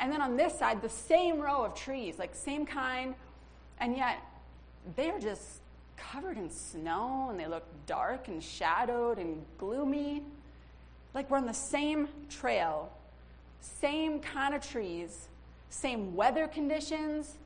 And 0.00 0.10
then 0.10 0.20
on 0.20 0.36
this 0.36 0.58
side, 0.58 0.82
the 0.82 0.88
same 0.88 1.38
row 1.38 1.64
of 1.64 1.76
trees, 1.76 2.18
like, 2.18 2.34
same 2.34 2.66
kind, 2.66 3.14
and 3.78 3.96
yet 3.96 4.18
they're 4.96 5.20
just 5.20 5.60
covered 5.96 6.36
in 6.36 6.50
snow, 6.50 7.28
and 7.30 7.38
they 7.38 7.46
look 7.46 7.64
dark 7.86 8.28
and 8.28 8.42
shadowed 8.42 9.18
and 9.18 9.44
gloomy. 9.58 10.22
Like, 11.14 11.30
we're 11.30 11.38
on 11.38 11.46
the 11.46 11.54
same 11.54 12.08
trail, 12.28 12.92
same 13.60 14.20
kind 14.20 14.54
of 14.54 14.66
trees, 14.66 15.28
same 15.70 16.14
weather 16.14 16.46
conditions 16.46 17.36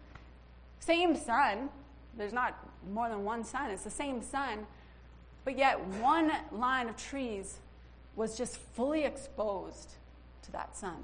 same 0.81 1.15
sun. 1.15 1.69
There's 2.17 2.33
not 2.33 2.57
more 2.93 3.09
than 3.09 3.25
one 3.25 3.45
sun, 3.45 3.71
it's 3.71 3.85
the 3.85 3.91
same 3.91 4.23
sun. 4.23 4.67
But 5.45 5.57
yet, 5.57 5.79
one 6.03 6.33
line 6.51 6.89
of 6.89 6.97
trees 6.97 7.59
was 8.17 8.37
just 8.37 8.57
fully 8.57 9.05
exposed 9.05 9.93
to 10.43 10.53
that 10.53 10.77
sun. 10.77 10.97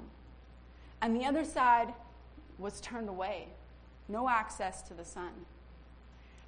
And 1.01 1.15
the 1.15 1.25
other 1.25 1.45
side 1.45 1.93
was 2.57 2.81
turned 2.81 3.07
away, 3.07 3.47
no 4.09 4.27
access 4.27 4.81
to 4.83 4.93
the 4.93 5.05
sun. 5.05 5.31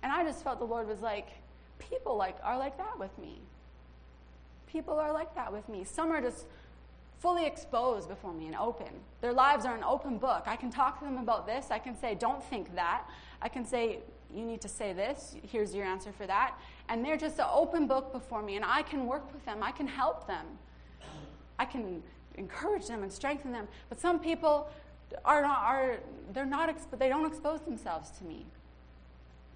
And 0.04 0.12
I 0.12 0.24
just 0.24 0.44
felt 0.44 0.60
the 0.60 0.66
Lord 0.66 0.88
was 0.88 1.02
like, 1.02 1.28
people 1.78 2.16
like 2.16 2.38
are 2.44 2.58
like 2.58 2.78
that 2.78 2.98
with 3.00 3.18
me. 3.18 3.40
People 4.68 5.00
are 5.00 5.12
like 5.12 5.34
that 5.36 5.52
with 5.52 5.68
me. 5.68 5.84
Some 5.84 6.12
are 6.12 6.22
just 6.22 6.46
fully 7.20 7.46
exposed 7.46 8.08
before 8.08 8.34
me 8.34 8.48
and 8.48 8.56
open. 8.56 8.88
Their 9.22 9.34
lives 9.34 9.66
are 9.66 9.76
an 9.76 9.84
open 9.84 10.18
book. 10.18 10.44
I 10.46 10.56
can 10.56 10.72
talk 10.72 11.00
to 11.00 11.06
them 11.06 11.18
about 11.18 11.46
this. 11.46 11.68
I 11.70 11.80
can 11.80 11.98
say, 11.98 12.16
don't 12.16 12.44
think 12.44 12.76
that. 12.76 13.04
I 13.42 13.50
can 13.50 13.66
say, 13.66 14.00
you 14.34 14.46
need 14.46 14.62
to 14.62 14.70
say 14.70 14.94
this. 14.94 15.36
Here's 15.44 15.74
your 15.74 15.86
answer 15.86 16.12
for 16.12 16.28
that. 16.28 16.54
And 16.88 17.04
they're 17.04 17.18
just 17.18 17.40
an 17.40 17.48
open 17.52 17.88
book 17.88 18.14
before 18.14 18.42
me, 18.42 18.56
and 18.56 18.66
I 18.66 18.84
can 18.84 19.06
work 19.06 19.32
with 19.34 19.44
them. 19.46 19.64
I 19.64 19.72
can 19.72 19.88
help 19.88 20.28
them. 20.28 20.46
I 21.58 21.66
can 21.66 22.02
encourage 22.36 22.88
them 22.88 23.04
and 23.04 23.12
strengthen 23.12 23.52
them. 23.52 23.68
But 23.90 24.00
some 24.00 24.20
people 24.20 24.70
are 25.26 25.42
not, 25.42 25.60
are, 25.60 25.98
they're 26.32 26.46
not, 26.46 26.74
they 26.98 27.10
don't 27.10 27.26
expose 27.26 27.60
themselves 27.62 28.12
to 28.20 28.24
me. 28.24 28.46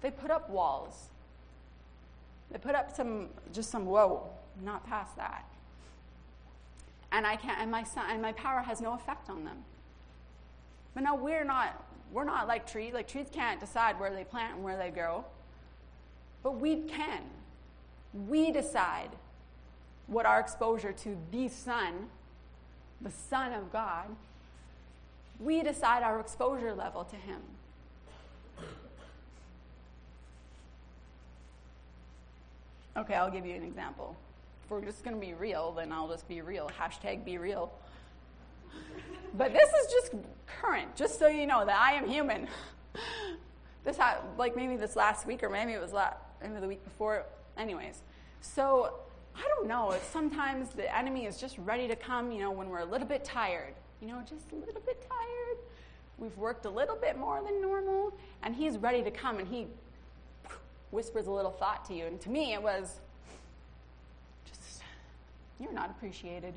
They 0.04 0.12
put 0.12 0.30
up 0.30 0.48
walls. 0.48 1.08
They 2.52 2.58
put 2.58 2.76
up 2.76 2.94
some, 2.94 3.30
just 3.52 3.70
some, 3.70 3.86
whoa, 3.86 4.28
not 4.62 4.86
past 4.86 5.16
that 5.16 5.44
and 7.14 7.24
I 7.24 7.36
can't, 7.36 7.60
and 7.60 7.70
my 7.70 7.84
son, 7.84 8.06
and 8.10 8.20
my 8.20 8.32
power 8.32 8.60
has 8.60 8.80
no 8.80 8.92
effect 8.94 9.30
on 9.30 9.44
them. 9.44 9.58
But 10.94 11.04
no, 11.04 11.14
we're 11.14 11.44
not, 11.44 11.84
we're 12.12 12.24
not 12.24 12.48
like 12.48 12.68
trees. 12.70 12.92
Like 12.92 13.06
trees 13.06 13.28
can't 13.32 13.60
decide 13.60 14.00
where 14.00 14.12
they 14.12 14.24
plant 14.24 14.56
and 14.56 14.64
where 14.64 14.76
they 14.76 14.90
grow. 14.90 15.24
But 16.42 16.58
we 16.58 16.82
can. 16.82 17.22
We 18.28 18.50
decide 18.50 19.10
what 20.08 20.26
our 20.26 20.40
exposure 20.40 20.92
to 20.92 21.16
the 21.30 21.48
Son, 21.48 22.08
the 23.00 23.12
Son 23.12 23.52
of 23.52 23.72
God, 23.72 24.06
we 25.38 25.62
decide 25.62 26.02
our 26.02 26.18
exposure 26.18 26.74
level 26.74 27.04
to 27.04 27.16
Him. 27.16 27.40
Okay, 32.96 33.14
I'll 33.14 33.30
give 33.30 33.44
you 33.44 33.54
an 33.54 33.64
example 33.64 34.16
if 34.64 34.70
we're 34.70 34.80
just 34.80 35.04
going 35.04 35.14
to 35.14 35.20
be 35.20 35.34
real, 35.34 35.72
then 35.72 35.92
I'll 35.92 36.08
just 36.08 36.26
be 36.26 36.40
real. 36.40 36.70
Hashtag 36.80 37.24
be 37.24 37.36
real. 37.36 37.70
But 39.36 39.52
this 39.52 39.68
is 39.68 39.92
just 39.92 40.12
current, 40.46 40.96
just 40.96 41.18
so 41.18 41.26
you 41.26 41.46
know 41.46 41.66
that 41.66 41.78
I 41.78 41.92
am 41.92 42.08
human. 42.08 42.48
This 43.84 43.98
had, 43.98 44.18
like 44.38 44.56
maybe 44.56 44.76
this 44.76 44.96
last 44.96 45.26
week, 45.26 45.42
or 45.42 45.50
maybe 45.50 45.72
it 45.72 45.80
was 45.80 45.92
last, 45.92 46.16
maybe 46.40 46.58
the 46.58 46.68
week 46.68 46.82
before. 46.82 47.26
Anyways, 47.58 48.00
so 48.40 48.94
I 49.36 49.42
don't 49.54 49.68
know. 49.68 49.90
It's 49.90 50.06
sometimes 50.06 50.70
the 50.70 50.96
enemy 50.96 51.26
is 51.26 51.36
just 51.36 51.58
ready 51.58 51.86
to 51.88 51.96
come. 51.96 52.32
You 52.32 52.40
know, 52.40 52.50
when 52.50 52.70
we're 52.70 52.78
a 52.78 52.86
little 52.86 53.06
bit 53.06 53.24
tired. 53.24 53.74
You 54.00 54.08
know, 54.08 54.20
just 54.20 54.50
a 54.52 54.54
little 54.54 54.80
bit 54.80 55.06
tired. 55.06 55.58
We've 56.16 56.36
worked 56.38 56.64
a 56.64 56.70
little 56.70 56.96
bit 56.96 57.18
more 57.18 57.42
than 57.42 57.60
normal, 57.60 58.16
and 58.42 58.54
he's 58.54 58.78
ready 58.78 59.02
to 59.02 59.10
come, 59.10 59.38
and 59.38 59.46
he 59.46 59.66
whispers 60.94 61.26
a 61.26 61.30
little 61.30 61.50
thought 61.50 61.84
to 61.86 61.94
you. 61.94 62.06
And 62.06 62.20
to 62.22 62.30
me, 62.30 62.54
it 62.54 62.62
was, 62.62 63.00
just, 64.46 64.82
you're 65.60 65.72
not 65.72 65.90
appreciated. 65.90 66.54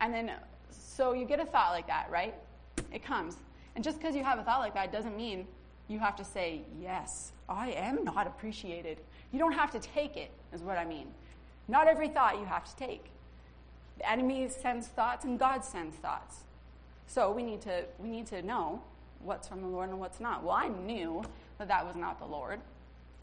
And 0.00 0.12
then, 0.14 0.32
so 0.70 1.14
you 1.14 1.24
get 1.24 1.40
a 1.40 1.46
thought 1.46 1.72
like 1.72 1.86
that, 1.86 2.08
right? 2.10 2.34
It 2.92 3.04
comes. 3.04 3.36
And 3.74 3.82
just 3.82 3.98
because 3.98 4.14
you 4.14 4.22
have 4.22 4.38
a 4.38 4.42
thought 4.42 4.60
like 4.60 4.74
that 4.74 4.92
doesn't 4.92 5.16
mean 5.16 5.46
you 5.88 5.98
have 5.98 6.16
to 6.16 6.24
say, 6.24 6.62
Yes, 6.80 7.32
I 7.48 7.70
am 7.72 8.04
not 8.04 8.26
appreciated. 8.26 8.98
You 9.32 9.38
don't 9.38 9.52
have 9.52 9.70
to 9.72 9.78
take 9.78 10.16
it, 10.16 10.30
is 10.52 10.62
what 10.62 10.78
I 10.78 10.84
mean. 10.84 11.08
Not 11.68 11.88
every 11.88 12.08
thought 12.08 12.38
you 12.38 12.44
have 12.44 12.64
to 12.64 12.76
take. 12.76 13.06
The 13.98 14.10
enemy 14.10 14.48
sends 14.48 14.88
thoughts 14.88 15.24
and 15.24 15.38
God 15.38 15.64
sends 15.64 15.96
thoughts. 15.96 16.44
So 17.06 17.32
we 17.32 17.42
need 17.42 17.60
to, 17.62 17.84
we 17.98 18.08
need 18.08 18.26
to 18.28 18.42
know 18.42 18.82
what's 19.20 19.48
from 19.48 19.62
the 19.62 19.68
Lord 19.68 19.88
and 19.90 19.98
what's 19.98 20.20
not. 20.20 20.42
Well, 20.42 20.54
I 20.54 20.68
knew 20.68 21.22
that 21.58 21.68
that 21.68 21.86
was 21.86 21.96
not 21.96 22.18
the 22.18 22.26
Lord. 22.26 22.60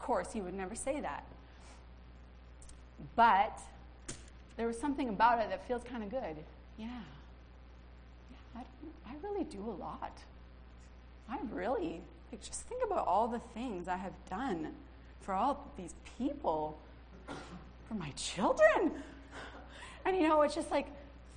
Course, 0.04 0.34
he 0.34 0.42
would 0.42 0.52
never 0.52 0.74
say 0.74 1.00
that. 1.00 1.24
But 3.16 3.58
there 4.58 4.66
was 4.66 4.78
something 4.78 5.08
about 5.08 5.40
it 5.40 5.48
that 5.48 5.66
feels 5.66 5.82
kind 5.82 6.02
of 6.02 6.10
good. 6.10 6.36
Yeah. 6.76 6.88
yeah 8.30 8.60
I, 8.60 9.10
I 9.10 9.14
really 9.22 9.44
do 9.44 9.60
a 9.60 9.76
lot. 9.80 10.18
I 11.26 11.38
really, 11.50 12.02
like, 12.30 12.42
just 12.42 12.64
think 12.68 12.82
about 12.84 13.06
all 13.06 13.28
the 13.28 13.38
things 13.54 13.88
I 13.88 13.96
have 13.96 14.12
done 14.28 14.74
for 15.22 15.32
all 15.32 15.72
these 15.78 15.94
people, 16.18 16.78
for 17.88 17.94
my 17.94 18.10
children. 18.10 18.92
And 20.04 20.18
you 20.18 20.28
know, 20.28 20.42
it's 20.42 20.54
just 20.54 20.70
like, 20.70 20.88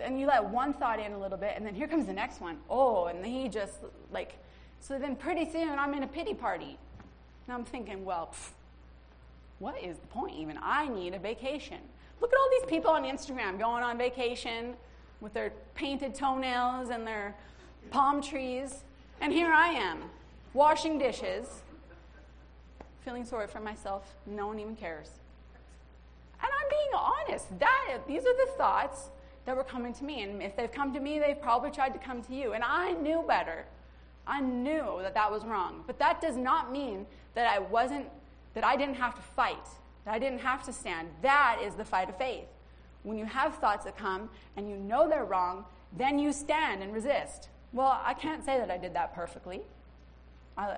and 0.01 0.19
you 0.19 0.27
let 0.27 0.43
one 0.43 0.73
thought 0.73 0.99
in 0.99 1.13
a 1.13 1.17
little 1.17 1.37
bit, 1.37 1.53
and 1.55 1.65
then 1.65 1.73
here 1.73 1.87
comes 1.87 2.05
the 2.05 2.11
next 2.11 2.41
one. 2.41 2.57
Oh, 2.69 3.05
and 3.05 3.25
he 3.25 3.47
just, 3.47 3.75
like, 4.11 4.33
so 4.81 4.99
then 4.99 5.15
pretty 5.15 5.49
soon 5.49 5.69
I'm 5.79 5.93
in 5.93 6.03
a 6.03 6.07
pity 6.07 6.33
party. 6.33 6.77
And 7.47 7.55
I'm 7.55 7.63
thinking, 7.63 8.03
well, 8.03 8.35
what 9.59 9.81
is 9.81 9.97
the 9.97 10.07
point 10.07 10.35
even? 10.35 10.57
I 10.61 10.87
need 10.87 11.13
a 11.13 11.19
vacation. 11.19 11.79
Look 12.21 12.31
at 12.31 12.39
all 12.39 12.49
these 12.59 12.69
people 12.69 12.91
on 12.91 13.03
Instagram 13.03 13.59
going 13.59 13.83
on 13.83 13.97
vacation 13.97 14.75
with 15.21 15.33
their 15.33 15.51
painted 15.75 16.15
toenails 16.15 16.89
and 16.89 17.05
their 17.05 17.35
palm 17.91 18.21
trees. 18.21 18.83
And 19.21 19.33
here 19.33 19.51
I 19.51 19.69
am, 19.69 20.03
washing 20.53 20.99
dishes, 20.99 21.47
feeling 23.03 23.25
sorry 23.25 23.47
for 23.47 23.59
myself. 23.59 24.15
No 24.25 24.47
one 24.47 24.59
even 24.59 24.75
cares. 24.75 25.09
And 26.41 26.51
I'm 26.51 26.69
being 26.69 26.91
honest. 26.93 27.59
That, 27.59 27.99
these 28.07 28.21
are 28.21 28.45
the 28.45 28.51
thoughts 28.57 29.09
that 29.45 29.55
were 29.55 29.63
coming 29.63 29.93
to 29.93 30.03
me. 30.03 30.23
And 30.23 30.41
if 30.43 30.55
they've 30.55 30.71
come 30.71 30.93
to 30.93 30.99
me, 30.99 31.17
they've 31.17 31.41
probably 31.41 31.71
tried 31.71 31.93
to 31.93 31.99
come 31.99 32.21
to 32.23 32.35
you. 32.35 32.53
And 32.53 32.63
I 32.63 32.91
knew 32.93 33.23
better. 33.27 33.65
I 34.27 34.41
knew 34.41 34.99
that 35.01 35.13
that 35.13 35.31
was 35.31 35.45
wrong. 35.45 35.83
But 35.87 35.97
that 35.99 36.21
does 36.21 36.35
not 36.35 36.71
mean 36.71 37.05
that 37.33 37.47
I 37.47 37.59
wasn't, 37.59 38.07
that 38.57 38.65
I 38.65 38.75
didn't 38.75 38.95
have 38.95 39.13
to 39.13 39.21
fight 39.21 39.67
that 40.07 40.15
I 40.15 40.19
didn't 40.19 40.39
have 40.39 40.63
to 40.63 40.71
stand. 40.71 41.09
That 41.21 41.59
is 41.61 41.75
the 41.75 41.83
fight 41.83 42.09
of 42.09 42.17
faith. 42.17 42.47
When 43.03 43.17
you 43.17 43.25
have 43.25 43.57
thoughts 43.57 43.83
that 43.83 43.97
come 43.97 44.29
and 44.55 44.69
you 44.69 44.77
know 44.77 45.07
they're 45.07 45.25
wrong, 45.25 45.65
then 45.97 46.17
you 46.17 46.31
stand 46.31 46.81
and 46.81 46.93
resist. 46.93 47.49
Well, 47.73 48.01
I 48.03 48.13
can't 48.13 48.43
say 48.43 48.57
that 48.57 48.71
I 48.71 48.77
did 48.77 48.95
that 48.95 49.13
perfectly. 49.13 49.59
I, 50.57 50.77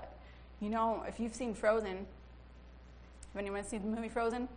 you 0.60 0.68
know, 0.68 1.04
if 1.06 1.20
you've 1.20 1.34
seen 1.34 1.54
Frozen, 1.54 2.06
if 3.32 3.38
anyone 3.38 3.62
seen 3.62 3.82
the 3.82 3.96
movie 3.96 4.08
Frozen? 4.08 4.48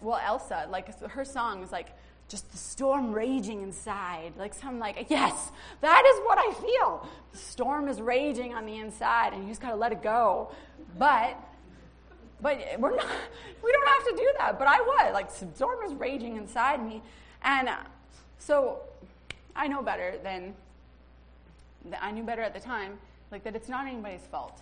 Well, 0.00 0.18
Elsa, 0.24 0.66
like 0.70 0.98
her 1.10 1.24
song 1.26 1.60
was 1.60 1.70
like 1.70 1.88
just 2.28 2.50
the 2.50 2.56
storm 2.56 3.12
raging 3.12 3.60
inside. 3.60 4.32
Like 4.38 4.54
some 4.54 4.78
like, 4.78 5.06
yes, 5.10 5.52
that 5.82 6.02
is 6.14 6.24
what 6.24 6.38
I 6.38 6.50
feel. 6.54 7.06
The 7.32 7.38
storm 7.38 7.88
is 7.88 8.00
raging 8.00 8.54
on 8.54 8.64
the 8.64 8.78
inside, 8.78 9.34
and 9.34 9.42
you 9.42 9.50
just 9.50 9.60
gotta 9.60 9.76
let 9.76 9.92
it 9.92 10.02
go. 10.02 10.50
But 10.98 11.36
but 12.42 12.58
we're 12.78 12.96
not, 12.96 13.06
we 13.62 13.72
don't 13.72 13.88
have 13.88 14.04
to 14.04 14.16
do 14.16 14.32
that. 14.38 14.58
But 14.58 14.68
I 14.68 14.80
was. 14.80 15.14
Like, 15.14 15.30
storm 15.30 15.78
was 15.82 15.94
raging 15.94 16.36
inside 16.36 16.84
me. 16.84 17.02
And 17.42 17.68
uh, 17.68 17.76
so 18.38 18.80
I 19.54 19.68
know 19.68 19.82
better 19.82 20.14
than, 20.22 20.54
I 22.00 22.10
knew 22.10 22.24
better 22.24 22.42
at 22.42 22.52
the 22.52 22.60
time, 22.60 22.98
like 23.30 23.44
that 23.44 23.54
it's 23.54 23.68
not 23.68 23.86
anybody's 23.86 24.26
fault. 24.30 24.60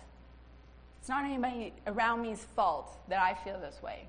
It's 0.99 1.09
not 1.09 1.25
anybody 1.25 1.73
around 1.87 2.21
me's 2.21 2.45
fault 2.55 2.95
that 3.09 3.19
I 3.19 3.33
feel 3.33 3.59
this 3.59 3.81
way. 3.81 4.07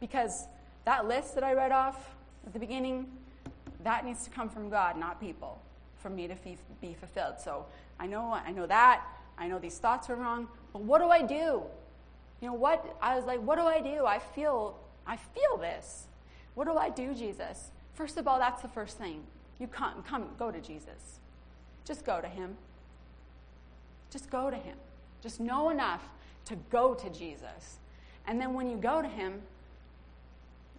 Because 0.00 0.44
that 0.84 1.06
list 1.06 1.34
that 1.36 1.44
I 1.44 1.52
read 1.52 1.70
off 1.70 2.10
at 2.44 2.52
the 2.52 2.58
beginning, 2.58 3.06
that 3.84 4.04
needs 4.04 4.24
to 4.24 4.30
come 4.30 4.48
from 4.48 4.70
God, 4.70 4.98
not 4.98 5.20
people, 5.20 5.60
for 6.02 6.10
me 6.10 6.26
to 6.26 6.34
be 6.80 6.94
fulfilled. 6.94 7.34
So 7.42 7.66
I 8.00 8.06
know, 8.06 8.32
I 8.32 8.50
know 8.50 8.66
that. 8.66 9.04
I 9.38 9.46
know 9.46 9.58
these 9.58 9.78
thoughts 9.78 10.10
are 10.10 10.16
wrong. 10.16 10.48
But 10.72 10.82
what 10.82 11.00
do 11.00 11.08
I 11.08 11.22
do? 11.22 11.62
You 12.40 12.48
know 12.48 12.54
what 12.54 12.96
i 13.00 13.14
was 13.14 13.24
like 13.24 13.40
what 13.40 13.56
do 13.56 13.64
i 13.64 13.80
do 13.80 14.06
i 14.06 14.18
feel 14.18 14.78
i 15.06 15.16
feel 15.16 15.56
this 15.58 16.06
What 16.54 16.66
do 16.66 16.76
I 16.76 16.90
do, 16.90 17.14
Jesus? 17.14 17.70
First 17.94 18.16
of 18.16 18.26
all, 18.26 18.38
that's 18.38 18.62
the 18.62 18.68
first 18.68 18.98
thing. 18.98 19.22
You 19.58 19.66
come, 19.66 20.02
come, 20.02 20.28
go 20.38 20.50
to 20.50 20.60
Jesus. 20.60 21.20
Just 21.84 22.04
go 22.04 22.20
to 22.20 22.28
him. 22.28 22.56
Just 24.10 24.30
go 24.30 24.50
to 24.50 24.56
him. 24.56 24.76
Just 25.22 25.40
know 25.40 25.70
enough 25.70 26.02
to 26.46 26.56
go 26.70 26.94
to 26.94 27.10
Jesus. 27.10 27.78
And 28.26 28.40
then 28.40 28.54
when 28.54 28.68
you 28.70 28.76
go 28.76 29.00
to 29.02 29.08
him, 29.08 29.40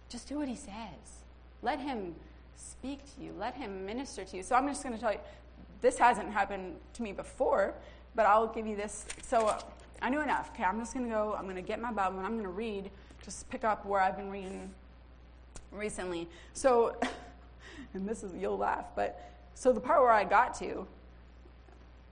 just 0.08 0.28
do 0.28 0.38
what 0.38 0.48
he 0.48 0.56
says. 0.56 1.24
Let 1.62 1.80
him 1.80 2.14
speak 2.56 3.00
to 3.16 3.24
you, 3.24 3.34
let 3.38 3.54
him 3.54 3.86
minister 3.86 4.24
to 4.24 4.36
you. 4.36 4.42
So 4.42 4.54
I'm 4.54 4.68
just 4.68 4.82
going 4.82 4.94
to 4.94 5.00
tell 5.00 5.12
you 5.12 5.20
this 5.80 5.98
hasn't 5.98 6.30
happened 6.30 6.76
to 6.94 7.02
me 7.02 7.12
before, 7.12 7.74
but 8.14 8.26
I'll 8.26 8.46
give 8.46 8.66
you 8.66 8.76
this. 8.76 9.06
So 9.22 9.56
I 10.02 10.10
knew 10.10 10.20
enough. 10.20 10.50
Okay, 10.52 10.64
I'm 10.64 10.80
just 10.80 10.92
going 10.92 11.06
to 11.06 11.10
go, 11.10 11.34
I'm 11.38 11.44
going 11.44 11.54
to 11.54 11.62
get 11.62 11.80
my 11.80 11.92
Bible, 11.92 12.18
and 12.18 12.26
I'm 12.26 12.32
going 12.32 12.42
to 12.42 12.50
read, 12.50 12.90
just 13.24 13.48
pick 13.48 13.62
up 13.62 13.86
where 13.86 14.00
I've 14.00 14.16
been 14.16 14.30
reading 14.30 14.68
recently. 15.70 16.28
So, 16.54 16.96
and 17.94 18.08
this 18.08 18.24
is, 18.24 18.34
you'll 18.34 18.58
laugh, 18.58 18.86
but 18.96 19.30
so 19.54 19.72
the 19.72 19.80
part 19.80 20.02
where 20.02 20.10
I 20.10 20.24
got 20.24 20.54
to 20.58 20.86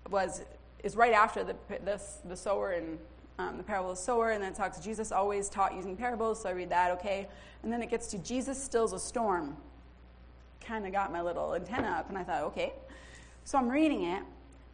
was, 0.09 0.43
is 0.85 0.95
right 0.95 1.13
after 1.13 1.43
the, 1.43 1.57
this, 1.85 2.19
the 2.25 2.37
sower 2.37 2.71
and 2.71 2.97
um, 3.41 3.57
the 3.57 3.65
parable 3.65 3.91
of 3.91 3.97
the 3.97 4.03
sower, 4.03 4.31
and 4.31 4.43
then 4.43 4.53
it 4.53 4.57
talks, 4.57 4.79
Jesus 4.79 5.11
always 5.11 5.49
taught 5.49 5.75
using 5.75 5.97
parables, 5.97 6.43
so 6.43 6.49
I 6.49 6.53
read 6.53 6.71
that, 6.71 6.93
okay. 6.93 7.27
And 7.65 7.73
then 7.73 7.83
it 7.83 7.91
gets 7.91 8.07
to 8.09 8.19
Jesus 8.19 8.63
stills 8.63 8.93
a 8.93 9.01
storm. 9.01 9.57
Kind 10.65 10.87
of 10.87 10.93
got 10.93 11.11
my 11.11 11.23
little 11.23 11.55
antenna 11.55 11.89
up, 11.89 12.09
and 12.09 12.17
I 12.17 12.23
thought, 12.23 12.45
okay. 12.45 12.73
So 13.45 13.59
I'm 13.59 13.69
reading 13.69 14.05
it, 14.05 14.23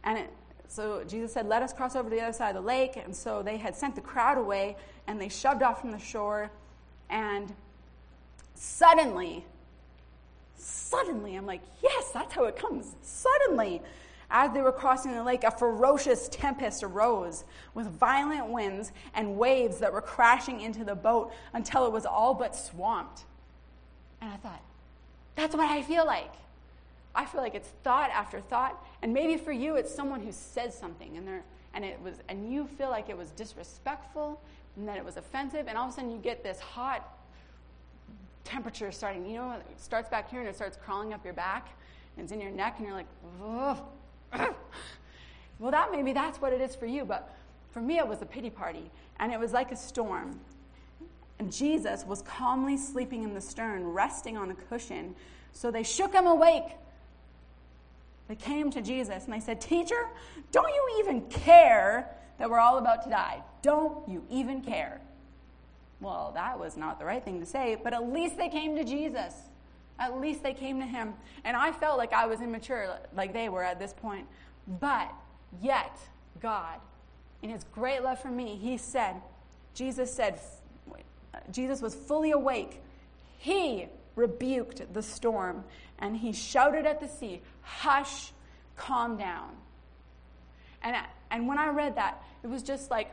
and 0.03 0.19
it, 0.19 0.29
so 0.67 1.03
Jesus 1.03 1.33
said, 1.33 1.47
Let 1.47 1.61
us 1.61 1.73
cross 1.73 1.95
over 1.95 2.09
to 2.09 2.15
the 2.15 2.21
other 2.21 2.33
side 2.33 2.55
of 2.55 2.63
the 2.63 2.67
lake. 2.67 2.97
And 2.97 3.15
so 3.15 3.41
they 3.41 3.57
had 3.57 3.75
sent 3.75 3.95
the 3.95 4.01
crowd 4.01 4.37
away, 4.37 4.75
and 5.07 5.19
they 5.19 5.29
shoved 5.29 5.63
off 5.63 5.81
from 5.81 5.91
the 5.91 5.99
shore. 5.99 6.51
And 7.09 7.53
suddenly, 8.55 9.45
suddenly, 10.57 11.35
I'm 11.35 11.45
like, 11.45 11.61
Yes, 11.81 12.11
that's 12.11 12.33
how 12.33 12.45
it 12.45 12.57
comes. 12.57 12.95
Suddenly, 13.01 13.81
as 14.29 14.51
they 14.53 14.61
were 14.61 14.73
crossing 14.73 15.13
the 15.13 15.23
lake, 15.23 15.43
a 15.43 15.51
ferocious 15.51 16.27
tempest 16.27 16.83
arose 16.83 17.45
with 17.73 17.87
violent 17.87 18.47
winds 18.47 18.91
and 19.13 19.37
waves 19.37 19.79
that 19.79 19.93
were 19.93 20.01
crashing 20.01 20.59
into 20.59 20.83
the 20.83 20.95
boat 20.95 21.31
until 21.53 21.85
it 21.85 21.93
was 21.93 22.05
all 22.05 22.33
but 22.33 22.55
swamped. 22.55 23.23
And 24.19 24.29
I 24.31 24.35
thought, 24.37 24.61
that's 25.35 25.55
what 25.55 25.69
I 25.69 25.81
feel 25.81 26.05
like. 26.05 26.33
I 27.17 27.25
feel 27.25 27.41
like 27.41 27.55
it's 27.55 27.69
thought 27.83 28.11
after 28.11 28.39
thought, 28.39 28.85
and 29.01 29.11
maybe 29.11 29.37
for 29.37 29.51
you 29.51 29.75
it's 29.75 29.93
someone 29.93 30.21
who 30.21 30.31
says 30.31 30.77
something 30.77 31.17
and 31.17 31.27
they 31.27 31.39
and 31.73 31.83
it 31.83 31.99
was 32.01 32.15
and 32.29 32.51
you 32.51 32.67
feel 32.67 32.89
like 32.89 33.09
it 33.09 33.17
was 33.17 33.31
disrespectful 33.31 34.39
and 34.75 34.87
that 34.87 34.97
it 34.97 35.03
was 35.03 35.17
offensive, 35.17 35.67
and 35.67 35.77
all 35.77 35.85
of 35.85 35.91
a 35.91 35.95
sudden 35.95 36.11
you 36.11 36.19
get 36.19 36.43
this 36.43 36.59
hot 36.59 37.17
temperature 38.43 38.91
starting. 38.91 39.25
You 39.25 39.37
know, 39.37 39.51
it 39.51 39.81
starts 39.81 40.07
back 40.07 40.29
here 40.29 40.41
and 40.41 40.47
it 40.47 40.55
starts 40.55 40.77
crawling 40.77 41.11
up 41.11 41.25
your 41.25 41.33
back, 41.33 41.69
and 42.15 42.23
it's 42.23 42.31
in 42.31 42.39
your 42.39 42.51
neck, 42.51 42.75
and 42.77 42.85
you're 42.85 42.95
like, 42.95 43.07
well, 45.59 45.71
that 45.71 45.91
maybe 45.91 46.13
that's 46.13 46.39
what 46.39 46.53
it 46.53 46.61
is 46.61 46.75
for 46.75 46.85
you, 46.85 47.03
but 47.03 47.35
for 47.71 47.81
me 47.81 47.97
it 47.97 48.07
was 48.07 48.21
a 48.21 48.27
pity 48.27 48.51
party, 48.51 48.91
and 49.19 49.33
it 49.33 49.39
was 49.39 49.53
like 49.53 49.71
a 49.71 49.75
storm. 49.75 50.39
And 51.39 51.51
Jesus 51.51 52.05
was 52.05 52.21
calmly 52.21 52.77
sleeping 52.77 53.23
in 53.23 53.33
the 53.33 53.41
stern, 53.41 53.83
resting 53.85 54.37
on 54.37 54.51
a 54.51 54.55
cushion. 54.55 55.15
So 55.51 55.71
they 55.71 55.83
shook 55.83 56.13
him 56.13 56.27
awake 56.27 56.75
they 58.27 58.35
came 58.35 58.71
to 58.71 58.81
Jesus 58.81 59.25
and 59.25 59.33
they 59.33 59.39
said, 59.39 59.61
Teacher, 59.61 60.07
don't 60.51 60.67
you 60.67 60.97
even 60.99 61.21
care 61.29 62.09
that 62.37 62.49
we're 62.49 62.59
all 62.59 62.77
about 62.77 63.03
to 63.03 63.09
die? 63.09 63.41
Don't 63.61 64.07
you 64.07 64.23
even 64.29 64.61
care? 64.61 65.01
Well, 65.99 66.31
that 66.35 66.59
was 66.59 66.77
not 66.77 66.99
the 66.99 67.05
right 67.05 67.23
thing 67.23 67.39
to 67.39 67.45
say, 67.45 67.77
but 67.81 67.93
at 67.93 68.11
least 68.11 68.37
they 68.37 68.49
came 68.49 68.75
to 68.75 68.83
Jesus. 68.83 69.33
At 69.99 70.19
least 70.19 70.43
they 70.43 70.53
came 70.53 70.79
to 70.79 70.85
him. 70.85 71.13
And 71.43 71.57
I 71.57 71.71
felt 71.71 71.97
like 71.97 72.13
I 72.13 72.27
was 72.27 72.41
immature, 72.41 72.99
like 73.15 73.33
they 73.33 73.49
were 73.49 73.63
at 73.63 73.79
this 73.79 73.93
point. 73.93 74.27
But 74.79 75.11
yet, 75.61 75.97
God, 76.39 76.79
in 77.41 77.49
his 77.49 77.63
great 77.71 78.03
love 78.03 78.19
for 78.19 78.29
me, 78.29 78.57
he 78.61 78.77
said, 78.77 79.15
Jesus 79.73 80.13
said, 80.13 80.39
Jesus 81.51 81.81
was 81.81 81.95
fully 81.95 82.31
awake. 82.31 82.81
He 83.37 83.87
rebuked 84.15 84.93
the 84.93 85.01
storm 85.01 85.63
and 85.99 86.17
he 86.17 86.33
shouted 86.33 86.85
at 86.85 86.99
the 86.99 87.07
sea, 87.07 87.41
Hush, 87.67 88.31
calm 88.77 89.17
down. 89.17 89.49
And, 90.81 90.95
and 91.29 91.47
when 91.47 91.57
I 91.57 91.67
read 91.67 91.95
that, 91.95 92.23
it 92.43 92.47
was 92.47 92.63
just 92.63 92.89
like, 92.89 93.11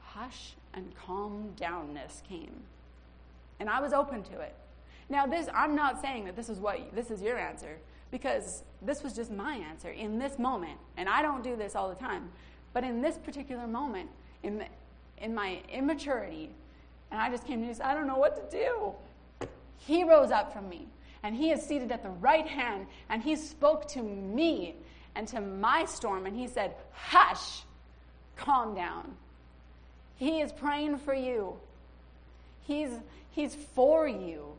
hush 0.00 0.54
and 0.74 0.94
calm 0.94 1.54
downness 1.58 2.22
came. 2.28 2.54
And 3.58 3.70
I 3.70 3.80
was 3.80 3.92
open 3.92 4.22
to 4.24 4.40
it. 4.40 4.54
Now, 5.08 5.26
this, 5.26 5.48
I'm 5.54 5.74
not 5.74 6.00
saying 6.00 6.26
that 6.26 6.36
this 6.36 6.48
is 6.48 6.58
what 6.58 6.94
this 6.94 7.10
is 7.10 7.22
your 7.22 7.38
answer, 7.38 7.78
because 8.10 8.62
this 8.82 9.02
was 9.02 9.14
just 9.14 9.30
my 9.30 9.56
answer 9.56 9.90
in 9.90 10.18
this 10.18 10.38
moment. 10.38 10.78
And 10.96 11.08
I 11.08 11.22
don't 11.22 11.42
do 11.42 11.56
this 11.56 11.74
all 11.74 11.88
the 11.88 11.94
time. 11.94 12.30
But 12.72 12.84
in 12.84 13.00
this 13.00 13.16
particular 13.16 13.66
moment, 13.66 14.10
in, 14.42 14.58
the, 14.58 14.66
in 15.18 15.34
my 15.34 15.60
immaturity, 15.72 16.50
and 17.10 17.20
I 17.20 17.30
just 17.30 17.46
came 17.46 17.60
to 17.60 17.66
Jesus, 17.66 17.82
I 17.82 17.94
don't 17.94 18.06
know 18.06 18.18
what 18.18 18.50
to 18.50 18.58
do. 18.58 19.48
He 19.78 20.04
rose 20.04 20.30
up 20.30 20.52
from 20.52 20.68
me 20.68 20.86
and 21.22 21.36
he 21.36 21.50
is 21.50 21.62
seated 21.62 21.92
at 21.92 22.02
the 22.02 22.10
right 22.10 22.46
hand, 22.46 22.86
and 23.08 23.22
he 23.22 23.36
spoke 23.36 23.86
to 23.88 24.02
me 24.02 24.74
and 25.14 25.28
to 25.28 25.40
my 25.40 25.84
storm, 25.84 26.26
and 26.26 26.36
he 26.36 26.48
said, 26.48 26.74
Hush, 26.92 27.62
calm 28.36 28.74
down. 28.74 29.14
He 30.16 30.40
is 30.40 30.52
praying 30.52 30.98
for 30.98 31.14
you, 31.14 31.56
he's, 32.62 32.90
he's 33.30 33.54
for 33.54 34.06
you. 34.08 34.54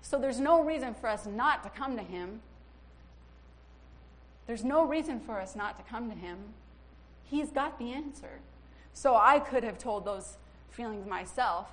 So 0.00 0.18
there's 0.18 0.40
no 0.40 0.62
reason 0.62 0.94
for 0.94 1.08
us 1.08 1.26
not 1.26 1.62
to 1.64 1.70
come 1.70 1.96
to 1.96 2.02
him. 2.02 2.40
There's 4.46 4.64
no 4.64 4.86
reason 4.86 5.20
for 5.20 5.38
us 5.38 5.54
not 5.54 5.76
to 5.76 5.82
come 5.90 6.08
to 6.08 6.16
him. 6.16 6.38
He's 7.24 7.50
got 7.50 7.78
the 7.78 7.92
answer. 7.92 8.40
So 8.94 9.14
I 9.14 9.38
could 9.38 9.64
have 9.64 9.76
told 9.76 10.06
those 10.06 10.38
feelings 10.70 11.06
myself, 11.06 11.66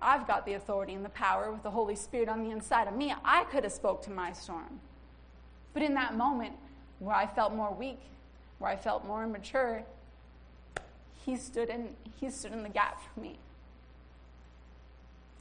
I've 0.00 0.26
got 0.26 0.44
the 0.44 0.54
authority 0.54 0.94
and 0.94 1.04
the 1.04 1.10
power 1.10 1.50
with 1.50 1.62
the 1.62 1.70
Holy 1.70 1.96
Spirit 1.96 2.28
on 2.28 2.42
the 2.42 2.50
inside 2.50 2.86
of 2.86 2.94
me. 2.94 3.14
I 3.24 3.44
could 3.44 3.64
have 3.64 3.72
spoke 3.72 4.02
to 4.02 4.10
my 4.10 4.32
storm. 4.32 4.80
But 5.72 5.82
in 5.82 5.94
that 5.94 6.16
moment 6.16 6.54
where 6.98 7.14
I 7.14 7.26
felt 7.26 7.54
more 7.54 7.72
weak, 7.72 8.00
where 8.58 8.70
I 8.70 8.76
felt 8.76 9.06
more 9.06 9.24
immature, 9.24 9.84
he 11.24 11.36
stood 11.36 11.70
in, 11.70 11.88
he 12.20 12.30
stood 12.30 12.52
in 12.52 12.62
the 12.62 12.68
gap 12.68 13.00
for 13.02 13.20
me. 13.20 13.38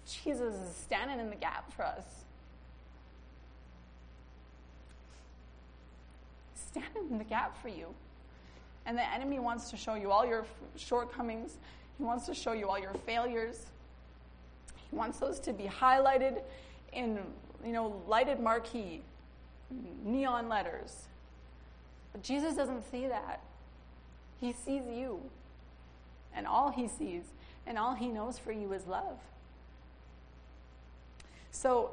Jesus 0.05 0.55
is 0.55 0.75
standing 0.75 1.19
in 1.19 1.29
the 1.29 1.35
gap 1.35 1.71
for 1.73 1.83
us. 1.83 2.03
Standing 6.55 7.11
in 7.11 7.17
the 7.17 7.23
gap 7.23 7.61
for 7.61 7.69
you. 7.69 7.87
And 8.85 8.97
the 8.97 9.13
enemy 9.13 9.39
wants 9.39 9.71
to 9.71 9.77
show 9.77 9.95
you 9.95 10.11
all 10.11 10.25
your 10.25 10.45
shortcomings. 10.75 11.57
He 11.97 12.03
wants 12.03 12.25
to 12.27 12.33
show 12.33 12.51
you 12.53 12.69
all 12.69 12.77
your 12.77 12.93
failures. 13.05 13.65
Wants 14.95 15.19
those 15.19 15.39
to 15.41 15.53
be 15.53 15.65
highlighted 15.65 16.41
in, 16.93 17.19
you 17.63 17.73
know, 17.73 18.01
lighted 18.07 18.39
marquee, 18.39 19.01
neon 20.03 20.49
letters. 20.49 21.03
But 22.13 22.23
Jesus 22.23 22.55
doesn't 22.55 22.89
see 22.89 23.07
that. 23.07 23.41
He 24.39 24.53
sees 24.53 24.83
you. 24.87 25.21
And 26.33 26.47
all 26.47 26.71
he 26.71 26.87
sees 26.87 27.23
and 27.67 27.77
all 27.77 27.93
he 27.95 28.07
knows 28.07 28.37
for 28.37 28.51
you 28.51 28.71
is 28.73 28.85
love. 28.87 29.17
So, 31.51 31.91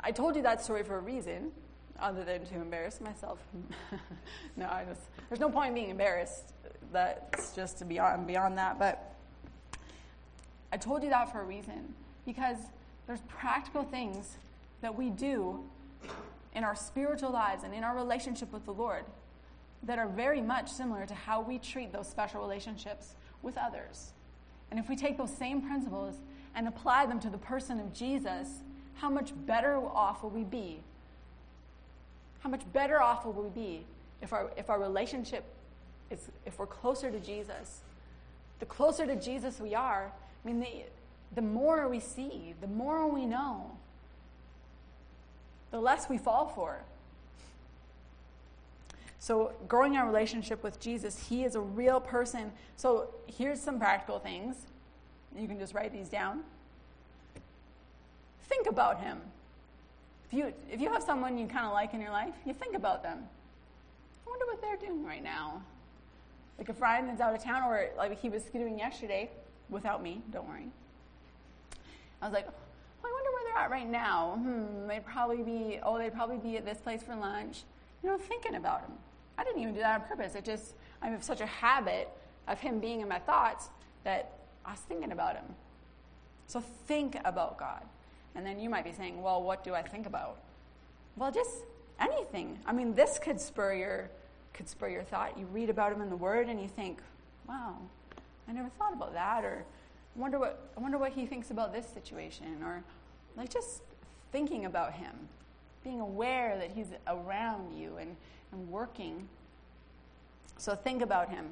I 0.00 0.10
told 0.10 0.36
you 0.36 0.42
that 0.42 0.62
story 0.62 0.82
for 0.82 0.96
a 0.96 1.00
reason, 1.00 1.52
other 2.00 2.24
than 2.24 2.44
to 2.46 2.54
embarrass 2.56 3.00
myself. 3.00 3.38
no, 4.56 4.66
I 4.66 4.84
just, 4.84 5.00
there's 5.28 5.40
no 5.40 5.48
point 5.48 5.68
in 5.68 5.74
being 5.74 5.90
embarrassed. 5.90 6.52
That's 6.92 7.54
just 7.54 7.78
to 7.78 7.84
be 7.84 7.98
on 7.98 8.26
beyond 8.26 8.58
that. 8.58 8.78
But 8.78 9.14
I 10.72 10.78
told 10.78 11.02
you 11.02 11.10
that 11.10 11.30
for 11.30 11.40
a 11.40 11.44
reason 11.44 11.94
because 12.24 12.56
there's 13.06 13.20
practical 13.28 13.82
things 13.82 14.38
that 14.80 14.96
we 14.96 15.10
do 15.10 15.60
in 16.54 16.64
our 16.64 16.74
spiritual 16.74 17.30
lives 17.30 17.62
and 17.62 17.74
in 17.74 17.84
our 17.84 17.94
relationship 17.94 18.52
with 18.52 18.64
the 18.64 18.72
Lord 18.72 19.04
that 19.82 19.98
are 19.98 20.08
very 20.08 20.40
much 20.40 20.70
similar 20.70 21.06
to 21.06 21.14
how 21.14 21.40
we 21.40 21.58
treat 21.58 21.92
those 21.92 22.08
special 22.08 22.40
relationships 22.40 23.14
with 23.42 23.58
others. 23.58 24.12
And 24.70 24.78
if 24.78 24.88
we 24.88 24.96
take 24.96 25.18
those 25.18 25.34
same 25.34 25.60
principles 25.60 26.14
and 26.54 26.68
apply 26.68 27.06
them 27.06 27.20
to 27.20 27.30
the 27.30 27.38
person 27.38 27.80
of 27.80 27.92
Jesus, 27.92 28.48
how 28.94 29.10
much 29.10 29.32
better 29.46 29.76
off 29.76 30.22
will 30.22 30.30
we 30.30 30.44
be? 30.44 30.80
How 32.40 32.50
much 32.50 32.62
better 32.72 33.00
off 33.02 33.24
will 33.24 33.32
we 33.32 33.48
be 33.50 33.84
if 34.20 34.32
our, 34.32 34.50
if 34.56 34.70
our 34.70 34.80
relationship 34.80 35.44
is, 36.10 36.28
if 36.46 36.58
we're 36.58 36.66
closer 36.66 37.10
to 37.10 37.18
Jesus? 37.18 37.80
The 38.60 38.66
closer 38.66 39.06
to 39.06 39.16
Jesus 39.16 39.60
we 39.60 39.74
are, 39.74 40.12
I 40.44 40.48
mean, 40.48 40.60
the, 40.60 40.84
the 41.34 41.42
more 41.42 41.88
we 41.88 42.00
see, 42.00 42.54
the 42.60 42.66
more 42.66 43.06
we 43.06 43.26
know, 43.26 43.70
the 45.70 45.80
less 45.80 46.08
we 46.08 46.18
fall 46.18 46.52
for. 46.54 46.82
So, 49.18 49.52
growing 49.68 49.96
our 49.96 50.04
relationship 50.04 50.64
with 50.64 50.80
Jesus, 50.80 51.28
He 51.28 51.44
is 51.44 51.54
a 51.54 51.60
real 51.60 52.00
person. 52.00 52.50
So, 52.76 53.08
here's 53.26 53.60
some 53.60 53.78
practical 53.78 54.18
things. 54.18 54.56
You 55.38 55.46
can 55.46 55.58
just 55.58 55.74
write 55.74 55.92
these 55.92 56.08
down. 56.08 56.42
think 58.48 58.66
about 58.66 59.00
him. 59.00 59.18
If 60.30 60.38
you, 60.38 60.52
if 60.70 60.80
you 60.80 60.90
have 60.92 61.02
someone 61.02 61.38
you 61.38 61.46
kind 61.46 61.66
of 61.66 61.72
like 61.72 61.94
in 61.94 62.00
your 62.00 62.10
life, 62.10 62.34
you 62.44 62.52
think 62.52 62.74
about 62.74 63.02
them. 63.02 63.18
I 64.26 64.30
wonder 64.30 64.44
what 64.46 64.60
they're 64.60 64.76
doing 64.76 65.06
right 65.06 65.22
now. 65.22 65.62
Like 66.58 66.68
if 66.68 66.80
Ryan 66.80 67.08
is 67.08 67.20
out 67.20 67.34
of 67.34 67.42
town, 67.42 67.62
or 67.62 67.88
like 67.96 68.20
he 68.20 68.28
was 68.28 68.42
doing 68.44 68.78
yesterday 68.78 69.30
without 69.72 70.02
me, 70.02 70.22
don't 70.30 70.48
worry. 70.48 70.68
I 72.20 72.26
was 72.26 72.32
like, 72.32 72.46
well, 72.46 72.54
I 73.04 73.12
wonder 73.12 73.30
where 73.32 73.44
they're 73.44 73.64
at 73.64 73.70
right 73.70 73.88
now. 73.88 74.36
Hmm, 74.36 74.86
they'd 74.86 75.04
probably 75.04 75.42
be, 75.42 75.80
oh, 75.82 75.98
they'd 75.98 76.12
probably 76.12 76.38
be 76.38 76.56
at 76.56 76.64
this 76.64 76.78
place 76.78 77.02
for 77.02 77.16
lunch. 77.16 77.64
You 78.02 78.10
know, 78.10 78.18
thinking 78.18 78.54
about 78.54 78.82
him. 78.82 78.92
I 79.36 79.44
didn't 79.44 79.62
even 79.62 79.74
do 79.74 79.80
that 79.80 80.00
on 80.00 80.06
purpose. 80.06 80.34
It 80.34 80.44
just, 80.44 80.74
I 81.00 81.08
have 81.08 81.24
such 81.24 81.40
a 81.40 81.46
habit 81.46 82.08
of 82.46 82.60
him 82.60 82.78
being 82.78 83.00
in 83.00 83.08
my 83.08 83.18
thoughts 83.18 83.70
that 84.04 84.38
I 84.64 84.72
was 84.72 84.80
thinking 84.80 85.12
about 85.12 85.34
him. 85.34 85.44
So 86.46 86.60
think 86.86 87.16
about 87.24 87.58
God. 87.58 87.82
And 88.34 88.46
then 88.46 88.60
you 88.60 88.70
might 88.70 88.84
be 88.84 88.92
saying, 88.92 89.20
well, 89.22 89.42
what 89.42 89.64
do 89.64 89.74
I 89.74 89.82
think 89.82 90.06
about? 90.06 90.38
Well, 91.16 91.32
just 91.32 91.50
anything. 92.00 92.58
I 92.66 92.72
mean, 92.72 92.94
this 92.94 93.18
could 93.18 93.40
spur 93.40 93.74
your 93.74 94.10
could 94.54 94.68
spur 94.68 94.88
your 94.88 95.02
thought. 95.02 95.38
You 95.38 95.46
read 95.46 95.70
about 95.70 95.92
him 95.92 96.02
in 96.02 96.10
the 96.10 96.16
Word 96.16 96.48
and 96.48 96.60
you 96.60 96.68
think, 96.68 96.98
wow, 97.48 97.76
I 98.48 98.52
never 98.52 98.68
thought 98.70 98.92
about 98.92 99.12
that, 99.14 99.44
or 99.44 99.64
I 100.16 100.20
wonder 100.20 100.38
what 100.38 100.70
I 100.76 100.80
wonder 100.80 100.98
what 100.98 101.12
he 101.12 101.26
thinks 101.26 101.50
about 101.50 101.72
this 101.72 101.86
situation, 101.86 102.62
or 102.62 102.82
like 103.36 103.50
just 103.50 103.82
thinking 104.32 104.64
about 104.64 104.94
him, 104.94 105.28
being 105.84 106.00
aware 106.00 106.56
that 106.58 106.70
he's 106.74 106.88
around 107.06 107.76
you 107.78 107.96
and, 107.98 108.16
and 108.52 108.68
working. 108.68 109.28
So 110.56 110.74
think 110.74 111.02
about 111.02 111.28
him. 111.28 111.50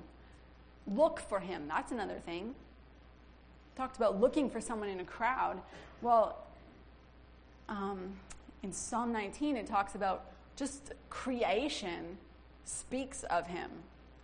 Look 0.87 1.21
for 1.21 1.41
him. 1.41 1.65
That's 1.69 1.93
another 1.93 2.19
thing. 2.19 2.55
Talked 3.77 3.97
about 3.97 4.21
looking 4.21 4.51
for 4.51 4.61
someone 4.61 4.89
in 4.89 5.01
a 5.01 5.05
crowd. 5.05 5.61
Well, 6.03 6.39
um, 7.69 8.15
in 8.63 8.73
Psalm 8.73 9.13
19, 9.13 9.57
it 9.57 9.67
talks 9.67 9.95
about 9.95 10.27
just 10.57 10.93
creation 11.09 12.19
speaks 12.65 13.23
of 13.25 13.47
him. 13.47 13.71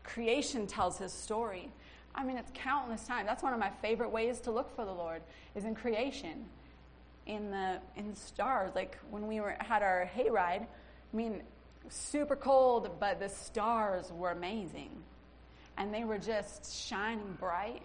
Creation 0.02 0.66
tells 0.66 0.98
his 0.98 1.12
story. 1.12 1.70
I 2.16 2.24
mean, 2.24 2.38
it's 2.38 2.50
countless 2.54 3.06
times. 3.06 3.26
That's 3.26 3.42
one 3.42 3.52
of 3.52 3.60
my 3.60 3.70
favorite 3.82 4.10
ways 4.10 4.40
to 4.40 4.50
look 4.50 4.74
for 4.74 4.84
the 4.84 4.92
Lord 4.92 5.22
is 5.54 5.64
in 5.64 5.74
creation, 5.74 6.46
in 7.26 7.50
the 7.50 7.78
in 7.96 8.10
the 8.10 8.16
stars. 8.16 8.72
Like 8.74 8.98
when 9.10 9.26
we 9.26 9.40
were 9.40 9.56
had 9.58 9.82
our 9.82 10.10
hayride, 10.16 10.62
I 10.62 11.16
mean, 11.16 11.42
super 11.88 12.36
cold, 12.36 12.90
but 12.98 13.20
the 13.20 13.28
stars 13.28 14.10
were 14.12 14.30
amazing, 14.30 14.90
and 15.76 15.92
they 15.92 16.04
were 16.04 16.18
just 16.18 16.74
shining 16.88 17.36
bright. 17.38 17.82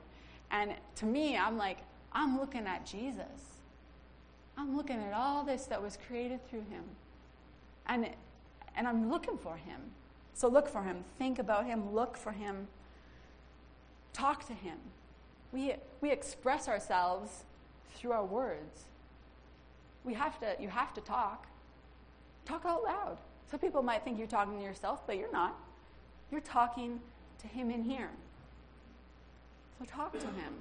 And 0.52 0.74
to 0.98 1.06
me, 1.06 1.38
I'm 1.38 1.58
like, 1.58 1.78
I'm 2.14 2.40
looking 2.40 2.68
at 2.68 2.86
Jesus. 2.86 3.52
I'm 4.58 4.76
looking 4.76 5.02
at 5.02 5.14
all 5.14 5.44
this 5.44 5.66
that 5.68 5.82
was 5.82 5.98
created 6.08 6.46
through 6.50 6.66
him. 6.70 6.84
And, 7.88 8.10
and 8.76 8.88
I'm 8.88 9.10
looking 9.10 9.38
for 9.38 9.56
him. 9.56 9.80
So 10.34 10.48
look 10.48 10.68
for 10.68 10.84
him. 10.84 11.04
Think 11.18 11.40
about 11.40 11.66
him. 11.66 11.94
Look 11.94 12.18
for 12.18 12.32
him. 12.32 12.68
Talk 14.14 14.46
to 14.48 14.54
him. 14.54 14.78
We, 15.52 15.74
we 16.02 16.12
express 16.12 16.68
ourselves 16.68 17.44
through 17.96 18.12
our 18.12 18.26
words. 18.26 18.86
We 20.04 20.14
have 20.14 20.40
to, 20.40 20.56
you 20.60 20.70
have 20.70 20.94
to 20.96 21.02
talk. 21.02 21.48
Talk 22.46 22.66
out 22.66 22.84
loud. 22.84 23.18
Some 23.50 23.60
people 23.60 23.84
might 23.84 24.04
think 24.04 24.18
you're 24.18 24.28
talking 24.28 24.58
to 24.58 24.64
yourself, 24.64 25.06
but 25.06 25.18
you're 25.18 25.32
not. 25.32 25.56
You're 26.32 26.42
talking 26.42 27.00
to 27.42 27.48
him 27.48 27.70
in 27.70 27.84
here. 27.84 28.10
So 29.78 29.86
talk 29.86 30.14
to 30.14 30.26
him. 30.26 30.54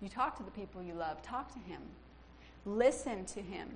You 0.00 0.08
talk 0.08 0.36
to 0.36 0.42
the 0.42 0.50
people 0.50 0.82
you 0.82 0.94
love, 0.94 1.22
talk 1.22 1.52
to 1.52 1.58
him. 1.58 1.80
Listen 2.66 3.24
to 3.26 3.40
him. 3.40 3.68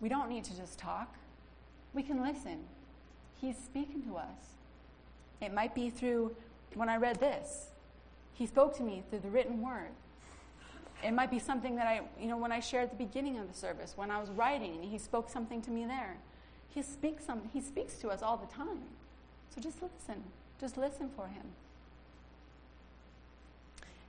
We 0.00 0.08
don't 0.08 0.28
need 0.28 0.44
to 0.44 0.56
just 0.56 0.78
talk, 0.78 1.14
we 1.94 2.02
can 2.02 2.22
listen. 2.22 2.58
He's 3.40 3.56
speaking 3.56 4.02
to 4.02 4.16
us. 4.16 4.55
It 5.40 5.52
might 5.52 5.74
be 5.74 5.90
through 5.90 6.34
when 6.76 6.88
I 6.88 6.96
read 6.96 7.18
this, 7.18 7.70
he 8.34 8.46
spoke 8.46 8.76
to 8.76 8.82
me 8.82 9.02
through 9.08 9.20
the 9.20 9.30
written 9.30 9.62
word. 9.62 9.90
It 11.02 11.12
might 11.12 11.30
be 11.30 11.38
something 11.38 11.76
that 11.76 11.86
I, 11.86 12.02
you 12.20 12.28
know, 12.28 12.36
when 12.36 12.52
I 12.52 12.60
shared 12.60 12.84
at 12.84 12.90
the 12.90 13.04
beginning 13.04 13.38
of 13.38 13.48
the 13.48 13.54
service, 13.54 13.94
when 13.96 14.10
I 14.10 14.20
was 14.20 14.30
writing, 14.30 14.82
he 14.82 14.98
spoke 14.98 15.30
something 15.30 15.62
to 15.62 15.70
me 15.70 15.86
there. 15.86 16.16
He 16.68 16.82
speaks, 16.82 17.24
some, 17.24 17.42
he 17.52 17.60
speaks 17.60 17.94
to 17.96 18.08
us 18.08 18.22
all 18.22 18.36
the 18.36 18.46
time. 18.46 18.82
So 19.54 19.60
just 19.60 19.78
listen. 19.82 20.22
Just 20.60 20.76
listen 20.76 21.10
for 21.14 21.28
him. 21.28 21.44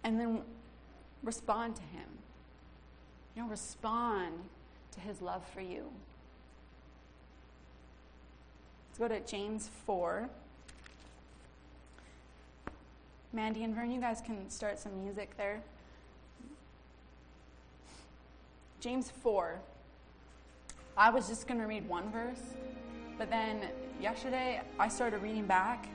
And 0.04 0.20
then 0.20 0.42
respond 1.24 1.76
to 1.78 1.82
him. 1.82 2.08
You 3.36 3.44
know, 3.44 3.50
respond 3.50 4.34
to 4.92 5.00
his 5.00 5.22
love 5.22 5.44
for 5.54 5.62
you. 5.62 5.86
Let's 8.90 9.00
go 9.00 9.08
to 9.08 9.20
James 9.22 9.70
4. 9.86 10.30
Mandy 13.38 13.64
and 13.64 13.76
Vern, 13.76 13.92
you 13.92 14.02
guys 14.02 14.20
can 14.20 14.50
start 14.50 14.80
some 14.80 15.00
music 15.04 15.38
there. 15.38 15.62
James 18.80 19.12
4. 19.22 19.60
I 20.98 21.12
was 21.12 21.28
just 21.28 21.48
going 21.48 21.60
to 21.60 21.68
read 21.68 21.88
one 21.88 22.12
verse, 22.12 22.42
but 23.16 23.30
then 23.30 23.68
yesterday 24.02 24.60
I 24.80 24.88
started 24.88 25.22
reading 25.22 25.46
back 25.46 25.88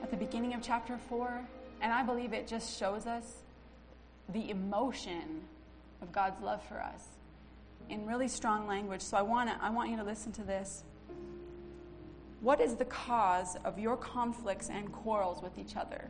at 0.00 0.12
the 0.12 0.16
beginning 0.16 0.54
of 0.54 0.62
chapter 0.62 0.96
4, 1.08 1.40
and 1.80 1.92
I 1.92 2.04
believe 2.04 2.32
it 2.32 2.46
just 2.46 2.78
shows 2.78 3.04
us 3.06 3.38
the 4.28 4.48
emotion 4.48 5.42
of 6.02 6.12
God's 6.12 6.40
love 6.40 6.62
for 6.68 6.80
us 6.80 7.02
in 7.90 8.06
really 8.06 8.28
strong 8.28 8.68
language. 8.68 9.00
So 9.00 9.16
I 9.16 9.22
want 9.22 9.50
I 9.60 9.70
want 9.70 9.90
you 9.90 9.96
to 9.96 10.04
listen 10.04 10.30
to 10.34 10.44
this. 10.44 10.84
What 12.46 12.60
is 12.60 12.76
the 12.76 12.84
cause 12.84 13.56
of 13.64 13.76
your 13.76 13.96
conflicts 13.96 14.70
and 14.70 14.92
quarrels 14.92 15.42
with 15.42 15.58
each 15.58 15.74
other? 15.74 16.08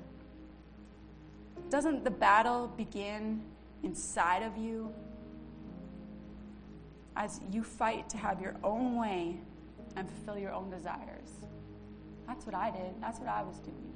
Doesn't 1.70 2.05
the 2.05 2.11
battle 2.11 2.70
begin 2.76 3.41
inside 3.82 4.43
of 4.43 4.55
you 4.59 4.93
as 7.16 7.41
you 7.51 7.62
fight 7.62 8.11
to 8.11 8.18
have 8.18 8.39
your 8.39 8.55
own 8.62 8.97
way 8.97 9.41
and 9.97 10.07
fulfill 10.07 10.39
your 10.39 10.53
own 10.53 10.68
desires? 10.68 11.30
That's 12.26 12.45
what 12.45 12.55
I 12.55 12.70
did. 12.70 13.01
That's 13.01 13.18
what 13.18 13.30
I 13.30 13.43
was 13.43 13.59
doing. 13.61 13.95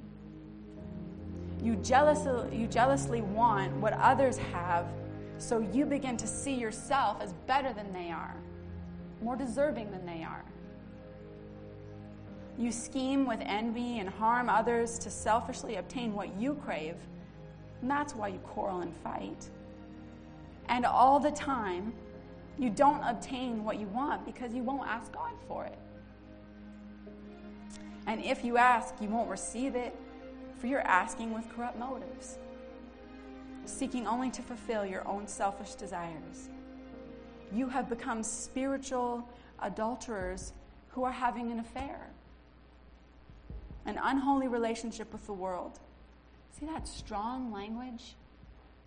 You 1.61 1.75
jealously, 1.83 2.57
you 2.57 2.65
jealously 2.65 3.21
want 3.21 3.71
what 3.73 3.93
others 3.93 4.39
have, 4.51 4.87
so 5.37 5.59
you 5.59 5.85
begin 5.85 6.17
to 6.17 6.25
see 6.25 6.55
yourself 6.55 7.21
as 7.21 7.33
better 7.45 7.71
than 7.71 7.93
they 7.93 8.09
are, 8.09 8.35
more 9.21 9.35
deserving 9.35 9.91
than 9.91 10.07
they 10.07 10.23
are. 10.23 10.43
You 12.61 12.71
scheme 12.71 13.25
with 13.25 13.39
envy 13.41 13.97
and 13.97 14.07
harm 14.07 14.47
others 14.47 14.99
to 14.99 15.09
selfishly 15.09 15.77
obtain 15.77 16.13
what 16.13 16.39
you 16.39 16.53
crave, 16.63 16.95
and 17.81 17.89
that's 17.89 18.13
why 18.13 18.27
you 18.27 18.37
quarrel 18.37 18.81
and 18.81 18.95
fight. 18.97 19.49
And 20.69 20.85
all 20.85 21.19
the 21.19 21.31
time, 21.31 21.91
you 22.59 22.69
don't 22.69 23.01
obtain 23.01 23.63
what 23.63 23.79
you 23.79 23.87
want 23.87 24.27
because 24.27 24.53
you 24.53 24.61
won't 24.61 24.87
ask 24.87 25.11
God 25.11 25.31
for 25.47 25.65
it. 25.65 25.79
And 28.05 28.23
if 28.23 28.45
you 28.45 28.57
ask, 28.57 28.93
you 29.01 29.09
won't 29.09 29.27
receive 29.27 29.75
it 29.75 29.95
for 30.59 30.67
you're 30.67 30.81
asking 30.81 31.33
with 31.33 31.49
corrupt 31.55 31.79
motives, 31.79 32.37
seeking 33.65 34.05
only 34.05 34.29
to 34.29 34.43
fulfill 34.43 34.85
your 34.85 35.07
own 35.07 35.25
selfish 35.25 35.73
desires. 35.73 36.49
You 37.51 37.69
have 37.69 37.89
become 37.89 38.21
spiritual 38.21 39.27
adulterers 39.63 40.53
who 40.89 41.03
are 41.03 41.11
having 41.11 41.51
an 41.51 41.59
affair, 41.59 42.10
an 43.85 43.99
unholy 44.01 44.47
relationship 44.47 45.11
with 45.11 45.25
the 45.25 45.33
world. 45.33 45.79
See 46.59 46.65
that 46.65 46.87
strong 46.87 47.51
language? 47.51 48.15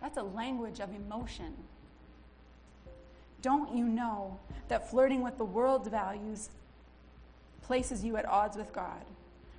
That's 0.01 0.17
a 0.17 0.23
language 0.23 0.79
of 0.79 0.93
emotion. 0.93 1.53
Don't 3.41 3.75
you 3.75 3.85
know 3.85 4.39
that 4.67 4.89
flirting 4.89 5.21
with 5.21 5.37
the 5.37 5.45
world's 5.45 5.87
values 5.87 6.49
places 7.61 8.03
you 8.03 8.17
at 8.17 8.25
odds 8.25 8.57
with 8.57 8.73
God? 8.73 9.05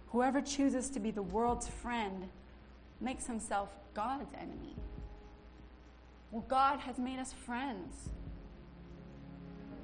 Whoever 0.09 0.41
chooses 0.41 0.89
to 0.91 1.01
be 1.01 1.11
the 1.11 1.23
world's 1.23 1.69
friend 1.69 2.29
makes 3.01 3.27
himself 3.27 3.69
God's 3.95 4.33
enemy. 4.35 4.77
Well, 6.31 6.45
God 6.49 6.81
has 6.81 6.99
made 6.99 7.19
us 7.19 7.33
friends. 7.33 8.11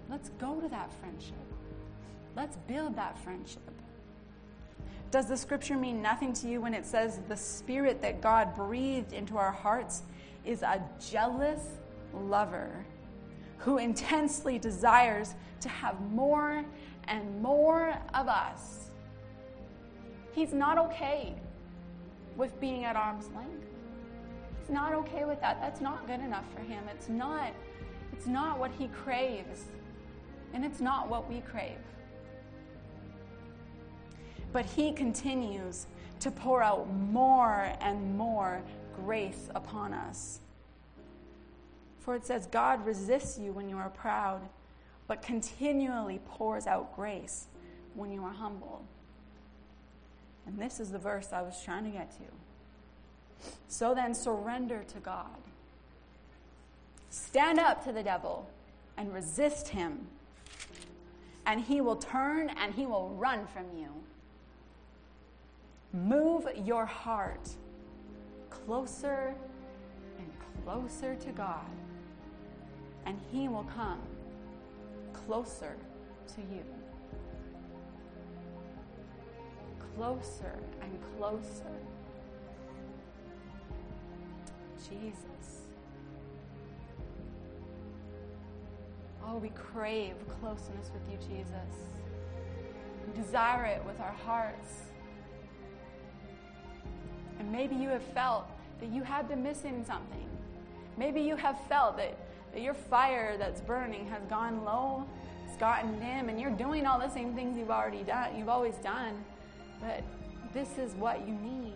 Let's 0.09 0.31
go 0.31 0.61
to 0.61 0.69
that 0.69 0.93
friendship. 0.95 1.35
Let's 2.37 2.57
build 2.69 2.97
that 2.97 3.19
friendship. 3.19 3.63
Does 5.13 5.27
the 5.27 5.37
scripture 5.37 5.77
mean 5.77 6.01
nothing 6.01 6.33
to 6.33 6.49
you 6.49 6.63
when 6.63 6.73
it 6.73 6.87
says 6.87 7.21
the 7.29 7.37
spirit 7.37 8.01
that 8.01 8.23
God 8.23 8.57
breathed 8.57 9.13
into 9.13 9.37
our 9.37 9.53
hearts 9.53 10.05
is 10.43 10.63
a 10.63 10.83
jealous 11.11 11.61
lover 12.15 12.87
who 13.59 13.77
intensely 13.77 14.59
desires 14.59 15.35
to 15.61 15.69
have 15.69 16.01
more 16.11 16.65
and 17.09 17.43
more 17.43 17.95
of 18.15 18.27
us? 18.27 18.89
He's 20.33 20.55
not 20.55 20.79
okay 20.79 21.35
with 22.39 22.59
being 22.59 22.85
at 22.85 22.97
arm's 22.97 23.29
length. 23.37 23.67
He's 24.61 24.71
not 24.71 24.95
okay 24.95 25.27
with 25.27 25.43
that. 25.43 25.61
That's 25.61 25.83
not 25.83 26.07
good 26.07 26.21
enough 26.21 26.47
for 26.55 26.63
him. 26.63 26.85
It's 26.91 27.11
not 27.11 27.53
it's 28.15 28.27
not 28.27 28.59
what 28.59 28.71
he 28.79 28.89
craves. 28.89 29.67
And 30.55 30.65
it's 30.65 30.81
not 30.81 31.11
what 31.11 31.29
we 31.29 31.41
crave. 31.41 31.79
But 34.53 34.67
he 34.67 34.93
continues 34.93 35.87
to 36.21 36.31
pour 36.31 36.63
out 36.63 36.93
more 37.11 37.73
and 37.81 38.17
more 38.17 38.63
grace 38.95 39.49
upon 39.55 39.93
us. 39.93 40.41
For 42.01 42.15
it 42.15 42.27
says, 42.27 42.47
God 42.47 42.85
resists 42.85 43.39
you 43.39 43.53
when 43.53 43.69
you 43.69 43.77
are 43.77 43.91
proud, 43.91 44.43
but 45.07 45.23
continually 45.23 46.21
pours 46.27 46.67
out 46.67 46.95
grace 46.95 47.47
when 47.95 48.13
you 48.13 48.25
are 48.25 48.33
humble. 48.33 48.85
And 50.47 50.59
this 50.59 50.81
is 50.81 50.91
the 50.91 50.99
verse 50.99 51.33
I 51.33 51.43
was 51.43 51.63
trying 51.65 51.85
to 51.85 51.91
get 51.91 52.11
to. 52.13 53.49
So 53.69 53.95
then, 53.95 54.15
surrender 54.15 54.85
to 54.93 54.99
God. 55.01 55.27
Stand 57.11 57.59
up 57.59 57.85
to 57.85 57.93
the 57.93 58.03
devil 58.03 58.49
and 58.97 59.13
resist 59.13 59.69
him, 59.69 60.07
and 61.47 61.61
he 61.61 61.81
will 61.81 61.97
turn 61.97 62.51
and 62.51 62.75
he 62.75 62.87
will 62.87 63.11
run 63.11 63.47
from 63.47 63.65
you. 63.77 63.89
Move 65.93 66.49
your 66.65 66.87
heart 66.87 67.51
closer 68.49 69.35
and 70.19 70.33
closer 70.65 71.15
to 71.17 71.33
God, 71.33 71.71
and 73.05 73.21
he 73.31 73.49
will 73.49 73.65
come 73.65 74.01
closer 75.13 75.77
to 76.29 76.41
you. 76.41 76.65
Closer 79.97 80.59
and 80.81 80.99
closer. 81.19 81.77
Jesus. 84.79 85.67
Oh, 89.25 89.37
we 89.37 89.51
crave 89.51 90.15
closeness 90.41 90.91
with 90.93 91.03
you, 91.11 91.19
Jesus. 91.29 92.01
We 93.07 93.23
desire 93.23 93.67
it 93.67 93.85
with 93.85 94.01
our 94.01 94.13
hearts. 94.13 94.92
And 97.43 97.51
maybe 97.51 97.75
you 97.75 97.89
have 97.89 98.05
felt 98.15 98.47
that 98.79 98.89
you 98.91 99.03
have 99.03 99.29
been 99.29 99.43
missing 99.43 99.85
something. 99.85 100.29
Maybe 100.97 101.21
you 101.21 101.35
have 101.35 101.59
felt 101.69 101.97
that, 101.97 102.17
that 102.53 102.63
your 102.63 102.73
fire 102.73 103.37
that's 103.37 103.61
burning 103.61 104.07
has 104.11 104.23
gone 104.31 104.65
low, 104.65 105.05
it's 105.45 105.57
gotten 105.57 105.99
dim, 105.99 106.29
and 106.29 106.41
you're 106.41 106.53
doing 106.53 106.87
all 106.87 107.01
the 107.01 107.09
same 107.11 107.35
things 107.35 107.59
you've 107.59 107.73
already 107.73 108.05
done, 108.05 108.37
you've 108.39 108.49
always 108.49 108.77
done. 108.77 109.25
But 109.81 110.05
this 110.55 110.79
is 110.79 110.95
what 110.95 111.27
you 111.27 111.35
need. 111.35 111.75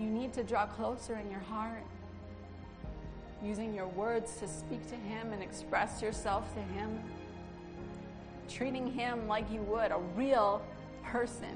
You 0.00 0.06
need 0.06 0.32
to 0.32 0.42
draw 0.42 0.64
closer 0.64 1.16
in 1.16 1.30
your 1.30 1.40
heart 1.40 1.84
using 3.44 3.74
your 3.74 3.88
words 3.88 4.38
to 4.38 4.48
speak 4.48 4.88
to 4.88 4.94
Him 4.94 5.34
and 5.34 5.42
express 5.42 6.00
yourself 6.00 6.54
to 6.54 6.60
Him, 6.60 6.98
treating 8.48 8.90
Him 8.90 9.28
like 9.28 9.52
you 9.52 9.60
would 9.60 9.92
a 9.92 10.00
real 10.16 10.62
person. 11.02 11.54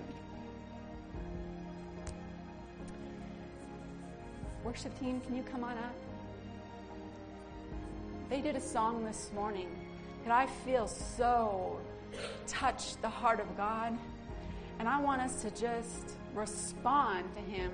Worship 4.64 4.98
team, 5.00 5.20
can 5.20 5.36
you 5.36 5.42
come 5.42 5.64
on 5.64 5.76
up? 5.76 5.94
They 8.30 8.40
did 8.40 8.56
a 8.56 8.60
song 8.60 9.04
this 9.04 9.30
morning 9.34 9.68
that 10.24 10.32
I 10.32 10.46
feel 10.64 10.86
so 10.86 11.78
touched 12.46 13.00
the 13.02 13.08
heart 13.08 13.40
of 13.40 13.56
God. 13.56 13.96
And 14.78 14.88
I 14.88 15.00
want 15.00 15.20
us 15.20 15.42
to 15.42 15.50
just 15.50 16.16
respond 16.34 17.24
to 17.34 17.40
Him, 17.40 17.70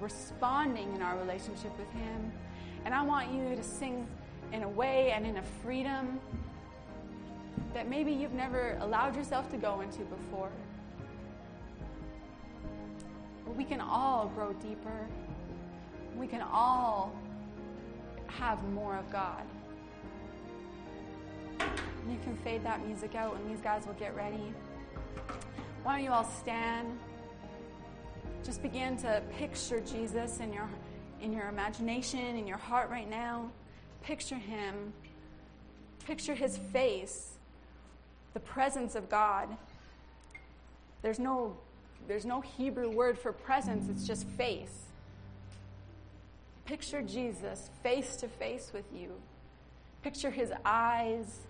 responding 0.00 0.94
in 0.94 1.02
our 1.02 1.16
relationship 1.18 1.76
with 1.78 1.90
Him 1.92 2.32
and 2.84 2.94
I 2.94 3.02
want 3.02 3.32
you 3.32 3.54
to 3.54 3.62
sing 3.62 4.06
in 4.52 4.62
a 4.62 4.68
way 4.68 5.12
and 5.12 5.26
in 5.26 5.36
a 5.36 5.42
freedom 5.62 6.20
that 7.74 7.88
maybe 7.88 8.10
you've 8.10 8.32
never 8.32 8.76
allowed 8.80 9.14
yourself 9.16 9.50
to 9.50 9.56
go 9.56 9.80
into 9.80 10.00
before. 10.04 10.50
But 13.44 13.56
we 13.56 13.64
can 13.64 13.80
all 13.80 14.28
grow 14.34 14.52
deeper. 14.54 15.06
We 16.16 16.26
can 16.26 16.42
all 16.42 17.14
have 18.26 18.62
more 18.70 18.96
of 18.96 19.10
God. 19.10 19.42
You 21.60 22.18
can 22.24 22.36
fade 22.44 22.64
that 22.64 22.86
music 22.86 23.14
out 23.14 23.36
and 23.36 23.50
these 23.50 23.60
guys 23.60 23.86
will 23.86 23.94
get 23.94 24.14
ready. 24.16 24.52
Why 25.82 25.96
don't 25.96 26.04
you 26.04 26.12
all 26.12 26.24
stand? 26.24 26.98
Just 28.44 28.62
begin 28.62 28.96
to 28.98 29.22
picture 29.38 29.80
Jesus 29.80 30.40
in 30.40 30.52
your 30.52 30.68
in 31.20 31.32
your 31.32 31.48
imagination, 31.48 32.36
in 32.36 32.46
your 32.46 32.56
heart 32.56 32.90
right 32.90 33.08
now. 33.08 33.50
Picture 34.02 34.36
him. 34.36 34.92
Picture 36.06 36.34
his 36.34 36.56
face, 36.56 37.34
the 38.32 38.40
presence 38.40 38.94
of 38.94 39.08
God. 39.08 39.48
There's 41.02 41.18
no, 41.18 41.56
there's 42.08 42.24
no 42.24 42.40
Hebrew 42.40 42.90
word 42.90 43.18
for 43.18 43.32
presence, 43.32 43.88
it's 43.88 44.06
just 44.06 44.26
face. 44.26 44.86
Picture 46.70 47.02
Jesus 47.02 47.68
face 47.82 48.14
to 48.14 48.28
face 48.28 48.70
with 48.72 48.84
you. 48.94 49.10
Picture 50.04 50.30
his 50.30 50.52
eyes 50.64 51.40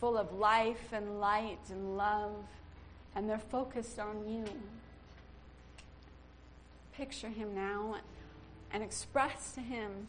full 0.00 0.16
of 0.16 0.32
life 0.32 0.94
and 0.94 1.20
light 1.20 1.58
and 1.68 1.98
love, 1.98 2.32
and 3.14 3.28
they're 3.28 3.38
focused 3.38 3.98
on 3.98 4.26
you. 4.26 4.46
Picture 6.94 7.28
him 7.28 7.54
now 7.54 7.96
and 8.72 8.82
express 8.82 9.52
to 9.52 9.60
Him 9.60 10.08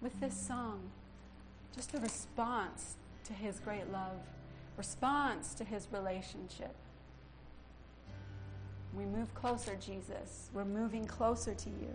with 0.00 0.18
this 0.20 0.36
song 0.36 0.80
just 1.76 1.94
a 1.94 2.00
response 2.00 2.96
to 3.22 3.32
His 3.32 3.60
great 3.60 3.88
love, 3.92 4.18
response 4.76 5.54
to 5.54 5.62
His 5.62 5.86
relationship. 5.92 6.74
We 8.92 9.04
move 9.04 9.32
closer, 9.34 9.76
Jesus. 9.76 10.50
We're 10.52 10.64
moving 10.64 11.06
closer 11.06 11.54
to 11.54 11.70
you. 11.70 11.94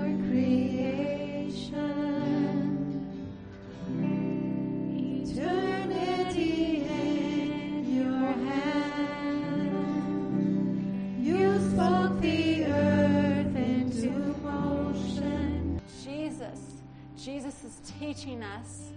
teaching 18.01 18.41
us 18.41 18.89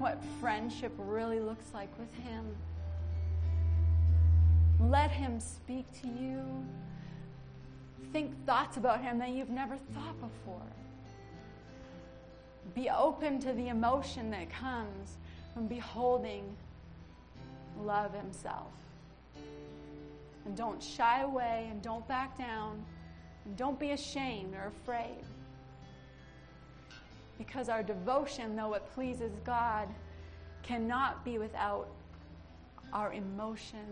what 0.00 0.20
friendship 0.40 0.92
really 0.98 1.38
looks 1.38 1.66
like 1.72 1.88
with 2.00 2.12
Him. 2.14 2.44
Let 4.80 5.12
Him 5.12 5.38
speak 5.38 5.86
to 6.02 6.08
you. 6.08 6.42
Think 8.12 8.34
thoughts 8.46 8.76
about 8.76 9.02
Him 9.02 9.20
that 9.20 9.28
you've 9.30 9.50
never 9.50 9.76
thought 9.76 10.20
before. 10.20 10.66
Be 12.74 12.90
open 12.90 13.38
to 13.38 13.52
the 13.52 13.68
emotion 13.68 14.32
that 14.32 14.50
comes 14.50 15.18
from 15.54 15.68
beholding 15.68 16.56
love 17.80 18.12
Himself. 18.14 18.72
And 20.44 20.56
don't 20.56 20.82
shy 20.82 21.22
away 21.22 21.68
and 21.70 21.80
don't 21.82 22.06
back 22.08 22.36
down 22.36 22.84
and 23.44 23.56
don't 23.56 23.78
be 23.78 23.92
ashamed 23.92 24.54
or 24.54 24.72
afraid 24.82 25.22
because 27.40 27.70
our 27.70 27.82
devotion, 27.82 28.54
though 28.54 28.74
it 28.74 28.82
pleases 28.92 29.32
God, 29.46 29.88
cannot 30.62 31.24
be 31.24 31.38
without 31.38 31.88
our 32.92 33.14
emotion 33.14 33.86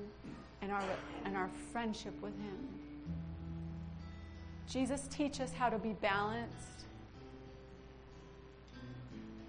and 0.61 0.71
our, 0.71 0.83
and 1.25 1.35
our 1.35 1.49
friendship 1.73 2.13
with 2.21 2.39
Him. 2.39 2.69
Jesus, 4.69 5.09
teach 5.11 5.41
us 5.41 5.51
how 5.51 5.71
to 5.71 5.79
be 5.79 5.95
balanced. 5.95 6.85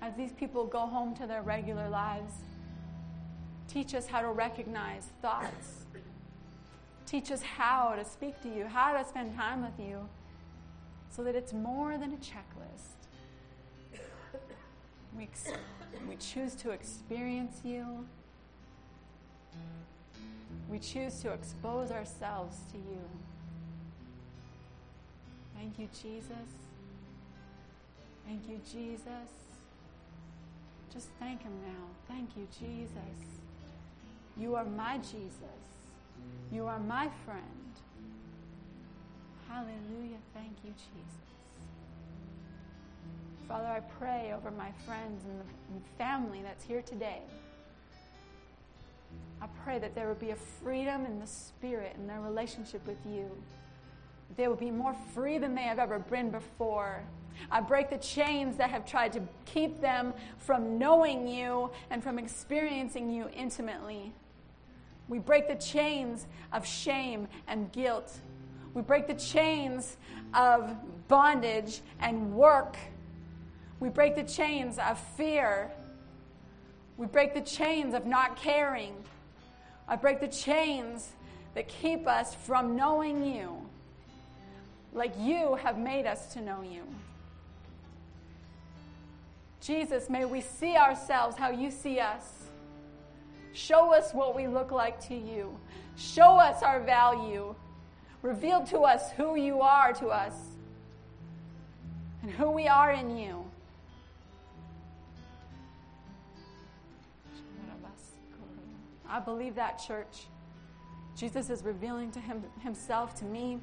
As 0.02 0.16
these 0.16 0.32
people 0.32 0.66
go 0.66 0.86
home 0.86 1.14
to 1.16 1.28
their 1.28 1.41
regular 1.41 1.89
lives, 1.89 2.32
teach 3.68 3.93
us 3.93 4.08
how 4.08 4.22
to 4.22 4.30
recognize 4.30 5.10
thoughts. 5.22 5.84
Teach 7.06 7.32
us 7.32 7.41
how 7.41 7.95
to 7.97 8.06
speak 8.06 8.41
to 8.43 8.47
you, 8.47 8.66
how 8.66 8.97
to 8.97 9.04
spend 9.04 9.36
time 9.36 9.62
with 9.62 9.78
you, 9.78 10.08
so 11.10 11.22
that 11.22 11.36
it's 11.36 11.52
more 11.52 11.97
than 11.97 12.14
a 12.14 12.18
checklist. 12.18 12.99
We, 15.16 15.24
ex- 15.24 15.51
we 16.07 16.16
choose 16.16 16.55
to 16.55 16.72
experience 16.72 17.62
you. 17.64 18.05
We 20.70 20.80
choose 20.80 21.20
to 21.22 21.32
expose 21.32 21.91
ourselves 21.91 22.57
to 22.72 22.78
you. 22.78 23.01
Thank 25.55 25.80
you, 25.80 25.89
Jesus. 26.01 26.49
Thank 28.26 28.47
you, 28.47 28.62
Jesus. 28.72 29.30
Just 30.93 31.10
thank 31.20 31.41
Him 31.41 31.53
now. 31.66 31.86
Thank 32.07 32.38
you, 32.38 32.47
Jesus. 32.60 33.39
You 34.38 34.55
are 34.55 34.66
my 34.66 34.97
Jesus. 34.99 35.34
You 36.51 36.66
are 36.68 36.80
my 36.80 37.10
friend. 37.26 37.43
Hallelujah. 39.49 40.20
Thank 40.34 40.53
you, 40.64 40.72
Jesus. 40.72 41.28
Father, 43.50 43.66
I 43.66 43.80
pray 43.80 44.32
over 44.38 44.52
my 44.52 44.70
friends 44.86 45.26
and 45.26 45.39
the 45.39 45.89
family 45.97 46.41
that's 46.43 46.64
here 46.64 46.84
today. 46.84 47.22
I 49.41 49.47
pray 49.64 49.80
that 49.80 49.95
there 49.95 50.08
would 50.08 50.20
be 50.20 50.30
a 50.30 50.36
freedom 50.36 51.04
in 51.08 51.20
the 51.20 51.26
spirit 51.26 51.95
in 51.97 52.06
their 52.06 52.20
relationship 52.22 52.86
with 52.86 53.00
you. 53.08 53.28
They 54.38 54.47
will 54.47 54.56
be 54.56 54.70
more 54.70 54.95
free 55.16 55.39
than 55.39 55.56
they 55.56 55.64
have 55.64 55.80
ever 55.80 55.97
been 55.97 56.30
before. 56.30 57.02
I 57.50 57.60
break 57.62 57.89
the 57.89 57.97
chains 57.97 58.56
that 58.58 58.70
have 58.70 58.86
tried 58.86 59.14
to 59.14 59.22
keep 59.45 59.82
them 59.82 60.14
from 60.38 60.78
knowing 60.78 61.28
you 61.28 61.72
and 61.89 62.04
from 62.04 62.20
experiencing 62.20 63.10
you 63.10 63.30
intimately. 63.36 64.14
We 65.08 65.18
break 65.18 65.47
the 65.47 65.56
chains 65.56 66.28
of 66.54 66.68
shame 66.68 67.28
and 67.47 67.72
guilt. 67.72 68.20
We 68.76 68.84
break 68.84 69.08
the 69.08 69.16
chains 69.16 69.97
of 70.36 70.76
bondage 71.08 71.82
and 72.00 72.32
work. 72.36 72.78
We 73.80 73.89
break 73.89 74.15
the 74.15 74.23
chains 74.23 74.77
of 74.77 74.99
fear. 74.99 75.71
We 76.97 77.07
break 77.07 77.34
the 77.34 77.41
chains 77.41 77.93
of 77.93 78.05
not 78.05 78.38
caring. 78.38 78.93
I 79.88 79.95
break 79.95 80.19
the 80.19 80.27
chains 80.27 81.09
that 81.55 81.67
keep 81.67 82.07
us 82.07 82.36
from 82.36 82.75
knowing 82.75 83.23
you 83.23 83.69
like 84.93 85.13
you 85.19 85.55
have 85.55 85.77
made 85.77 86.05
us 86.05 86.34
to 86.34 86.41
know 86.41 86.61
you. 86.61 86.84
Jesus, 89.61 90.09
may 90.09 90.25
we 90.25 90.41
see 90.41 90.75
ourselves 90.75 91.36
how 91.36 91.51
you 91.51 91.69
see 91.69 91.99
us. 91.99 92.23
Show 93.53 93.93
us 93.93 94.13
what 94.13 94.36
we 94.36 94.47
look 94.47 94.71
like 94.71 94.99
to 95.07 95.15
you. 95.15 95.57
Show 95.95 96.38
us 96.38 96.63
our 96.63 96.80
value. 96.80 97.55
Reveal 98.21 98.63
to 98.67 98.80
us 98.80 99.11
who 99.11 99.36
you 99.36 99.61
are 99.61 99.93
to 99.93 100.07
us 100.07 100.34
and 102.21 102.32
who 102.32 102.51
we 102.51 102.67
are 102.67 102.91
in 102.91 103.17
you. 103.17 103.49
I 109.10 109.20
believe 109.20 109.55
that, 109.55 109.80
church. 109.80 110.28
Jesus 111.16 111.49
is 111.49 111.64
revealing 111.64 112.12
to 112.12 112.20
him, 112.20 112.43
himself, 112.62 113.16
to 113.20 113.26
me, 113.26 113.60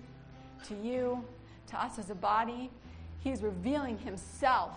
to 0.68 0.74
you, 0.74 1.24
to 1.68 1.80
us 1.80 1.98
as 1.98 2.10
a 2.10 2.14
body. 2.14 2.70
He's 3.20 3.42
revealing 3.42 3.98
himself 3.98 4.76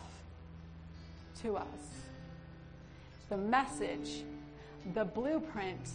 to 1.41 1.57
us. 1.57 1.65
The 3.29 3.37
message, 3.37 4.23
the 4.93 5.05
blueprint, 5.05 5.89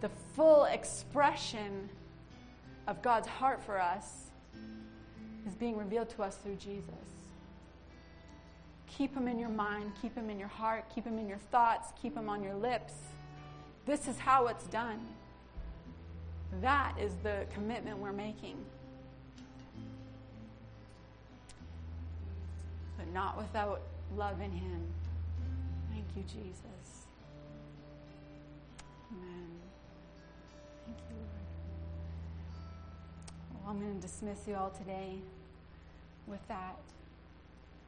the 0.00 0.10
full 0.34 0.64
expression 0.64 1.88
of 2.86 3.00
God's 3.02 3.28
heart 3.28 3.62
for 3.62 3.80
us 3.80 4.30
is 5.46 5.54
being 5.54 5.76
revealed 5.76 6.08
to 6.10 6.22
us 6.22 6.36
through 6.36 6.56
Jesus. 6.56 6.94
Keep 8.86 9.16
him 9.16 9.26
in 9.26 9.38
your 9.38 9.48
mind, 9.48 9.92
keep 10.00 10.14
him 10.14 10.28
in 10.28 10.38
your 10.38 10.48
heart, 10.48 10.84
keep 10.94 11.04
him 11.04 11.18
in 11.18 11.28
your 11.28 11.38
thoughts, 11.38 11.92
keep 12.00 12.16
him 12.16 12.28
on 12.28 12.42
your 12.42 12.54
lips. 12.54 12.92
This 13.84 14.06
is 14.06 14.18
how 14.18 14.46
it's 14.46 14.66
done. 14.68 15.00
That 16.60 16.94
is 17.00 17.14
the 17.22 17.46
commitment 17.52 17.98
we're 17.98 18.12
making. 18.12 18.56
But 22.96 23.08
not 23.12 23.36
without 23.36 23.80
love 24.16 24.40
in 24.40 24.52
Him. 24.52 24.82
Thank 25.90 26.04
you, 26.16 26.22
Jesus. 26.22 27.06
Amen. 29.10 29.48
Thank 30.84 30.98
you, 30.98 31.16
Lord. 31.16 31.28
Well, 33.54 33.70
I'm 33.70 33.80
going 33.80 33.94
to 33.96 34.06
dismiss 34.06 34.46
you 34.46 34.54
all 34.54 34.70
today 34.70 35.18
with 36.26 36.46
that. 36.48 36.78